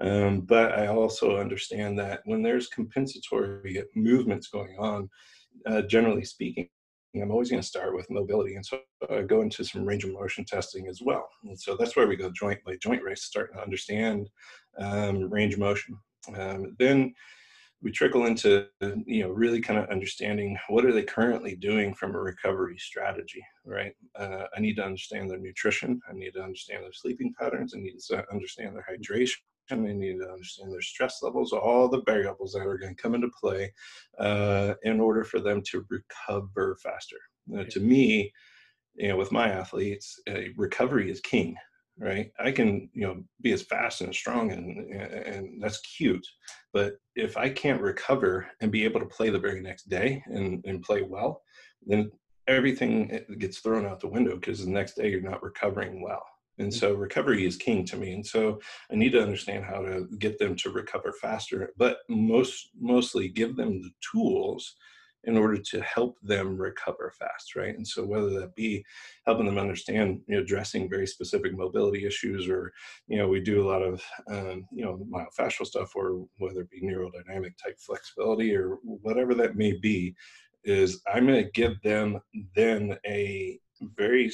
Um, 0.00 0.40
but 0.42 0.78
I 0.78 0.88
also 0.88 1.38
understand 1.38 1.98
that 1.98 2.20
when 2.26 2.42
there's 2.42 2.68
compensatory 2.68 3.82
movements 3.94 4.48
going 4.48 4.76
on, 4.78 5.08
uh, 5.66 5.82
generally 5.82 6.24
speaking, 6.24 6.68
I'm 7.14 7.30
always 7.30 7.50
going 7.50 7.62
to 7.62 7.66
start 7.66 7.94
with 7.94 8.10
mobility. 8.10 8.56
And 8.56 8.66
so 8.66 8.80
I 9.10 9.22
go 9.22 9.40
into 9.40 9.64
some 9.64 9.86
range 9.86 10.04
of 10.04 10.12
motion 10.12 10.44
testing 10.44 10.86
as 10.88 11.00
well. 11.02 11.26
And 11.44 11.58
so 11.58 11.76
that's 11.76 11.96
where 11.96 12.06
we 12.06 12.16
go 12.16 12.30
joint 12.30 12.62
by 12.64 12.76
joint 12.82 13.02
race, 13.02 13.22
starting 13.22 13.56
to 13.56 13.62
understand 13.62 14.28
um, 14.78 15.30
range 15.30 15.54
of 15.54 15.60
motion. 15.60 15.96
Um, 16.36 16.76
then 16.78 17.14
we 17.82 17.90
trickle 17.92 18.26
into 18.26 18.66
you 19.06 19.22
know 19.22 19.30
really 19.30 19.60
kind 19.60 19.78
of 19.78 19.88
understanding 19.90 20.56
what 20.68 20.84
are 20.84 20.92
they 20.92 21.02
currently 21.02 21.54
doing 21.56 21.94
from 21.94 22.14
a 22.14 22.20
recovery 22.20 22.76
strategy 22.78 23.42
right 23.64 23.92
uh, 24.18 24.44
i 24.56 24.60
need 24.60 24.76
to 24.76 24.84
understand 24.84 25.30
their 25.30 25.38
nutrition 25.38 26.00
i 26.10 26.12
need 26.12 26.32
to 26.32 26.42
understand 26.42 26.82
their 26.82 26.92
sleeping 26.92 27.32
patterns 27.38 27.74
i 27.74 27.78
need 27.78 27.98
to 27.98 28.24
understand 28.32 28.74
their 28.74 28.86
hydration 28.90 29.36
I 29.68 29.74
need 29.74 30.18
to 30.18 30.30
understand 30.30 30.72
their 30.72 30.80
stress 30.80 31.22
levels, 31.22 31.52
all 31.52 31.88
the 31.88 32.02
variables 32.02 32.52
that 32.52 32.66
are 32.66 32.78
going 32.78 32.94
to 32.94 33.02
come 33.02 33.16
into 33.16 33.30
play 33.40 33.72
uh, 34.16 34.74
in 34.84 35.00
order 35.00 35.24
for 35.24 35.40
them 35.40 35.60
to 35.70 35.84
recover 35.90 36.76
faster. 36.82 37.16
Uh, 37.52 37.64
to 37.70 37.80
me, 37.80 38.32
you 38.94 39.08
know, 39.08 39.16
with 39.16 39.32
my 39.32 39.48
athletes, 39.48 40.20
uh, 40.30 40.52
recovery 40.56 41.10
is 41.10 41.20
king 41.20 41.56
right 41.98 42.30
i 42.38 42.50
can 42.50 42.88
you 42.92 43.06
know 43.06 43.22
be 43.40 43.52
as 43.52 43.62
fast 43.62 44.00
and 44.02 44.14
strong 44.14 44.52
and 44.52 44.92
and 44.92 45.62
that's 45.62 45.80
cute 45.80 46.26
but 46.72 46.94
if 47.14 47.36
i 47.36 47.48
can't 47.48 47.80
recover 47.80 48.46
and 48.60 48.70
be 48.70 48.84
able 48.84 49.00
to 49.00 49.06
play 49.06 49.30
the 49.30 49.38
very 49.38 49.60
next 49.60 49.88
day 49.88 50.22
and, 50.26 50.62
and 50.66 50.82
play 50.82 51.02
well 51.02 51.42
then 51.86 52.10
everything 52.48 53.10
eh, 53.12 53.34
gets 53.38 53.58
thrown 53.58 53.86
out 53.86 54.00
the 54.00 54.08
window 54.08 54.36
because 54.36 54.64
the 54.64 54.70
next 54.70 54.96
day 54.96 55.10
you're 55.10 55.20
not 55.20 55.42
recovering 55.42 56.02
well. 56.02 56.24
And 56.58 56.72
so 56.72 56.94
recovery 56.94 57.44
is 57.46 57.56
king 57.56 57.84
to 57.86 57.96
me. 57.96 58.12
And 58.14 58.26
so 58.26 58.60
I 58.90 58.94
need 58.94 59.12
to 59.12 59.22
understand 59.22 59.64
how 59.64 59.82
to 59.82 60.08
get 60.18 60.38
them 60.38 60.56
to 60.56 60.70
recover 60.70 61.12
faster, 61.20 61.72
but 61.76 61.98
most 62.08 62.70
mostly 62.80 63.28
give 63.28 63.56
them 63.56 63.82
the 63.82 63.90
tools 64.12 64.74
in 65.26 65.36
order 65.36 65.58
to 65.58 65.80
help 65.82 66.16
them 66.22 66.56
recover 66.56 67.12
fast, 67.18 67.56
right? 67.56 67.76
And 67.76 67.86
so 67.86 68.04
whether 68.04 68.30
that 68.40 68.54
be 68.54 68.84
helping 69.26 69.46
them 69.46 69.58
understand, 69.58 70.20
you 70.26 70.36
know, 70.36 70.42
addressing 70.42 70.88
very 70.88 71.06
specific 71.06 71.56
mobility 71.56 72.06
issues, 72.06 72.48
or 72.48 72.72
you 73.08 73.18
know, 73.18 73.28
we 73.28 73.40
do 73.40 73.62
a 73.62 73.68
lot 73.68 73.82
of 73.82 74.02
um, 74.30 74.66
you 74.72 74.84
know 74.84 75.06
myofascial 75.10 75.66
stuff, 75.66 75.94
or 75.94 76.26
whether 76.38 76.60
it 76.60 76.70
be 76.70 76.80
neurodynamic 76.80 77.56
type 77.62 77.78
flexibility 77.78 78.54
or 78.54 78.78
whatever 78.82 79.34
that 79.34 79.56
may 79.56 79.72
be, 79.72 80.14
is 80.64 81.02
I'm 81.12 81.26
going 81.26 81.44
to 81.44 81.50
give 81.50 81.80
them 81.82 82.20
then 82.54 82.96
a 83.06 83.58
very 83.96 84.32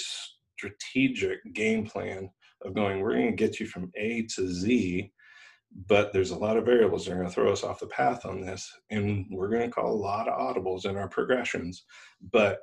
strategic 0.56 1.40
game 1.54 1.86
plan 1.86 2.30
of 2.64 2.74
going, 2.74 3.00
we're 3.00 3.14
going 3.14 3.30
to 3.30 3.36
get 3.36 3.58
you 3.58 3.66
from 3.66 3.90
A 3.96 4.22
to 4.34 4.48
Z, 4.48 5.10
but 5.86 6.12
there's 6.12 6.30
a 6.30 6.38
lot 6.38 6.56
of 6.56 6.64
variables 6.64 7.04
that 7.04 7.12
are 7.12 7.16
going 7.16 7.28
to 7.28 7.32
throw 7.32 7.52
us 7.52 7.64
off 7.64 7.80
the 7.80 7.86
path 7.86 8.26
on 8.26 8.40
this. 8.40 8.70
And 8.90 9.26
we're 9.30 9.48
going 9.48 9.62
to 9.62 9.70
call 9.70 9.90
a 9.90 9.94
lot 9.94 10.28
of 10.28 10.38
audibles 10.38 10.84
in 10.84 10.96
our 10.96 11.08
progressions. 11.08 11.84
But 12.32 12.60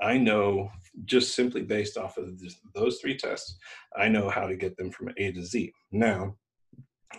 I 0.00 0.18
know 0.18 0.70
just 1.04 1.34
simply 1.34 1.62
based 1.62 1.96
off 1.96 2.18
of 2.18 2.38
this, 2.38 2.60
those 2.74 2.98
three 3.00 3.16
tests, 3.16 3.56
I 3.96 4.08
know 4.08 4.28
how 4.28 4.46
to 4.46 4.56
get 4.56 4.76
them 4.76 4.90
from 4.90 5.10
A 5.16 5.32
to 5.32 5.44
Z. 5.44 5.72
Now, 5.90 6.36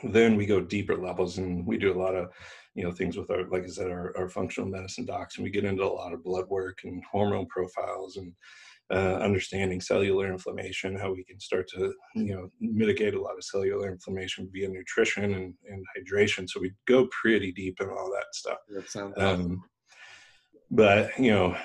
then 0.04 0.36
we 0.36 0.46
go 0.46 0.60
deeper 0.60 0.96
levels 0.96 1.38
and 1.38 1.66
we 1.66 1.78
do 1.78 1.94
a 1.94 2.02
lot 2.02 2.16
of 2.16 2.30
you 2.74 2.84
know 2.84 2.92
things 2.92 3.16
with 3.16 3.30
our 3.30 3.48
like 3.50 3.64
i 3.64 3.68
said 3.68 3.92
our, 3.92 4.12
our 4.18 4.28
functional 4.28 4.68
medicine 4.68 5.06
docs 5.06 5.38
and 5.38 5.44
we 5.44 5.52
get 5.52 5.66
into 5.66 5.84
a 5.84 5.86
lot 5.86 6.14
of 6.14 6.24
blood 6.24 6.48
work 6.50 6.80
and 6.84 7.04
hormone 7.12 7.46
profiles 7.46 8.18
and 8.18 8.34
uh, 8.92 9.18
understanding 9.22 9.82
cellular 9.82 10.32
inflammation, 10.32 10.98
how 10.98 11.12
we 11.12 11.24
can 11.24 11.40
start 11.40 11.68
to 11.70 11.94
you 12.16 12.36
know 12.36 12.50
mitigate 12.60 13.14
a 13.14 13.22
lot 13.22 13.38
of 13.38 13.44
cellular 13.44 13.90
inflammation 13.92 14.50
via 14.52 14.68
nutrition 14.68 15.34
and, 15.34 15.54
and 15.70 15.86
hydration. 15.98 16.48
So 16.50 16.60
we 16.60 16.74
go 16.88 17.08
pretty 17.22 17.52
deep 17.52 17.80
in 17.82 17.90
all 17.90 18.12
that 18.12 18.34
stuff. 18.34 18.58
That 18.70 18.90
sounds 18.90 19.14
um, 19.18 19.24
awesome. 19.24 19.64
But 20.72 21.18
you 21.20 21.32
know, 21.32 21.56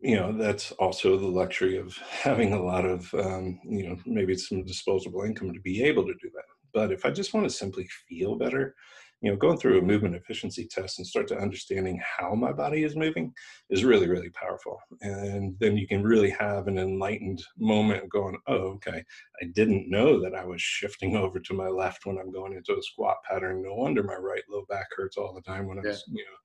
you 0.00 0.16
know 0.16 0.36
that's 0.36 0.72
also 0.72 1.18
the 1.18 1.26
luxury 1.26 1.76
of 1.78 1.96
having 1.98 2.52
a 2.52 2.62
lot 2.62 2.84
of 2.84 3.12
um, 3.14 3.60
you 3.64 3.88
know 3.88 3.96
maybe 4.06 4.36
some 4.36 4.64
disposable 4.64 5.22
income 5.22 5.52
to 5.52 5.60
be 5.60 5.82
able 5.82 6.04
to 6.04 6.14
do 6.22 6.30
that. 6.34 6.44
But 6.72 6.92
if 6.92 7.04
I 7.04 7.10
just 7.10 7.32
want 7.32 7.48
to 7.48 7.54
simply 7.54 7.88
feel 8.08 8.36
better, 8.36 8.74
you 9.22 9.30
know, 9.30 9.36
going 9.36 9.56
through 9.56 9.78
a 9.78 9.82
movement 9.82 10.14
efficiency 10.14 10.66
test 10.70 10.98
and 10.98 11.06
start 11.06 11.26
to 11.28 11.38
understanding 11.38 12.00
how 12.18 12.34
my 12.34 12.52
body 12.52 12.84
is 12.84 12.96
moving 12.96 13.32
is 13.70 13.84
really, 13.84 14.08
really 14.08 14.28
powerful. 14.30 14.78
And 15.00 15.56
then 15.58 15.76
you 15.78 15.88
can 15.88 16.02
really 16.02 16.30
have 16.30 16.68
an 16.68 16.78
enlightened 16.78 17.42
moment 17.56 18.10
going, 18.10 18.36
oh, 18.46 18.74
okay, 18.74 19.02
I 19.42 19.46
didn't 19.54 19.90
know 19.90 20.20
that 20.20 20.34
I 20.34 20.44
was 20.44 20.60
shifting 20.60 21.16
over 21.16 21.40
to 21.40 21.54
my 21.54 21.68
left 21.68 22.04
when 22.04 22.18
I'm 22.18 22.30
going 22.30 22.52
into 22.52 22.76
a 22.78 22.82
squat 22.82 23.16
pattern. 23.28 23.62
No 23.62 23.74
wonder 23.74 24.02
my 24.02 24.16
right 24.16 24.42
low 24.50 24.64
back 24.68 24.86
hurts 24.96 25.16
all 25.16 25.32
the 25.32 25.40
time 25.40 25.66
when 25.66 25.78
I'm, 25.78 25.84
you 26.08 26.24
know. 26.24 26.38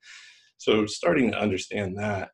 So 0.58 0.86
starting 0.86 1.32
to 1.32 1.40
understand 1.40 1.98
that 1.98 2.30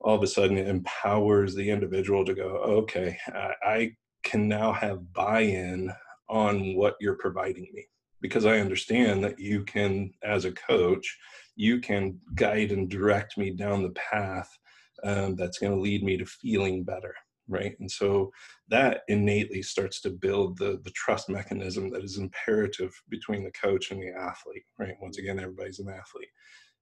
all 0.00 0.16
of 0.16 0.22
a 0.22 0.26
sudden 0.26 0.56
it 0.56 0.68
empowers 0.68 1.54
the 1.54 1.70
individual 1.70 2.24
to 2.24 2.34
go, 2.34 2.48
okay, 2.58 3.16
I, 3.28 3.52
I 3.64 3.90
can 4.24 4.48
now 4.48 4.72
have 4.72 5.12
buy-in 5.12 5.92
on 6.28 6.74
what 6.74 6.96
you're 7.00 7.16
providing 7.18 7.68
me 7.72 7.86
because 8.26 8.46
I 8.46 8.58
understand 8.58 9.22
that 9.24 9.38
you 9.38 9.64
can, 9.64 10.10
as 10.22 10.44
a 10.44 10.52
coach, 10.52 11.16
you 11.54 11.80
can 11.80 12.18
guide 12.34 12.72
and 12.72 12.88
direct 12.88 13.38
me 13.38 13.50
down 13.50 13.82
the 13.82 13.90
path 13.90 14.50
um, 15.04 15.36
that's 15.36 15.58
going 15.58 15.72
to 15.72 15.80
lead 15.80 16.02
me 16.02 16.16
to 16.16 16.26
feeling 16.26 16.84
better 16.84 17.14
right? 17.48 17.76
And 17.78 17.90
so 17.90 18.32
that 18.68 19.02
innately 19.08 19.62
starts 19.62 20.00
to 20.00 20.10
build 20.10 20.58
the 20.58 20.80
the 20.82 20.90
trust 20.90 21.28
mechanism 21.28 21.90
that 21.90 22.04
is 22.04 22.18
imperative 22.18 22.92
between 23.08 23.44
the 23.44 23.52
coach 23.52 23.90
and 23.90 24.02
the 24.02 24.10
athlete 24.10 24.64
right? 24.78 24.94
Once 25.00 25.18
again 25.18 25.38
everybody's 25.38 25.78
an 25.78 25.88
athlete. 25.88 26.28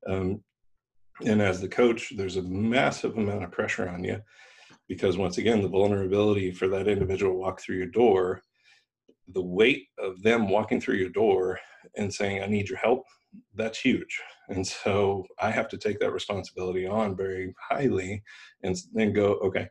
Um, 0.08 0.42
and 1.24 1.40
as 1.40 1.60
the 1.60 1.68
coach 1.68 2.12
there's 2.16 2.36
a 2.36 2.42
massive 2.42 3.16
amount 3.16 3.44
of 3.44 3.52
pressure 3.52 3.88
on 3.88 4.02
you 4.02 4.20
because 4.88 5.16
once 5.16 5.38
again 5.38 5.62
the 5.62 5.68
vulnerability 5.68 6.50
for 6.50 6.68
that 6.68 6.88
individual 6.88 7.36
walk 7.36 7.60
through 7.60 7.76
your 7.76 7.86
door 7.86 8.42
the 9.28 9.42
weight 9.42 9.88
of 9.98 10.22
them 10.22 10.48
walking 10.48 10.80
through 10.80 10.96
your 10.96 11.10
door 11.10 11.58
and 11.96 12.12
saying, 12.12 12.42
I 12.42 12.46
need 12.46 12.68
your 12.68 12.78
help, 12.78 13.04
that's 13.54 13.78
huge. 13.78 14.20
And 14.48 14.66
so 14.66 15.26
I 15.40 15.50
have 15.50 15.68
to 15.68 15.78
take 15.78 15.98
that 16.00 16.12
responsibility 16.12 16.86
on 16.86 17.16
very 17.16 17.54
highly 17.70 18.22
and 18.62 18.76
then 18.92 19.12
go, 19.12 19.34
okay, 19.36 19.68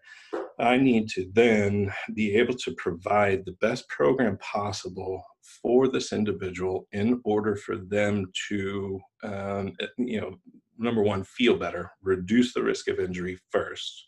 I 0.60 0.78
need 0.78 1.10
to 1.10 1.30
then 1.34 1.92
be 2.14 2.36
able 2.36 2.56
to 2.56 2.76
provide 2.78 3.46
the 3.46 3.56
best 3.62 3.88
program 3.90 4.38
possible 4.38 5.24
for 5.62 5.88
this 5.88 6.14
individual 6.14 6.88
in 6.92 7.22
order 7.24 7.56
for 7.56 7.78
them 7.78 8.32
to, 8.50 9.00
um, 9.24 9.74
you 9.98 10.20
know, 10.20 10.36
number 10.78 11.02
one, 11.02 11.24
feel 11.24 11.58
better, 11.58 11.92
reduce 12.02 12.54
the 12.54 12.64
risk 12.64 12.88
of 12.88 13.00
injury 13.00 13.38
first 13.52 14.08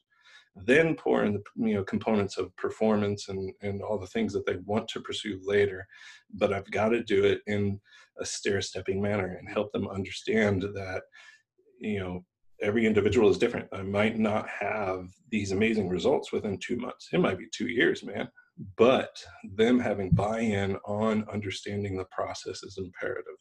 then 0.55 0.95
pour 0.95 1.23
in 1.23 1.33
the 1.33 1.41
you 1.67 1.73
know 1.73 1.83
components 1.83 2.37
of 2.37 2.55
performance 2.55 3.29
and 3.29 3.53
and 3.61 3.81
all 3.81 3.99
the 3.99 4.07
things 4.07 4.31
that 4.33 4.45
they 4.45 4.55
want 4.65 4.87
to 4.87 5.01
pursue 5.01 5.39
later 5.43 5.85
but 6.33 6.53
i've 6.53 6.69
got 6.71 6.89
to 6.89 7.03
do 7.03 7.25
it 7.25 7.41
in 7.47 7.79
a 8.19 8.25
stair 8.25 8.61
stepping 8.61 9.01
manner 9.01 9.37
and 9.39 9.49
help 9.49 9.71
them 9.73 9.87
understand 9.87 10.61
that 10.61 11.01
you 11.79 11.99
know 11.99 12.23
every 12.61 12.85
individual 12.85 13.29
is 13.29 13.37
different. 13.37 13.67
I 13.71 13.81
might 13.81 14.17
not 14.17 14.47
have 14.47 15.09
these 15.29 15.51
amazing 15.51 15.89
results 15.89 16.31
within 16.31 16.57
two 16.57 16.77
months. 16.77 17.09
It 17.11 17.19
might 17.19 17.37
be 17.37 17.47
two 17.51 17.67
years 17.67 18.03
man. 18.03 18.29
But 18.77 19.21
them 19.55 19.79
having 19.79 20.11
buy-in 20.11 20.77
on 20.85 21.25
understanding 21.31 21.97
the 21.97 22.05
process 22.05 22.63
is 22.63 22.77
imperative. 22.77 23.35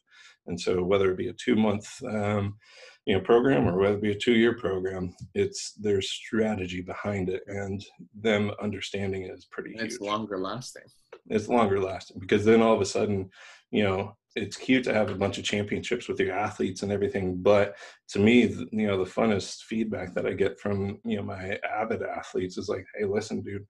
And 0.47 0.59
so 0.59 0.83
whether 0.83 1.09
it 1.11 1.17
be 1.17 1.29
a 1.29 1.33
two 1.33 1.55
month 1.55 1.87
um, 2.03 2.57
you 3.05 3.13
know 3.13 3.21
program 3.21 3.67
or 3.67 3.77
whether 3.77 3.95
it 3.95 4.01
be 4.01 4.11
a 4.11 4.17
two 4.17 4.33
year 4.33 4.53
program 4.53 5.13
it's 5.33 5.73
their 5.73 6.01
strategy 6.01 6.81
behind 6.81 7.29
it 7.29 7.43
and 7.47 7.85
them 8.19 8.51
understanding 8.61 9.23
it 9.23 9.31
is 9.31 9.45
pretty 9.45 9.75
it's 9.77 9.99
longer 9.99 10.37
lasting. 10.37 10.83
It's 11.29 11.47
longer 11.47 11.79
lasting 11.79 12.19
because 12.19 12.45
then 12.45 12.61
all 12.61 12.73
of 12.73 12.81
a 12.81 12.85
sudden 12.85 13.29
you 13.71 13.83
know 13.83 14.15
it's 14.35 14.57
cute 14.57 14.83
to 14.83 14.93
have 14.93 15.09
a 15.09 15.15
bunch 15.15 15.37
of 15.37 15.43
championships 15.43 16.07
with 16.07 16.19
your 16.19 16.33
athletes 16.33 16.83
and 16.83 16.91
everything 16.91 17.37
but 17.41 17.75
to 18.09 18.19
me 18.19 18.43
you 18.71 18.87
know 18.87 18.97
the 18.97 19.09
funnest 19.09 19.63
feedback 19.63 20.13
that 20.13 20.25
i 20.25 20.33
get 20.33 20.59
from 20.59 20.99
you 21.05 21.17
know 21.17 21.23
my 21.23 21.57
avid 21.69 22.01
athletes 22.03 22.57
is 22.57 22.69
like 22.69 22.85
hey 22.97 23.05
listen 23.05 23.41
dude 23.41 23.65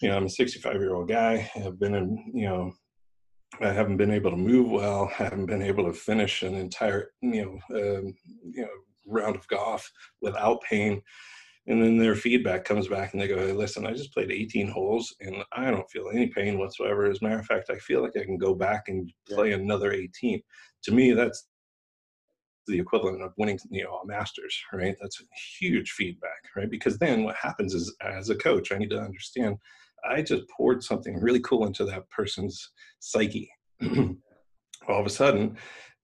you 0.00 0.08
know 0.08 0.16
i'm 0.16 0.26
a 0.26 0.28
65 0.28 0.74
year 0.74 0.94
old 0.94 1.08
guy 1.08 1.50
i've 1.56 1.78
been 1.78 1.94
in 1.94 2.32
you 2.34 2.48
know 2.48 2.72
I 3.60 3.72
haven't 3.72 3.98
been 3.98 4.10
able 4.10 4.30
to 4.30 4.36
move 4.36 4.70
well. 4.70 5.10
I 5.18 5.24
haven't 5.24 5.46
been 5.46 5.62
able 5.62 5.84
to 5.84 5.92
finish 5.92 6.42
an 6.42 6.54
entire, 6.54 7.10
you 7.20 7.60
know, 7.70 7.76
um, 7.78 8.14
you 8.42 8.62
know, 8.62 8.68
round 9.06 9.36
of 9.36 9.46
golf 9.48 9.90
without 10.20 10.62
pain. 10.62 11.02
And 11.66 11.80
then 11.80 11.96
their 11.96 12.16
feedback 12.16 12.64
comes 12.64 12.88
back 12.88 13.12
and 13.12 13.22
they 13.22 13.28
go, 13.28 13.38
hey, 13.38 13.52
listen, 13.52 13.86
I 13.86 13.92
just 13.92 14.12
played 14.12 14.32
18 14.32 14.68
holes 14.68 15.14
and 15.20 15.36
I 15.52 15.70
don't 15.70 15.88
feel 15.90 16.08
any 16.12 16.26
pain 16.26 16.58
whatsoever. 16.58 17.06
As 17.06 17.20
a 17.20 17.24
matter 17.24 17.38
of 17.38 17.46
fact, 17.46 17.70
I 17.70 17.76
feel 17.76 18.02
like 18.02 18.16
I 18.16 18.24
can 18.24 18.36
go 18.36 18.54
back 18.54 18.88
and 18.88 19.12
play 19.28 19.52
another 19.52 19.92
18. 19.92 20.42
To 20.84 20.92
me, 20.92 21.12
that's 21.12 21.46
the 22.66 22.80
equivalent 22.80 23.22
of 23.22 23.32
winning, 23.38 23.58
you 23.70 23.84
know, 23.84 24.00
a 24.02 24.06
Masters, 24.06 24.56
right? 24.72 24.96
That's 25.00 25.22
huge 25.58 25.92
feedback, 25.92 26.42
right? 26.56 26.70
Because 26.70 26.98
then 26.98 27.22
what 27.22 27.36
happens 27.36 27.74
is, 27.74 27.94
as 28.00 28.30
a 28.30 28.36
coach, 28.36 28.72
I 28.72 28.78
need 28.78 28.90
to 28.90 29.00
understand 29.00 29.56
I 30.08 30.22
just 30.22 30.48
poured 30.48 30.82
something 30.82 31.20
really 31.20 31.40
cool 31.40 31.66
into 31.66 31.84
that 31.86 32.08
person's 32.10 32.70
psyche. 33.00 33.50
all 34.88 35.00
of 35.00 35.06
a 35.06 35.10
sudden, 35.10 35.56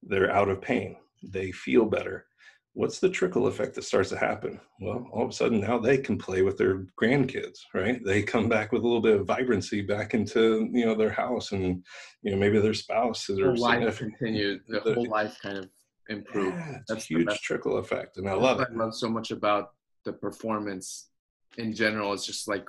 they're 0.02 0.30
out 0.30 0.48
of 0.48 0.60
pain. 0.60 0.96
They 1.22 1.50
feel 1.52 1.84
better. 1.84 2.26
What's 2.74 3.00
the 3.00 3.08
trickle 3.08 3.48
effect 3.48 3.74
that 3.74 3.82
starts 3.82 4.10
to 4.10 4.18
happen? 4.18 4.60
Well, 4.80 5.08
all 5.12 5.24
of 5.24 5.30
a 5.30 5.32
sudden 5.32 5.60
now 5.60 5.78
they 5.78 5.98
can 5.98 6.16
play 6.16 6.42
with 6.42 6.56
their 6.56 6.86
grandkids, 7.00 7.58
right? 7.74 8.00
They 8.04 8.22
come 8.22 8.48
back 8.48 8.70
with 8.70 8.82
a 8.82 8.86
little 8.86 9.00
bit 9.00 9.18
of 9.20 9.26
vibrancy 9.26 9.82
back 9.82 10.14
into 10.14 10.68
you 10.72 10.86
know 10.86 10.94
their 10.94 11.10
house, 11.10 11.50
and 11.50 11.84
you 12.22 12.30
know 12.30 12.36
maybe 12.36 12.60
their 12.60 12.74
spouse 12.74 13.28
is 13.30 13.38
their 13.38 13.56
life 13.56 13.98
continue. 13.98 14.60
The 14.68 14.94
whole 14.94 15.08
life 15.08 15.36
kind 15.42 15.58
of 15.58 15.68
improve. 16.08 16.54
Yeah, 16.54 16.78
That's 16.86 17.02
a 17.02 17.06
huge 17.06 17.40
trickle 17.40 17.78
effect, 17.78 18.16
and 18.16 18.28
I 18.28 18.34
love 18.34 18.60
it. 18.60 18.68
I 18.72 18.76
love 18.76 18.94
so 18.94 19.08
much 19.08 19.32
about 19.32 19.70
the 20.04 20.12
performance 20.12 21.08
in 21.56 21.74
general. 21.74 22.12
It's 22.12 22.26
just 22.26 22.46
like 22.46 22.64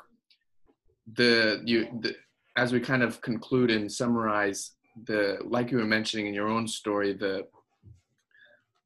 the 1.16 1.62
you 1.66 1.88
the, 2.02 2.16
as 2.58 2.72
we 2.72 2.80
kind 2.80 3.04
of 3.04 3.22
conclude 3.22 3.72
and 3.72 3.92
summarize 3.92 4.72
the 5.06 5.38
like 5.46 5.72
you 5.72 5.78
were 5.78 5.86
mentioning 5.86 6.28
in 6.28 6.34
your 6.34 6.50
own 6.50 6.68
story 6.68 7.14
the 7.14 7.48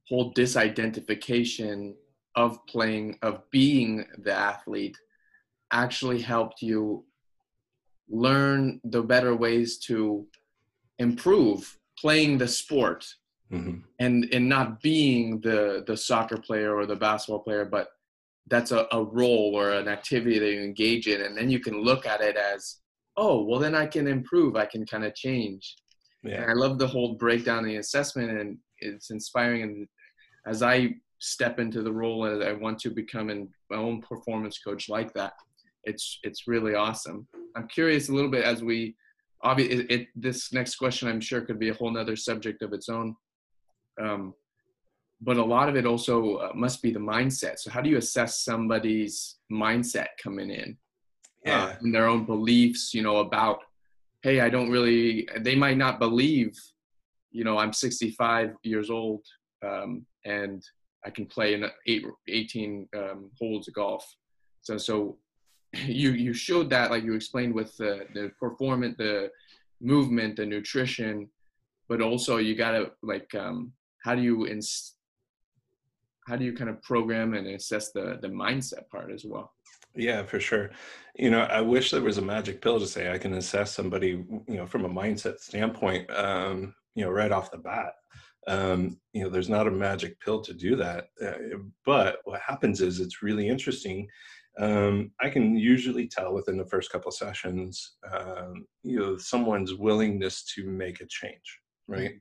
whole 0.08 0.34
disidentification 0.34 1.94
of 2.36 2.66
playing 2.68 3.18
of 3.22 3.42
being 3.52 4.06
the 4.24 4.34
athlete 4.34 4.98
actually 5.72 6.22
helped 6.22 6.62
you 6.62 7.04
learn 8.10 8.80
the 8.84 9.02
better 9.02 9.36
ways 9.36 9.78
to 9.80 10.26
improve 11.00 11.78
playing 11.98 12.38
the 12.38 12.48
sport 12.48 13.06
mm-hmm. 13.52 13.80
and 14.00 14.26
and 14.32 14.48
not 14.48 14.82
being 14.82 15.40
the 15.42 15.84
the 15.88 15.98
soccer 15.98 16.38
player 16.38 16.76
or 16.76 16.86
the 16.86 16.96
basketball 16.96 17.40
player 17.40 17.66
but 17.66 17.88
that's 18.48 18.72
a, 18.72 18.88
a 18.92 19.04
role 19.04 19.52
or 19.56 19.72
an 19.72 19.88
activity 19.88 20.40
that 20.40 20.52
you 20.52 20.62
engage 20.62 21.08
in 21.08 21.22
and 21.22 21.38
then 21.38 21.50
you 21.50 21.60
can 21.60 21.82
look 21.82 22.06
at 22.06 22.22
it 22.22 22.36
as 22.36 22.80
oh 23.18 23.44
well 23.44 23.60
then 23.60 23.76
i 23.76 23.86
can 23.86 24.08
improve 24.08 24.56
i 24.56 24.66
can 24.66 24.86
kind 24.86 25.06
of 25.06 25.16
change. 25.16 25.76
Yeah. 26.24 26.42
and 26.42 26.52
i 26.52 26.54
love 26.54 26.78
the 26.78 26.88
whole 26.88 27.14
breakdown 27.16 27.64
the 27.64 27.78
assessment 27.78 28.32
and 28.38 28.58
it's 28.80 29.12
inspiring 29.12 29.64
and 29.64 29.88
as 30.46 30.62
i 30.62 30.94
step 31.20 31.60
into 31.60 31.82
the 31.82 31.92
role 31.92 32.26
and 32.26 32.44
i 32.44 32.52
want 32.52 32.80
to 32.80 32.90
become 32.90 33.30
an, 33.30 33.50
my 33.70 33.78
own 33.78 34.02
performance 34.02 34.60
coach 34.60 34.90
like 34.90 35.14
that 35.14 35.34
it's 35.84 36.20
it's 36.24 36.48
really 36.48 36.76
awesome. 36.76 37.28
I'm 37.56 37.68
curious 37.68 38.10
a 38.10 38.14
little 38.14 38.32
bit 38.32 38.44
as 38.44 38.64
we 38.64 38.96
obviously 39.44 39.84
it, 39.84 39.92
it, 39.92 40.08
this 40.16 40.54
next 40.54 40.76
question 40.76 41.08
i'm 41.08 41.20
sure 41.20 41.42
could 41.42 41.60
be 41.60 41.70
a 41.70 41.74
whole 41.74 41.92
nother 41.92 42.16
subject 42.16 42.62
of 42.62 42.74
its 42.74 42.90
own. 42.90 43.16
Um, 44.02 44.34
but 45.24 45.38
a 45.38 45.44
lot 45.44 45.70
of 45.70 45.76
it 45.76 45.86
also 45.86 46.36
uh, 46.36 46.52
must 46.54 46.82
be 46.82 46.92
the 46.92 47.00
mindset. 47.00 47.58
So 47.60 47.72
how 47.72 47.82
do 47.82 47.90
you 47.90 47.98
assess 47.98 48.42
somebody's 48.42 49.38
mindset 49.52 50.08
coming 50.22 50.52
in? 50.52 50.78
Uh, 51.46 51.50
yeah. 51.50 51.64
Uh, 51.64 51.76
and 51.82 51.96
their 51.96 52.08
own 52.08 52.26
beliefs, 52.26 52.94
you 52.94 53.04
know, 53.04 53.18
about, 53.18 53.60
hey, 54.22 54.42
I 54.42 54.50
don't 54.50 54.70
really, 54.70 55.28
they 55.40 55.56
might 55.56 55.78
not 55.78 56.00
believe, 56.00 56.60
you 57.32 57.44
know, 57.44 57.58
I'm 57.58 57.72
65 57.72 58.56
years 58.64 58.90
old 58.90 59.22
um, 59.66 60.06
and 60.26 60.62
I 61.06 61.10
can 61.10 61.26
play 61.26 61.54
in 61.54 61.66
eight, 61.88 62.06
18 62.28 62.88
um, 62.96 63.32
holes 63.40 63.68
of 63.68 63.74
golf. 63.76 64.06
So, 64.62 64.78
so 64.78 65.18
you, 65.74 66.12
you 66.12 66.34
showed 66.34 66.70
that, 66.72 66.92
like 66.92 67.04
you 67.04 67.14
explained 67.14 67.54
with 67.54 67.76
the, 67.78 68.08
the 68.14 68.32
performance, 68.40 68.96
the 68.98 69.32
movement, 69.80 70.36
the 70.36 70.46
nutrition, 70.46 71.30
but 71.88 72.02
also 72.02 72.38
you 72.38 72.56
got 72.56 72.72
to 72.72 72.92
like, 73.02 73.34
um, 73.36 73.72
how 74.04 74.16
do 74.16 74.22
you 74.22 74.46
inst- 74.46 74.98
how 76.28 76.36
do 76.36 76.46
you 76.46 76.54
kind 76.54 76.70
of 76.70 76.82
program 76.82 77.34
and 77.34 77.48
assess 77.48 77.92
the 77.92 78.20
the 78.22 78.28
mindset 78.28 78.90
part 78.90 79.12
as 79.12 79.26
well? 79.26 79.54
Yeah 79.96 80.24
for 80.24 80.40
sure. 80.40 80.72
You 81.16 81.30
know 81.32 81.42
i 81.42 81.62
wish 81.62 81.92
there 81.92 82.02
was 82.02 82.18
a 82.18 82.22
magic 82.22 82.62
pill 82.62 82.80
to 82.80 82.88
say 82.88 83.12
i 83.12 83.18
can 83.18 83.34
assess 83.34 83.74
somebody 83.74 84.10
you 84.48 84.58
know 84.58 84.66
from 84.66 84.86
a 84.86 84.90
mindset 84.90 85.40
standpoint 85.40 86.10
um 86.12 86.74
you 86.96 87.04
know 87.04 87.12
right 87.12 87.32
off 87.32 87.52
the 87.52 87.58
bat. 87.58 87.94
Um 88.48 89.00
you 89.14 89.24
know 89.24 89.30
there's 89.30 89.50
not 89.50 89.68
a 89.68 89.72
magic 89.72 90.20
pill 90.20 90.42
to 90.42 90.54
do 90.54 90.76
that 90.78 91.06
uh, 91.24 91.58
but 91.86 92.18
what 92.26 92.42
happens 92.42 92.82
is 92.82 93.00
it's 93.00 93.24
really 93.24 93.48
interesting. 93.48 94.08
Um, 94.60 95.10
I 95.20 95.30
can 95.30 95.56
usually 95.56 96.08
tell 96.08 96.32
within 96.32 96.58
the 96.58 96.68
first 96.68 96.92
couple 96.92 97.12
sessions, 97.12 97.94
um, 98.12 98.68
you 98.84 99.00
know, 99.00 99.18
someone's 99.18 99.74
willingness 99.74 100.44
to 100.54 100.64
make 100.68 101.02
a 101.02 101.08
change, 101.08 101.60
right? 101.88 102.12
Mm-hmm 102.12 102.18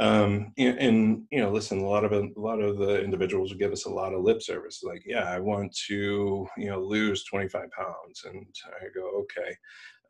um, 0.00 0.52
and, 0.56 0.78
and, 0.78 1.22
you 1.30 1.40
know 1.40 1.50
listen 1.50 1.80
a 1.80 1.86
lot 1.86 2.04
of 2.04 2.12
a 2.12 2.28
lot 2.36 2.60
of 2.60 2.78
the 2.78 3.02
individuals 3.02 3.50
will 3.50 3.58
give 3.58 3.72
us 3.72 3.84
a 3.84 3.90
lot 3.90 4.14
of 4.14 4.22
lip 4.22 4.42
service 4.42 4.82
like 4.82 5.02
yeah 5.06 5.24
i 5.24 5.38
want 5.38 5.74
to 5.86 6.46
you 6.56 6.70
know 6.70 6.80
lose 6.80 7.24
25 7.24 7.70
pounds 7.70 8.24
and 8.24 8.46
i 8.80 8.86
go 8.94 9.10
okay. 9.20 9.56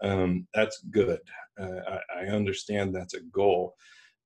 Um, 0.04 0.48
that's 0.52 0.82
good. 0.90 1.20
Uh, 1.60 1.98
I, 2.16 2.22
I 2.22 2.26
understand 2.26 2.92
that's 2.92 3.14
a 3.14 3.20
goal 3.20 3.74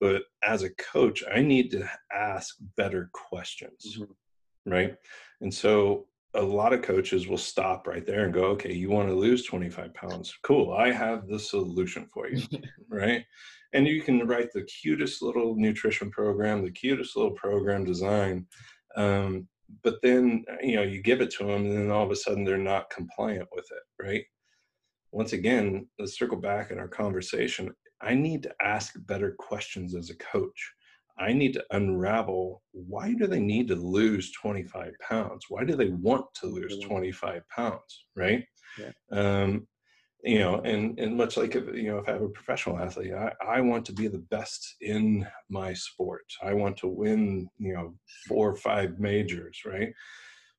but 0.01 0.23
as 0.43 0.63
a 0.63 0.75
coach 0.77 1.23
i 1.35 1.41
need 1.41 1.71
to 1.73 1.89
ask 2.15 2.57
better 2.77 3.11
questions 3.13 3.99
mm-hmm. 3.99 4.71
right? 4.71 4.95
And 5.41 5.53
so 5.53 6.07
a 6.37 6.43
lot 6.43 6.73
of 6.73 6.83
coaches 6.83 7.27
will 7.27 7.39
stop 7.39 7.87
right 7.87 8.07
there 8.07 8.25
and 8.25 8.35
go 8.35 8.45
okay 8.45 8.73
you 8.73 8.91
want 8.91 9.09
to 9.09 9.15
lose 9.15 9.45
25 9.45 9.93
pounds. 9.95 10.35
Cool 10.43 10.73
i 10.73 10.93
have 10.93 11.27
the 11.27 11.39
solution 11.39 12.07
for 12.13 12.29
you 12.29 12.43
right? 12.89 13.25
And 13.73 13.87
you 13.87 14.01
can 14.01 14.27
write 14.27 14.53
the 14.53 14.63
cutest 14.63 15.23
little 15.23 15.55
nutrition 15.57 16.11
program 16.11 16.63
the 16.63 16.71
cutest 16.71 17.17
little 17.17 17.33
program 17.33 17.85
design 17.85 18.47
um, 18.97 19.49
but 19.83 19.97
then 20.03 20.45
you 20.63 20.77
know 20.77 20.83
you 20.83 21.03
give 21.03 21.21
it 21.21 21.31
to 21.33 21.45
them 21.45 21.67
and 21.67 21.77
then 21.77 21.91
all 21.91 22.05
of 22.05 22.11
a 22.11 22.17
sudden 22.17 22.45
they're 22.45 22.59
not 22.59 22.91
compliant 22.91 23.49
with 23.53 23.67
it 23.71 24.05
right? 24.05 24.25
Once 25.13 25.33
again 25.33 25.87
let's 25.99 26.19
circle 26.19 26.39
back 26.39 26.71
in 26.71 26.79
our 26.79 26.89
conversation. 26.89 27.75
I 28.03 28.15
need 28.15 28.43
to 28.43 28.55
ask 28.61 28.95
better 29.07 29.35
questions 29.39 29.95
as 29.95 30.11
a 30.11 30.17
coach 30.17 30.73
i 31.19 31.33
need 31.33 31.53
to 31.53 31.65
unravel 31.71 32.63
why 32.73 33.15
do 33.15 33.27
they 33.27 33.41
need 33.41 33.69
to 33.69 33.75
lose 33.75 34.31
25 34.33 34.93
pounds? 35.01 35.47
Why 35.49 35.65
do 35.65 35.77
they 35.77 35.89
want 35.89 36.27
to 36.41 36.47
lose 36.47 36.79
25 36.85 37.43
pounds 37.49 38.05
right? 38.15 38.45
Yeah. 38.79 38.91
um, 39.11 39.67
you 40.23 40.39
know 40.39 40.61
and 40.61 40.99
and 40.99 41.17
much 41.17 41.37
like 41.37 41.55
if, 41.55 41.65
you 41.75 41.89
know 41.91 41.99
if 41.99 42.09
i 42.09 42.13
have 42.13 42.23
a 42.23 42.29
professional 42.29 42.79
athlete 42.79 43.13
I, 43.15 43.33
I 43.47 43.61
want 43.61 43.85
to 43.87 43.93
be 43.93 44.09
the 44.09 44.25
best 44.31 44.77
in 44.81 45.27
my 45.49 45.73
sport. 45.73 46.25
I 46.43 46.53
want 46.53 46.77
to 46.79 46.89
win 46.89 47.49
you 47.59 47.75
know 47.75 47.95
four 48.27 48.51
or 48.51 48.57
five 48.57 48.99
majors 48.99 49.61
right 49.65 49.93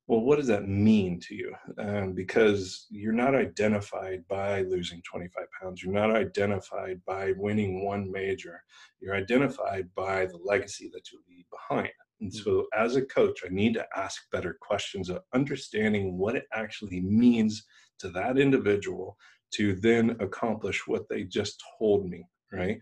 well 0.07 0.21
what 0.21 0.37
does 0.37 0.47
that 0.47 0.67
mean 0.67 1.19
to 1.19 1.35
you? 1.35 1.53
Um, 1.77 2.13
because 2.13 2.87
you're 2.89 3.13
not 3.13 3.35
identified 3.35 4.23
by 4.27 4.61
losing 4.61 5.01
25 5.03 5.45
pounds. 5.61 5.83
You're 5.83 5.93
not 5.93 6.15
identified 6.15 7.01
by 7.05 7.33
winning 7.37 7.85
one 7.85 8.11
major. 8.11 8.63
You're 8.99 9.15
identified 9.15 9.89
by 9.95 10.25
the 10.25 10.39
legacy 10.43 10.89
that 10.93 11.11
you 11.11 11.19
leave 11.29 11.45
behind. 11.51 11.91
And 12.21 12.31
mm. 12.31 12.43
so 12.43 12.67
as 12.75 12.95
a 12.95 13.05
coach 13.05 13.41
i 13.45 13.49
need 13.49 13.73
to 13.75 13.85
ask 13.95 14.23
better 14.31 14.57
questions 14.61 15.09
of 15.09 15.21
understanding 15.33 16.17
what 16.17 16.35
it 16.35 16.45
actually 16.53 17.01
means 17.01 17.65
to 17.99 18.09
that 18.09 18.37
individual 18.37 19.17
to 19.51 19.75
then 19.75 20.15
accomplish 20.19 20.87
what 20.87 21.07
they 21.09 21.23
just 21.23 21.61
told 21.79 22.09
me 22.09 22.25
right 22.51 22.79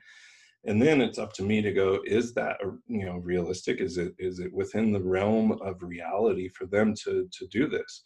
and 0.66 0.82
then 0.82 0.99
it's 0.99 1.20
up 1.20 1.34
to 1.34 1.43
me 1.43 1.61
to 1.61 1.72
go 1.72 1.99
is 2.05 2.34
that 2.34 2.57
you 2.88 3.05
know 3.05 3.18
realistic? 3.18 3.82
Is 3.82 3.97
it 3.97 4.16
is 4.18 4.39
it 4.39 4.51
within 4.53 4.91
the 4.91 5.01
realm 5.01 5.53
of 5.61 5.82
reality 5.82 6.49
for 6.49 6.66
them 6.66 6.93
to 7.03 7.28
to 7.32 7.47
do 7.47 7.68
this? 7.68 8.03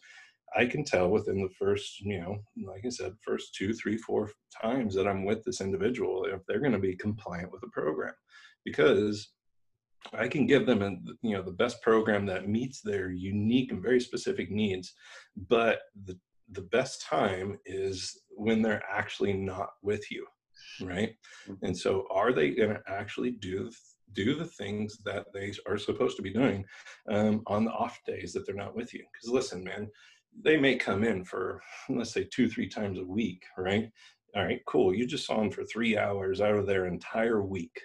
I 0.56 0.66
can 0.66 0.84
tell 0.84 1.08
within 1.08 1.40
the 1.40 1.54
first 1.58 2.00
you 2.00 2.20
know 2.20 2.38
like 2.66 2.84
i 2.84 2.88
said 2.88 3.12
first 3.24 3.54
two 3.54 3.72
three 3.72 3.96
four 3.96 4.30
times 4.60 4.94
that 4.94 5.06
i'm 5.06 5.24
with 5.24 5.44
this 5.44 5.60
individual 5.60 6.24
if 6.24 6.44
they're 6.46 6.60
going 6.60 6.72
to 6.72 6.78
be 6.78 6.96
compliant 6.96 7.52
with 7.52 7.60
the 7.62 7.68
program. 7.68 8.14
Because 8.64 9.32
i 10.14 10.26
can 10.28 10.46
give 10.46 10.66
them 10.66 10.82
a, 10.82 10.90
you 11.22 11.36
know 11.36 11.42
the 11.42 11.52
best 11.52 11.80
program 11.82 12.24
that 12.26 12.48
meets 12.48 12.80
their 12.80 13.10
unique 13.10 13.70
and 13.70 13.82
very 13.82 14.00
specific 14.00 14.50
needs 14.50 14.94
but 15.48 15.80
the 16.04 16.18
the 16.52 16.62
best 16.62 17.02
time 17.02 17.58
is 17.66 18.22
when 18.30 18.62
they're 18.62 18.82
actually 18.90 19.32
not 19.32 19.70
with 19.82 20.10
you 20.10 20.26
right? 20.82 21.14
Mm-hmm. 21.48 21.64
and 21.64 21.76
so 21.76 22.06
are 22.10 22.32
they 22.32 22.50
going 22.50 22.70
to 22.70 22.82
actually 22.86 23.32
do 23.32 23.70
do 24.12 24.34
the 24.34 24.46
things 24.46 24.98
that 25.04 25.26
they 25.32 25.52
are 25.68 25.78
supposed 25.78 26.16
to 26.16 26.22
be 26.22 26.32
doing 26.32 26.64
um, 27.08 27.42
on 27.46 27.64
the 27.64 27.70
off 27.70 28.00
days 28.04 28.32
that 28.32 28.44
they're 28.44 28.54
not 28.54 28.74
with 28.74 28.92
you? 28.92 29.04
Because 29.12 29.32
listen 29.32 29.64
man 29.64 29.88
they 30.44 30.56
may 30.56 30.76
come 30.76 31.02
in 31.02 31.24
for 31.24 31.60
let's 31.88 32.12
say 32.12 32.24
two 32.24 32.48
three 32.48 32.68
times 32.68 32.98
a 32.98 33.04
week 33.04 33.44
right? 33.58 33.90
All 34.36 34.44
right 34.44 34.60
cool 34.66 34.94
you 34.94 35.06
just 35.06 35.26
saw 35.26 35.38
them 35.38 35.50
for 35.50 35.64
three 35.64 35.98
hours 35.98 36.40
out 36.40 36.54
of 36.54 36.66
their 36.66 36.86
entire 36.86 37.42
week 37.42 37.80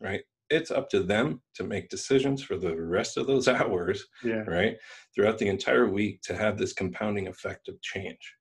right? 0.00 0.22
It's 0.48 0.70
up 0.70 0.88
to 0.90 1.02
them 1.02 1.42
to 1.54 1.64
make 1.64 1.88
decisions 1.88 2.42
for 2.42 2.56
the 2.56 2.76
rest 2.76 3.16
of 3.16 3.26
those 3.26 3.48
hours 3.60 4.06
yeah. 4.22 4.44
right 4.46 4.76
throughout 5.14 5.38
the 5.38 5.48
entire 5.48 5.88
week 5.88 6.22
to 6.22 6.36
have 6.36 6.58
this 6.58 6.72
compounding 6.72 7.28
effect 7.28 7.68
of 7.68 7.80
change 7.82 8.34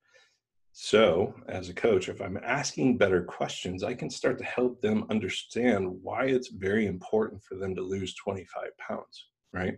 so 0.78 1.34
as 1.47 1.69
a 1.69 1.73
coach 1.73 2.09
if 2.09 2.21
i'm 2.21 2.38
asking 2.43 2.97
better 2.97 3.23
questions 3.23 3.82
i 3.82 3.93
can 3.93 4.09
start 4.09 4.38
to 4.38 4.43
help 4.43 4.82
them 4.82 5.05
understand 5.09 5.88
why 6.01 6.26
it's 6.26 6.49
very 6.49 6.86
important 6.86 7.41
for 7.41 7.55
them 7.55 7.73
to 7.73 7.82
lose 7.82 8.13
25 8.15 8.78
pounds 8.78 9.28
right 9.53 9.78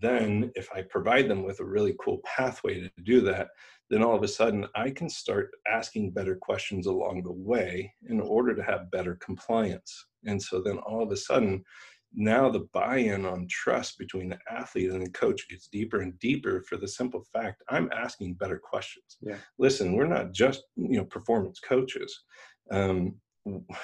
then 0.00 0.50
if 0.56 0.68
i 0.74 0.82
provide 0.82 1.28
them 1.28 1.44
with 1.44 1.60
a 1.60 1.64
really 1.64 1.94
cool 2.00 2.20
pathway 2.24 2.80
to 2.80 2.90
do 3.04 3.20
that 3.20 3.46
then 3.90 4.02
all 4.02 4.16
of 4.16 4.22
a 4.22 4.28
sudden 4.28 4.66
I 4.74 4.90
can 4.90 5.08
start 5.08 5.50
asking 5.70 6.10
better 6.10 6.36
questions 6.36 6.86
along 6.86 7.22
the 7.22 7.32
way 7.32 7.92
in 8.08 8.20
order 8.20 8.54
to 8.54 8.62
have 8.62 8.90
better 8.90 9.16
compliance. 9.16 10.06
And 10.24 10.42
so 10.42 10.60
then 10.60 10.78
all 10.78 11.02
of 11.02 11.12
a 11.12 11.16
sudden, 11.16 11.64
now 12.16 12.48
the 12.48 12.66
buy-in 12.72 13.26
on 13.26 13.46
trust 13.48 13.98
between 13.98 14.30
the 14.30 14.38
athlete 14.50 14.90
and 14.90 15.04
the 15.04 15.10
coach 15.10 15.48
gets 15.48 15.68
deeper 15.68 16.00
and 16.00 16.18
deeper 16.18 16.62
for 16.68 16.76
the 16.76 16.88
simple 16.88 17.24
fact 17.32 17.62
I'm 17.68 17.90
asking 17.92 18.34
better 18.34 18.58
questions. 18.58 19.18
Yeah. 19.20 19.36
Listen, 19.58 19.92
we're 19.92 20.06
not 20.06 20.32
just 20.32 20.64
you 20.76 20.96
know 20.98 21.04
performance 21.04 21.60
coaches. 21.60 22.22
Um, 22.70 23.14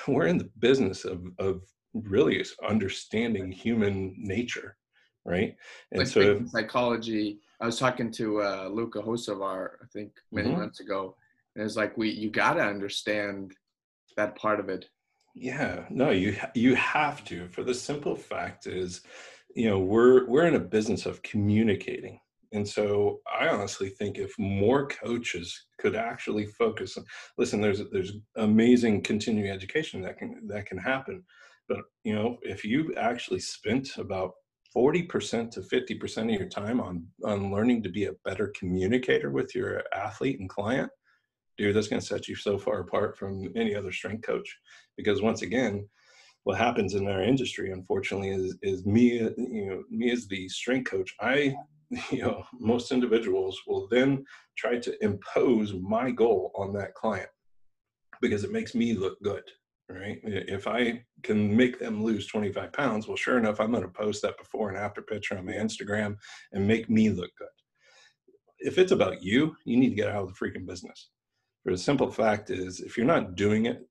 we're 0.08 0.26
in 0.26 0.38
the 0.38 0.50
business 0.58 1.04
of 1.04 1.22
of 1.38 1.62
really 1.94 2.44
understanding 2.66 3.52
human 3.52 4.14
nature, 4.16 4.76
right? 5.24 5.54
And 5.90 6.00
like 6.00 6.08
so 6.08 6.44
psychology 6.46 7.40
I 7.62 7.66
was 7.66 7.78
talking 7.78 8.10
to 8.12 8.42
uh, 8.42 8.68
Luka 8.72 9.00
Hocevar, 9.00 9.68
I 9.80 9.86
think 9.92 10.10
many 10.32 10.48
mm-hmm. 10.48 10.58
months 10.58 10.80
ago, 10.80 11.14
and 11.54 11.64
it's 11.64 11.76
like 11.76 11.96
we 11.96 12.10
you 12.10 12.28
got 12.28 12.54
to 12.54 12.62
understand 12.62 13.52
that 14.16 14.34
part 14.36 14.58
of 14.58 14.68
it. 14.68 14.86
Yeah, 15.34 15.84
no, 15.90 16.10
you 16.10 16.36
you 16.54 16.74
have 16.74 17.24
to. 17.24 17.48
For 17.48 17.62
the 17.64 17.74
simple 17.74 18.16
fact 18.16 18.66
is, 18.66 19.00
you 19.54 19.68
know, 19.68 19.78
we're 19.80 20.26
we're 20.28 20.46
in 20.46 20.54
a 20.56 20.60
business 20.60 21.06
of 21.06 21.22
communicating. 21.22 22.20
And 22.54 22.68
so 22.68 23.20
I 23.40 23.48
honestly 23.48 23.88
think 23.88 24.18
if 24.18 24.38
more 24.38 24.86
coaches 24.86 25.66
could 25.78 25.96
actually 25.96 26.46
focus 26.46 26.98
on 26.98 27.04
listen, 27.38 27.60
there's 27.62 27.80
there's 27.92 28.12
amazing 28.36 29.02
continuing 29.02 29.50
education 29.50 30.02
that 30.02 30.18
can 30.18 30.46
that 30.48 30.66
can 30.66 30.76
happen. 30.78 31.24
But 31.68 31.78
you 32.04 32.14
know, 32.14 32.36
if 32.42 32.62
you 32.64 32.94
actually 32.96 33.40
spent 33.40 33.96
about 33.96 34.32
40% 34.76 35.50
to 35.52 35.60
50% 35.60 36.34
of 36.34 36.40
your 36.40 36.48
time 36.48 36.80
on 36.80 37.06
on 37.24 37.50
learning 37.50 37.82
to 37.84 37.88
be 37.88 38.04
a 38.04 38.12
better 38.24 38.52
communicator 38.58 39.30
with 39.30 39.54
your 39.54 39.82
athlete 39.94 40.40
and 40.40 40.48
client 40.48 40.90
dude 41.58 41.76
that's 41.76 41.88
going 41.88 42.00
to 42.00 42.06
set 42.06 42.28
you 42.28 42.34
so 42.34 42.58
far 42.58 42.80
apart 42.80 43.16
from 43.16 43.50
any 43.56 43.74
other 43.74 43.92
strength 43.92 44.22
coach 44.26 44.58
because 44.96 45.22
once 45.22 45.42
again 45.42 45.88
what 46.44 46.58
happens 46.58 46.94
in 46.94 47.06
our 47.06 47.22
industry 47.22 47.70
unfortunately 47.70 48.30
is 48.30 48.56
is 48.62 48.84
me 48.86 49.18
you 49.36 49.66
know 49.66 49.82
me 49.90 50.10
as 50.10 50.26
the 50.28 50.48
strength 50.48 50.90
coach 50.90 51.14
i 51.20 51.54
you 52.10 52.22
know 52.22 52.42
most 52.58 52.92
individuals 52.92 53.60
will 53.66 53.86
then 53.90 54.24
try 54.56 54.78
to 54.78 54.96
impose 55.04 55.74
my 55.74 56.10
goal 56.10 56.52
on 56.56 56.72
that 56.72 56.94
client 56.94 57.28
because 58.20 58.44
it 58.44 58.52
makes 58.52 58.74
me 58.74 58.94
look 58.94 59.20
good 59.22 59.44
right? 59.92 60.20
If 60.24 60.66
I 60.66 61.04
can 61.22 61.54
make 61.54 61.78
them 61.78 62.02
lose 62.02 62.26
25 62.26 62.72
pounds, 62.72 63.06
well, 63.06 63.16
sure 63.16 63.38
enough, 63.38 63.60
I'm 63.60 63.70
going 63.70 63.82
to 63.82 63.88
post 63.88 64.22
that 64.22 64.38
before 64.38 64.68
and 64.68 64.78
after 64.78 65.02
picture 65.02 65.36
on 65.36 65.46
my 65.46 65.52
Instagram 65.52 66.16
and 66.52 66.66
make 66.66 66.88
me 66.88 67.10
look 67.10 67.30
good. 67.38 67.48
If 68.58 68.78
it's 68.78 68.92
about 68.92 69.22
you, 69.22 69.56
you 69.64 69.76
need 69.76 69.90
to 69.90 69.96
get 69.96 70.08
out 70.08 70.22
of 70.22 70.28
the 70.28 70.34
freaking 70.34 70.66
business. 70.66 71.10
For 71.64 71.72
the 71.72 71.78
simple 71.78 72.10
fact 72.10 72.50
is, 72.50 72.80
if 72.80 72.96
you're 72.96 73.06
not 73.06 73.34
doing 73.34 73.66
it 73.66 73.82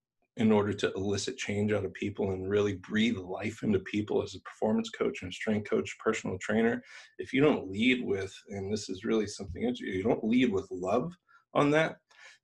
in 0.42 0.52
order 0.52 0.74
to 0.74 0.92
elicit 0.94 1.38
change 1.38 1.72
out 1.72 1.86
of 1.86 1.94
people 1.94 2.32
and 2.32 2.50
really 2.50 2.74
breathe 2.74 3.18
life 3.18 3.62
into 3.62 3.78
people 3.80 4.24
as 4.24 4.34
a 4.34 4.42
performance 4.42 4.89
coach 4.89 5.22
and 5.22 5.32
a 5.32 5.34
strength 5.34 5.70
coach, 5.70 5.96
personal 6.00 6.38
trainer, 6.39 6.84
if 7.20 7.32
you 7.32 7.42
don't 7.42 7.70
lead 7.70 8.04
with, 8.04 8.36
and 8.50 8.74
this 8.74 8.89
is 8.89 9.06
really 9.06 9.28
something, 9.28 9.74
you 9.78 10.02
don't 10.02 10.24
lead 10.24 10.52
with 10.52 10.68
love 10.72 11.14
on 11.54 11.70
that, 11.70 11.98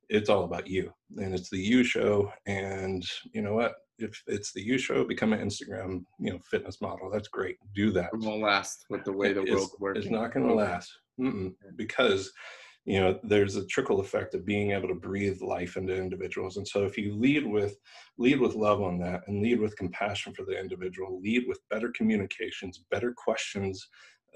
it's 0.08 0.30
all 0.30 0.44
about 0.44 0.68
you. 0.68 0.92
And 1.16 1.34
it's 1.34 1.50
the 1.50 1.58
you 1.58 1.82
show 1.82 2.32
and 2.46 3.04
you 3.32 3.42
know 3.42 3.54
what? 3.54 3.74
If 3.98 4.22
it's 4.28 4.52
the 4.52 4.62
you 4.62 4.78
show 4.78 5.04
become 5.04 5.32
an 5.32 5.40
instagram 5.40 6.04
you 6.20 6.32
know 6.32 6.38
fitness 6.48 6.80
model. 6.80 7.10
That's 7.10 7.26
great. 7.26 7.56
Do 7.74 7.90
that. 7.92 8.10
It 8.12 8.20
won't 8.20 8.42
last 8.42 8.86
with 8.90 9.02
the 9.04 9.12
way 9.12 9.32
the 9.32 9.42
world 9.42 9.70
works 9.80 9.98
it's 9.98 10.10
not 10.10 10.32
going 10.32 10.46
to 10.46 10.54
last. 10.54 10.92
Mm-mm. 11.20 11.52
because 11.74 12.30
you 12.88 12.98
know 12.98 13.18
there's 13.22 13.56
a 13.56 13.66
trickle 13.66 14.00
effect 14.00 14.34
of 14.34 14.46
being 14.46 14.70
able 14.70 14.88
to 14.88 14.94
breathe 14.94 15.42
life 15.42 15.76
into 15.76 15.94
individuals. 15.94 16.56
And 16.56 16.66
so 16.66 16.84
if 16.86 16.96
you 16.96 17.14
lead 17.14 17.46
with 17.46 17.76
lead 18.16 18.40
with 18.40 18.54
love 18.54 18.80
on 18.80 18.98
that 19.00 19.24
and 19.26 19.42
lead 19.42 19.60
with 19.60 19.76
compassion 19.76 20.32
for 20.32 20.44
the 20.44 20.58
individual 20.58 21.20
lead 21.20 21.44
with 21.46 21.60
better 21.68 21.90
communications 21.94 22.84
better 22.90 23.12
questions 23.12 23.86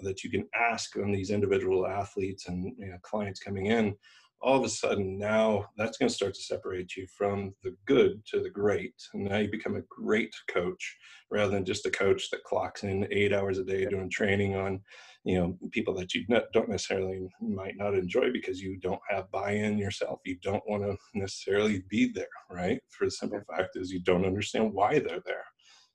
that 0.03 0.22
you 0.22 0.30
can 0.30 0.46
ask 0.55 0.96
on 0.96 1.12
these 1.12 1.30
individual 1.30 1.86
athletes 1.86 2.48
and 2.48 2.74
you 2.78 2.90
know, 2.90 2.98
clients 3.03 3.40
coming 3.40 3.66
in 3.66 3.94
all 4.43 4.59
of 4.59 4.64
a 4.64 4.68
sudden 4.68 5.16
now 5.16 5.64
that's 5.76 5.99
going 5.99 6.09
to 6.09 6.14
start 6.14 6.34
to 6.34 6.43
separate 6.43 6.97
you 6.97 7.07
from 7.16 7.55
the 7.62 7.74
good 7.86 8.20
to 8.26 8.40
the 8.40 8.51
great. 8.51 8.95
And 9.14 9.24
now 9.24 9.38
you 9.38 9.49
become 9.49 9.76
a 9.76 9.82
great 9.82 10.34
coach 10.49 10.97
rather 11.30 11.53
than 11.53 11.64
just 11.64 11.86
a 11.86 11.90
coach 11.90 12.28
that 12.30 12.43
clocks 12.43 12.82
in 12.82 13.07
eight 13.12 13.32
hours 13.32 13.59
a 13.59 13.64
day 13.64 13.84
doing 13.86 14.11
training 14.11 14.57
on 14.57 14.80
you 15.24 15.38
know 15.38 15.57
people 15.70 15.95
that 15.95 16.12
you 16.12 16.26
don't 16.53 16.68
necessarily 16.68 17.28
might 17.40 17.76
not 17.76 17.95
enjoy 17.95 18.32
because 18.32 18.61
you 18.61 18.78
don't 18.80 19.01
have 19.09 19.30
buy-in 19.30 19.78
yourself. 19.78 20.18
You 20.26 20.36
don't 20.43 20.62
want 20.68 20.82
to 20.82 20.97
necessarily 21.14 21.84
be 21.88 22.11
there 22.12 22.26
right? 22.51 22.80
For 22.88 23.07
the 23.07 23.12
simple 23.12 23.40
fact 23.49 23.76
is 23.76 23.93
you 23.93 24.01
don't 24.01 24.26
understand 24.26 24.72
why 24.72 24.99
they're 24.99 25.22
there. 25.24 25.45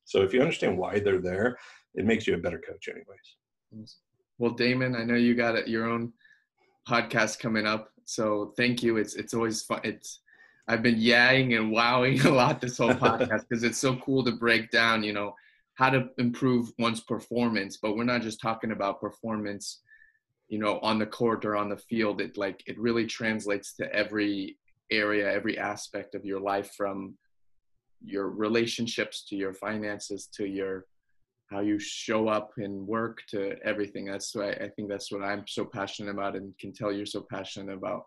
So 0.06 0.22
if 0.22 0.34
you 0.34 0.40
understand 0.40 0.78
why 0.78 1.00
they're 1.00 1.22
there 1.22 1.58
it 1.96 2.06
makes 2.06 2.26
you 2.28 2.36
a 2.36 2.38
better 2.38 2.60
coach 2.60 2.88
anyways. 2.88 3.88
Well 4.38 4.52
damon 4.52 4.96
i 4.96 5.04
know 5.04 5.16
you 5.16 5.36
got 5.36 5.68
your 5.68 5.90
own 5.90 6.14
podcast 6.88 7.40
coming 7.40 7.68
up 7.68 7.92
so 8.08 8.54
thank 8.56 8.82
you. 8.82 8.96
It's 8.98 9.16
it's 9.16 9.34
always 9.34 9.62
fun. 9.64 9.82
It's 9.84 10.22
I've 10.70 10.82
been 10.82 10.96
yaying 10.96 11.58
and 11.58 11.72
wowing 11.72 12.22
a 12.26 12.32
lot 12.32 12.62
this 12.62 12.78
whole 12.78 12.94
podcast 12.94 13.46
because 13.48 13.64
it's 13.64 13.78
so 13.78 13.98
cool 13.98 14.24
to 14.24 14.32
break 14.32 14.72
down, 14.72 15.04
you 15.04 15.14
know, 15.14 15.36
how 15.76 15.90
to 15.90 16.10
improve 16.18 16.72
one's 16.80 17.02
performance. 17.02 17.78
But 17.78 17.98
we're 17.98 18.06
not 18.06 18.22
just 18.22 18.42
talking 18.42 18.72
about 18.72 19.02
performance, 19.02 19.82
you 20.48 20.58
know, 20.58 20.80
on 20.80 21.00
the 21.00 21.06
court 21.06 21.44
or 21.44 21.58
on 21.58 21.70
the 21.70 21.78
field. 21.78 22.22
It 22.22 22.38
like 22.38 22.64
it 22.66 22.80
really 22.80 23.06
translates 23.06 23.76
to 23.76 23.94
every 23.94 24.58
area, 24.90 25.30
every 25.30 25.58
aspect 25.58 26.16
of 26.16 26.24
your 26.24 26.40
life 26.40 26.72
from 26.78 27.16
your 28.02 28.30
relationships 28.30 29.26
to 29.26 29.36
your 29.36 29.54
finances 29.54 30.28
to 30.36 30.46
your 30.46 30.86
how 31.50 31.62
you 31.62 31.80
show 31.80 32.28
up 32.28 32.52
and 32.58 32.86
work 32.86 33.20
to 33.30 33.56
everything. 33.64 34.06
That's 34.06 34.36
why 34.36 34.52
I 34.52 34.70
think 34.76 34.90
that's 34.90 35.12
what 35.12 35.24
I'm 35.24 35.46
so 35.48 35.66
passionate 35.66 36.12
about 36.12 36.36
and 36.36 36.58
can 36.60 36.74
tell 36.74 36.92
you're 36.92 37.06
so 37.06 37.26
passionate 37.30 37.74
about. 37.74 38.04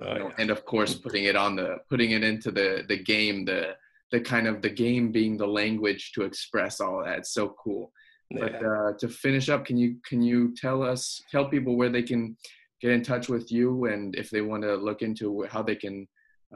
Uh, 0.00 0.12
you 0.12 0.18
know, 0.18 0.28
yeah. 0.28 0.34
And 0.38 0.50
of 0.50 0.64
course, 0.64 0.94
putting 0.94 1.24
it 1.24 1.36
on 1.36 1.56
the 1.56 1.78
putting 1.88 2.12
it 2.12 2.22
into 2.22 2.50
the 2.50 2.84
the 2.88 3.02
game, 3.02 3.44
the 3.44 3.74
the 4.10 4.20
kind 4.20 4.46
of 4.46 4.62
the 4.62 4.70
game 4.70 5.10
being 5.10 5.36
the 5.36 5.46
language 5.46 6.12
to 6.12 6.22
express 6.22 6.80
all 6.80 7.02
that. 7.04 7.18
It's 7.18 7.32
so 7.32 7.54
cool. 7.62 7.92
Yeah. 8.30 8.40
But 8.40 8.54
uh, 8.64 8.92
to 8.98 9.08
finish 9.08 9.48
up, 9.48 9.64
can 9.64 9.76
you 9.76 9.96
can 10.06 10.22
you 10.22 10.54
tell 10.54 10.82
us 10.82 11.22
tell 11.30 11.48
people 11.48 11.76
where 11.76 11.90
they 11.90 12.02
can 12.02 12.36
get 12.80 12.90
in 12.90 13.02
touch 13.02 13.28
with 13.28 13.50
you 13.52 13.86
and 13.86 14.14
if 14.16 14.28
they 14.28 14.40
want 14.40 14.64
to 14.64 14.74
look 14.74 15.02
into 15.02 15.46
how 15.48 15.62
they 15.62 15.76
can 15.76 16.06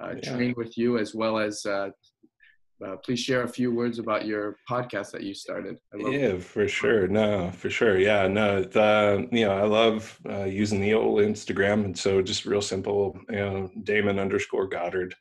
uh, 0.02 0.14
yeah. 0.22 0.34
train 0.34 0.54
with 0.56 0.76
you 0.76 0.98
as 0.98 1.14
well 1.14 1.38
as 1.38 1.64
uh, 2.84 2.96
please 2.96 3.20
share 3.20 3.42
a 3.42 3.48
few 3.48 3.74
words 3.74 3.98
about 3.98 4.26
your 4.26 4.56
podcast 4.68 5.12
that 5.12 5.22
you 5.22 5.32
started. 5.34 5.78
yeah, 5.96 6.08
it. 6.08 6.42
for 6.42 6.68
sure. 6.68 7.08
No, 7.08 7.50
for 7.50 7.70
sure. 7.70 7.98
Yeah, 7.98 8.28
no, 8.28 8.58
you 9.32 9.46
know, 9.46 9.52
I 9.52 9.64
love 9.64 10.20
uh, 10.28 10.44
using 10.44 10.80
the 10.80 10.92
old 10.94 11.20
Instagram. 11.20 11.86
And 11.86 11.98
so 11.98 12.20
just 12.20 12.44
real 12.44 12.60
simple, 12.60 13.18
you 13.30 13.36
know, 13.36 13.70
Damon 13.84 14.18
underscore 14.18 14.68
Goddard, 14.68 15.14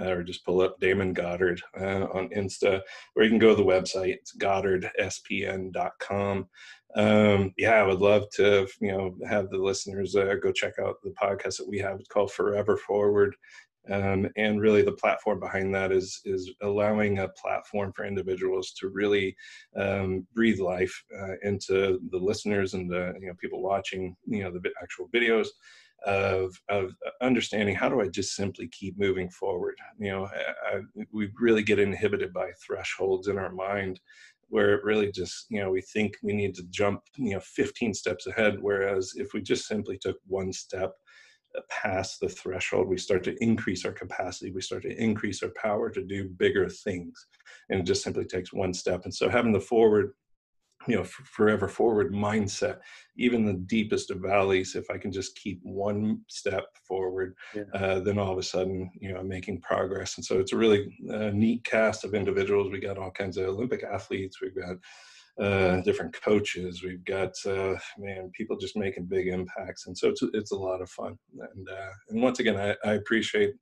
uh, 0.00 0.10
or 0.10 0.22
just 0.22 0.44
pull 0.44 0.60
up 0.60 0.78
Damon 0.78 1.12
Goddard 1.12 1.60
uh, 1.80 2.06
on 2.12 2.28
Insta, 2.28 2.80
or 3.16 3.24
you 3.24 3.30
can 3.30 3.40
go 3.40 3.56
to 3.56 3.56
the 3.56 3.64
website. 3.64 4.14
It's 4.14 4.36
goddardspn.com. 4.36 6.48
Um, 6.96 7.54
yeah, 7.56 7.74
I 7.74 7.84
would 7.84 8.00
love 8.00 8.24
to, 8.34 8.66
you 8.80 8.92
know, 8.92 9.14
have 9.28 9.48
the 9.50 9.58
listeners 9.58 10.16
uh, 10.16 10.34
go 10.42 10.52
check 10.52 10.74
out 10.80 10.96
the 11.02 11.10
podcast 11.10 11.58
that 11.58 11.68
we 11.68 11.78
have. 11.78 12.00
It's 12.00 12.08
called 12.08 12.32
Forever 12.32 12.76
Forward. 12.76 13.36
Um, 13.90 14.28
and 14.36 14.60
really, 14.60 14.82
the 14.82 14.92
platform 14.92 15.40
behind 15.40 15.74
that 15.74 15.90
is 15.90 16.20
is 16.24 16.50
allowing 16.62 17.18
a 17.18 17.28
platform 17.28 17.92
for 17.94 18.04
individuals 18.04 18.72
to 18.78 18.88
really 18.88 19.34
um, 19.76 20.26
breathe 20.34 20.60
life 20.60 21.02
uh, 21.18 21.34
into 21.42 21.98
the 22.10 22.18
listeners 22.18 22.74
and 22.74 22.90
the 22.90 23.14
you 23.20 23.28
know 23.28 23.34
people 23.40 23.62
watching 23.62 24.14
you 24.26 24.42
know 24.42 24.50
the 24.50 24.60
actual 24.82 25.08
videos 25.14 25.48
of 26.06 26.60
of 26.68 26.94
understanding 27.22 27.74
how 27.74 27.88
do 27.88 28.00
I 28.00 28.08
just 28.08 28.36
simply 28.36 28.68
keep 28.68 28.98
moving 28.98 29.30
forward. 29.30 29.76
You 29.98 30.10
know, 30.10 30.26
I, 30.26 30.76
I, 30.76 30.80
we 31.12 31.30
really 31.38 31.62
get 31.62 31.78
inhibited 31.78 32.32
by 32.32 32.50
thresholds 32.64 33.28
in 33.28 33.38
our 33.38 33.52
mind 33.52 34.00
where 34.50 34.74
it 34.74 34.84
really 34.84 35.10
just 35.10 35.46
you 35.48 35.60
know 35.60 35.70
we 35.70 35.80
think 35.80 36.16
we 36.22 36.34
need 36.34 36.54
to 36.54 36.64
jump 36.70 37.02
you 37.16 37.34
know 37.34 37.40
15 37.40 37.94
steps 37.94 38.26
ahead 38.26 38.56
whereas 38.60 39.12
if 39.16 39.32
we 39.32 39.40
just 39.40 39.66
simply 39.66 39.96
took 39.96 40.18
one 40.26 40.52
step 40.52 40.92
past 41.68 42.20
the 42.20 42.28
threshold, 42.28 42.88
we 42.88 42.98
start 42.98 43.24
to 43.24 43.36
increase 43.42 43.84
our 43.84 43.92
capacity, 43.92 44.50
we 44.52 44.60
start 44.60 44.82
to 44.82 45.02
increase 45.02 45.42
our 45.42 45.52
power 45.60 45.90
to 45.90 46.02
do 46.02 46.28
bigger 46.28 46.68
things. 46.68 47.26
And 47.68 47.80
it 47.80 47.86
just 47.86 48.02
simply 48.02 48.24
takes 48.24 48.52
one 48.52 48.74
step. 48.74 49.04
And 49.04 49.14
so 49.14 49.28
having 49.28 49.52
the 49.52 49.60
forward, 49.60 50.12
you 50.88 50.96
know, 50.96 51.04
forever 51.04 51.68
forward 51.68 52.12
mindset, 52.12 52.78
even 53.16 53.44
the 53.44 53.52
deepest 53.52 54.10
of 54.10 54.20
valleys, 54.20 54.74
if 54.74 54.88
I 54.90 54.96
can 54.96 55.12
just 55.12 55.36
keep 55.36 55.60
one 55.62 56.22
step 56.28 56.64
forward, 56.88 57.34
yeah. 57.54 57.64
uh, 57.74 58.00
then 58.00 58.18
all 58.18 58.32
of 58.32 58.38
a 58.38 58.42
sudden, 58.42 58.90
you 58.98 59.12
know, 59.12 59.20
I'm 59.20 59.28
making 59.28 59.60
progress. 59.60 60.16
And 60.16 60.24
so 60.24 60.38
it's 60.40 60.52
a 60.52 60.56
really 60.56 60.96
uh, 61.12 61.30
neat 61.34 61.64
cast 61.64 62.04
of 62.04 62.14
individuals. 62.14 62.70
We 62.72 62.80
got 62.80 62.96
all 62.96 63.10
kinds 63.10 63.36
of 63.36 63.48
Olympic 63.48 63.82
athletes. 63.82 64.40
We've 64.40 64.56
got 64.56 64.76
uh, 65.38 65.80
different 65.82 66.18
coaches. 66.20 66.82
We've 66.82 67.04
got 67.04 67.32
uh, 67.46 67.74
man, 67.98 68.30
people 68.34 68.56
just 68.56 68.76
making 68.76 69.06
big 69.06 69.28
impacts, 69.28 69.86
and 69.86 69.96
so 69.96 70.08
it's 70.08 70.22
it's 70.34 70.52
a 70.52 70.56
lot 70.56 70.82
of 70.82 70.90
fun. 70.90 71.18
And 71.38 71.68
uh, 71.68 71.90
and 72.08 72.22
once 72.22 72.40
again, 72.40 72.56
I, 72.56 72.76
I 72.88 72.94
appreciate 72.94 73.54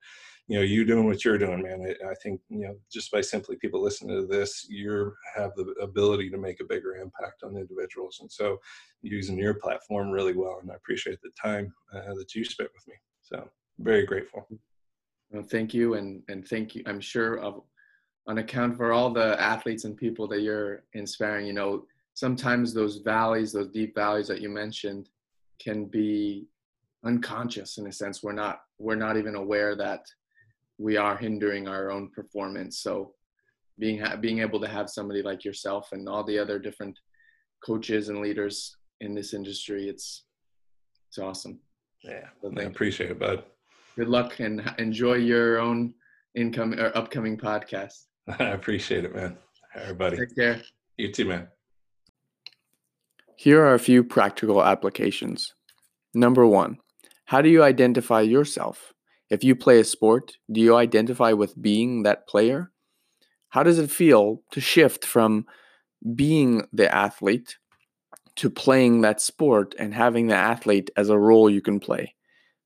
you 0.48 0.56
know 0.56 0.62
you 0.62 0.84
doing 0.84 1.06
what 1.06 1.24
you're 1.24 1.38
doing, 1.38 1.62
man. 1.62 1.84
I, 1.86 2.10
I, 2.10 2.14
think 2.22 2.40
you 2.48 2.60
know 2.60 2.74
just 2.92 3.12
by 3.12 3.20
simply 3.20 3.56
people 3.56 3.82
listening 3.82 4.18
to 4.20 4.26
this, 4.26 4.66
you 4.68 5.12
have 5.36 5.52
the 5.56 5.74
ability 5.82 6.30
to 6.30 6.38
make 6.38 6.60
a 6.60 6.64
bigger 6.64 6.96
impact 6.96 7.42
on 7.44 7.56
individuals, 7.56 8.18
and 8.20 8.30
so 8.30 8.58
using 9.02 9.38
your 9.38 9.54
platform 9.54 10.10
really 10.10 10.34
well. 10.34 10.58
And 10.60 10.70
I 10.70 10.74
appreciate 10.74 11.20
the 11.22 11.30
time 11.40 11.72
uh, 11.94 12.14
that 12.14 12.34
you 12.34 12.44
spent 12.44 12.70
with 12.74 12.88
me. 12.88 12.94
So 13.22 13.48
very 13.78 14.06
grateful. 14.06 14.48
Well, 15.30 15.42
thank 15.42 15.74
you, 15.74 15.94
and 15.94 16.22
and 16.28 16.46
thank 16.48 16.74
you. 16.74 16.82
I'm 16.86 17.00
sure 17.00 17.38
of 17.38 17.62
on 18.28 18.38
account 18.38 18.76
for 18.76 18.92
all 18.92 19.10
the 19.10 19.40
athletes 19.40 19.84
and 19.84 19.96
people 19.96 20.28
that 20.28 20.42
you're 20.42 20.84
inspiring 20.92 21.46
you 21.46 21.52
know 21.52 21.84
sometimes 22.14 22.72
those 22.72 22.98
valleys 22.98 23.52
those 23.52 23.68
deep 23.68 23.94
valleys 23.94 24.28
that 24.28 24.40
you 24.40 24.48
mentioned 24.48 25.08
can 25.58 25.86
be 25.86 26.46
unconscious 27.04 27.78
in 27.78 27.86
a 27.86 27.92
sense. 27.92 28.22
We're 28.22 28.32
not 28.32 28.60
we're 28.78 28.96
not 28.96 29.16
even 29.16 29.34
aware 29.34 29.74
that 29.76 30.04
we 30.78 30.96
are 30.96 31.16
hindering 31.16 31.68
our 31.68 31.90
own 31.90 32.10
performance. 32.10 32.78
So 32.80 33.14
being 33.78 34.02
being 34.20 34.40
able 34.40 34.60
to 34.60 34.68
have 34.68 34.90
somebody 34.90 35.22
like 35.22 35.44
yourself 35.44 35.92
and 35.92 36.08
all 36.08 36.24
the 36.24 36.38
other 36.38 36.58
different 36.58 36.98
coaches 37.64 38.08
and 38.08 38.20
leaders 38.20 38.76
in 39.00 39.14
this 39.14 39.34
industry 39.34 39.88
it's 39.88 40.24
it's 41.08 41.18
awesome. 41.18 41.60
Yeah 42.02 42.28
so 42.42 42.52
i 42.56 42.62
appreciate 42.62 43.10
it 43.10 43.18
bud. 43.18 43.44
Good 43.96 44.08
luck 44.08 44.38
and 44.38 44.62
enjoy 44.78 45.14
your 45.14 45.58
own 45.58 45.94
income 46.36 46.74
or 46.74 46.96
upcoming 46.96 47.36
podcast 47.36 48.04
I 48.38 48.44
appreciate 48.44 49.04
it, 49.04 49.14
man. 49.14 49.36
Everybody. 49.74 50.18
Take 50.18 50.36
care. 50.36 50.62
You 50.96 51.12
too, 51.12 51.26
man. 51.26 51.48
Here 53.36 53.62
are 53.62 53.74
a 53.74 53.78
few 53.78 54.02
practical 54.02 54.62
applications. 54.62 55.54
Number 56.12 56.46
one, 56.46 56.78
how 57.26 57.40
do 57.40 57.48
you 57.48 57.62
identify 57.62 58.20
yourself? 58.20 58.92
If 59.30 59.44
you 59.44 59.54
play 59.54 59.80
a 59.80 59.84
sport, 59.84 60.32
do 60.50 60.60
you 60.60 60.74
identify 60.74 61.32
with 61.32 61.60
being 61.60 62.02
that 62.02 62.26
player? 62.26 62.72
How 63.50 63.62
does 63.62 63.78
it 63.78 63.90
feel 63.90 64.42
to 64.52 64.60
shift 64.60 65.04
from 65.04 65.46
being 66.14 66.66
the 66.72 66.92
athlete 66.92 67.58
to 68.36 68.50
playing 68.50 69.02
that 69.02 69.20
sport 69.20 69.74
and 69.78 69.94
having 69.94 70.26
the 70.26 70.36
athlete 70.36 70.90
as 70.96 71.08
a 71.08 71.18
role 71.18 71.48
you 71.48 71.60
can 71.60 71.80
play? 71.80 72.14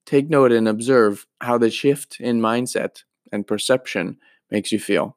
Take 0.07 0.31
note 0.31 0.53
and 0.53 0.69
observe 0.69 1.27
how 1.41 1.59
the 1.59 1.71
shift 1.71 2.19
in 2.19 2.41
mindset 2.41 3.03
and 3.31 3.47
perception 3.47 4.19
makes 4.51 4.73
you 4.73 4.79
feel. 4.79 5.17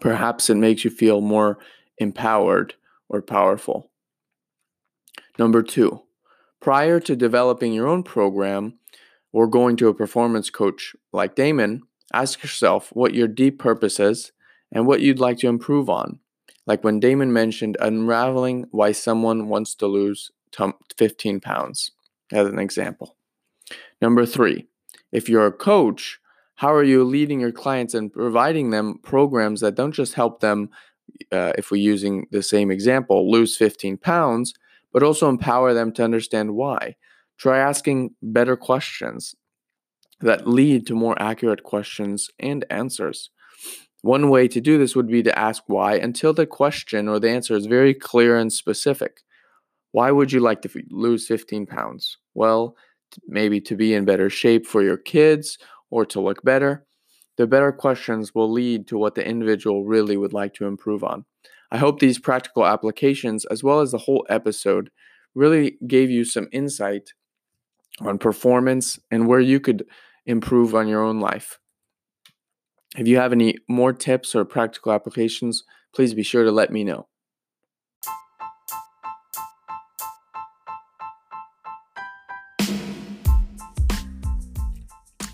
Perhaps 0.00 0.50
it 0.50 0.56
makes 0.56 0.84
you 0.84 0.90
feel 0.90 1.20
more 1.20 1.58
empowered 1.98 2.74
or 3.08 3.22
powerful. 3.22 3.90
Number 5.38 5.62
two, 5.62 6.02
prior 6.60 7.00
to 7.00 7.16
developing 7.16 7.72
your 7.72 7.86
own 7.86 8.02
program 8.02 8.78
or 9.32 9.46
going 9.46 9.76
to 9.76 9.88
a 9.88 9.94
performance 9.94 10.50
coach 10.50 10.94
like 11.12 11.34
Damon, 11.34 11.82
ask 12.12 12.42
yourself 12.42 12.90
what 12.92 13.14
your 13.14 13.28
deep 13.28 13.58
purpose 13.58 13.98
is 13.98 14.32
and 14.70 14.86
what 14.86 15.00
you'd 15.00 15.18
like 15.18 15.38
to 15.38 15.48
improve 15.48 15.88
on. 15.88 16.20
Like 16.66 16.82
when 16.82 17.00
Damon 17.00 17.32
mentioned 17.32 17.76
unraveling 17.80 18.66
why 18.70 18.92
someone 18.92 19.48
wants 19.48 19.74
to 19.76 19.86
lose 19.86 20.30
15 20.96 21.40
pounds, 21.40 21.90
as 22.32 22.46
an 22.46 22.58
example. 22.58 23.16
Number 24.00 24.24
three, 24.24 24.66
if 25.12 25.28
you're 25.28 25.46
a 25.46 25.52
coach, 25.52 26.20
how 26.56 26.72
are 26.72 26.84
you 26.84 27.04
leading 27.04 27.40
your 27.40 27.52
clients 27.52 27.94
and 27.94 28.12
providing 28.12 28.70
them 28.70 28.98
programs 29.02 29.60
that 29.60 29.74
don't 29.74 29.92
just 29.92 30.14
help 30.14 30.40
them, 30.40 30.70
uh, 31.32 31.52
if 31.58 31.70
we're 31.70 31.82
using 31.82 32.26
the 32.30 32.42
same 32.42 32.70
example, 32.70 33.30
lose 33.30 33.56
15 33.56 33.96
pounds, 33.96 34.54
but 34.92 35.02
also 35.02 35.28
empower 35.28 35.74
them 35.74 35.92
to 35.92 36.04
understand 36.04 36.54
why. 36.54 36.94
Try 37.38 37.58
asking 37.58 38.14
better 38.22 38.56
questions 38.56 39.34
that 40.20 40.46
lead 40.46 40.86
to 40.86 40.94
more 40.94 41.20
accurate 41.20 41.64
questions 41.64 42.30
and 42.38 42.64
answers. 42.70 43.30
One 44.02 44.28
way 44.30 44.48
to 44.48 44.60
do 44.60 44.78
this 44.78 44.94
would 44.94 45.08
be 45.08 45.22
to 45.22 45.36
ask 45.38 45.62
why 45.66 45.96
until 45.96 46.32
the 46.32 46.46
question 46.46 47.08
or 47.08 47.18
the 47.18 47.30
answer 47.30 47.56
is 47.56 47.66
very 47.66 47.94
clear 47.94 48.36
and 48.36 48.52
specific. 48.52 49.22
Why 49.92 50.10
would 50.10 50.30
you 50.30 50.40
like 50.40 50.62
to 50.62 50.82
lose 50.90 51.26
15 51.26 51.66
pounds? 51.66 52.18
Well, 52.34 52.76
maybe 53.26 53.60
to 53.62 53.76
be 53.76 53.94
in 53.94 54.04
better 54.04 54.28
shape 54.28 54.66
for 54.66 54.82
your 54.82 54.96
kids 54.96 55.58
or 55.90 56.04
to 56.06 56.20
look 56.20 56.42
better. 56.42 56.86
The 57.36 57.46
better 57.46 57.72
questions 57.72 58.34
will 58.34 58.50
lead 58.50 58.86
to 58.88 58.98
what 58.98 59.14
the 59.14 59.26
individual 59.26 59.84
really 59.84 60.16
would 60.16 60.32
like 60.32 60.54
to 60.54 60.66
improve 60.66 61.02
on. 61.02 61.24
I 61.70 61.78
hope 61.78 61.98
these 61.98 62.18
practical 62.18 62.64
applications, 62.66 63.44
as 63.46 63.64
well 63.64 63.80
as 63.80 63.90
the 63.90 63.98
whole 63.98 64.24
episode, 64.28 64.90
really 65.34 65.78
gave 65.86 66.10
you 66.10 66.24
some 66.24 66.48
insight 66.52 67.10
on 68.00 68.18
performance 68.18 68.98
and 69.10 69.26
where 69.26 69.40
you 69.40 69.58
could 69.60 69.84
improve 70.26 70.74
on 70.74 70.88
your 70.88 71.02
own 71.02 71.20
life. 71.20 71.58
If 72.96 73.08
you 73.08 73.16
have 73.16 73.32
any 73.32 73.56
more 73.68 73.92
tips 73.92 74.34
or 74.34 74.44
practical 74.44 74.92
applications, 74.92 75.64
please 75.94 76.14
be 76.14 76.22
sure 76.22 76.44
to 76.44 76.52
let 76.52 76.70
me 76.70 76.84
know. 76.84 77.08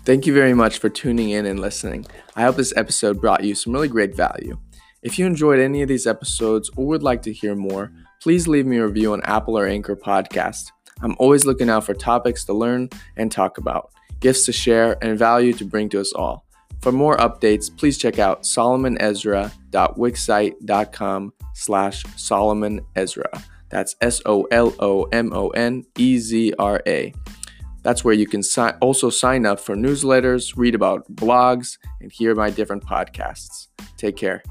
Thank 0.03 0.25
you 0.25 0.33
very 0.33 0.55
much 0.55 0.79
for 0.79 0.89
tuning 0.89 1.29
in 1.29 1.45
and 1.45 1.59
listening. 1.59 2.07
I 2.35 2.41
hope 2.41 2.55
this 2.55 2.73
episode 2.75 3.21
brought 3.21 3.43
you 3.43 3.53
some 3.53 3.71
really 3.71 3.87
great 3.87 4.15
value. 4.15 4.57
If 5.03 5.19
you 5.19 5.27
enjoyed 5.27 5.59
any 5.59 5.83
of 5.83 5.89
these 5.89 6.07
episodes 6.07 6.71
or 6.75 6.87
would 6.87 7.03
like 7.03 7.21
to 7.23 7.31
hear 7.31 7.55
more, 7.55 7.91
please 8.21 8.47
leave 8.47 8.65
me 8.65 8.77
a 8.77 8.87
review 8.87 9.13
on 9.13 9.21
Apple 9.23 9.55
or 9.57 9.67
Anchor 9.67 9.95
Podcast. 9.95 10.71
I'm 11.01 11.15
always 11.19 11.45
looking 11.45 11.69
out 11.69 11.85
for 11.85 11.93
topics 11.93 12.43
to 12.45 12.53
learn 12.53 12.89
and 13.15 13.31
talk 13.31 13.59
about, 13.59 13.91
gifts 14.19 14.45
to 14.45 14.51
share, 14.51 14.97
and 15.03 15.19
value 15.19 15.53
to 15.53 15.65
bring 15.65 15.87
to 15.89 16.01
us 16.01 16.13
all. 16.13 16.45
For 16.81 16.91
more 16.91 17.15
updates, 17.17 17.69
please 17.75 17.99
check 17.99 18.17
out 18.17 18.41
solomonezra.wixsite.com 18.41 21.33
slash 21.53 22.03
Solomon. 22.15 22.81
That's 23.69 23.95
S-O-L-O-M-O-N-E-Z-R-A. 24.01 25.13
That's 27.83 28.03
where 28.03 28.13
you 28.13 28.27
can 28.27 28.43
si- 28.43 28.77
also 28.79 29.09
sign 29.09 29.45
up 29.45 29.59
for 29.59 29.75
newsletters, 29.75 30.53
read 30.55 30.75
about 30.75 31.11
blogs, 31.15 31.77
and 31.99 32.11
hear 32.11 32.35
my 32.35 32.49
different 32.49 32.85
podcasts. 32.85 33.67
Take 33.97 34.17
care. 34.17 34.43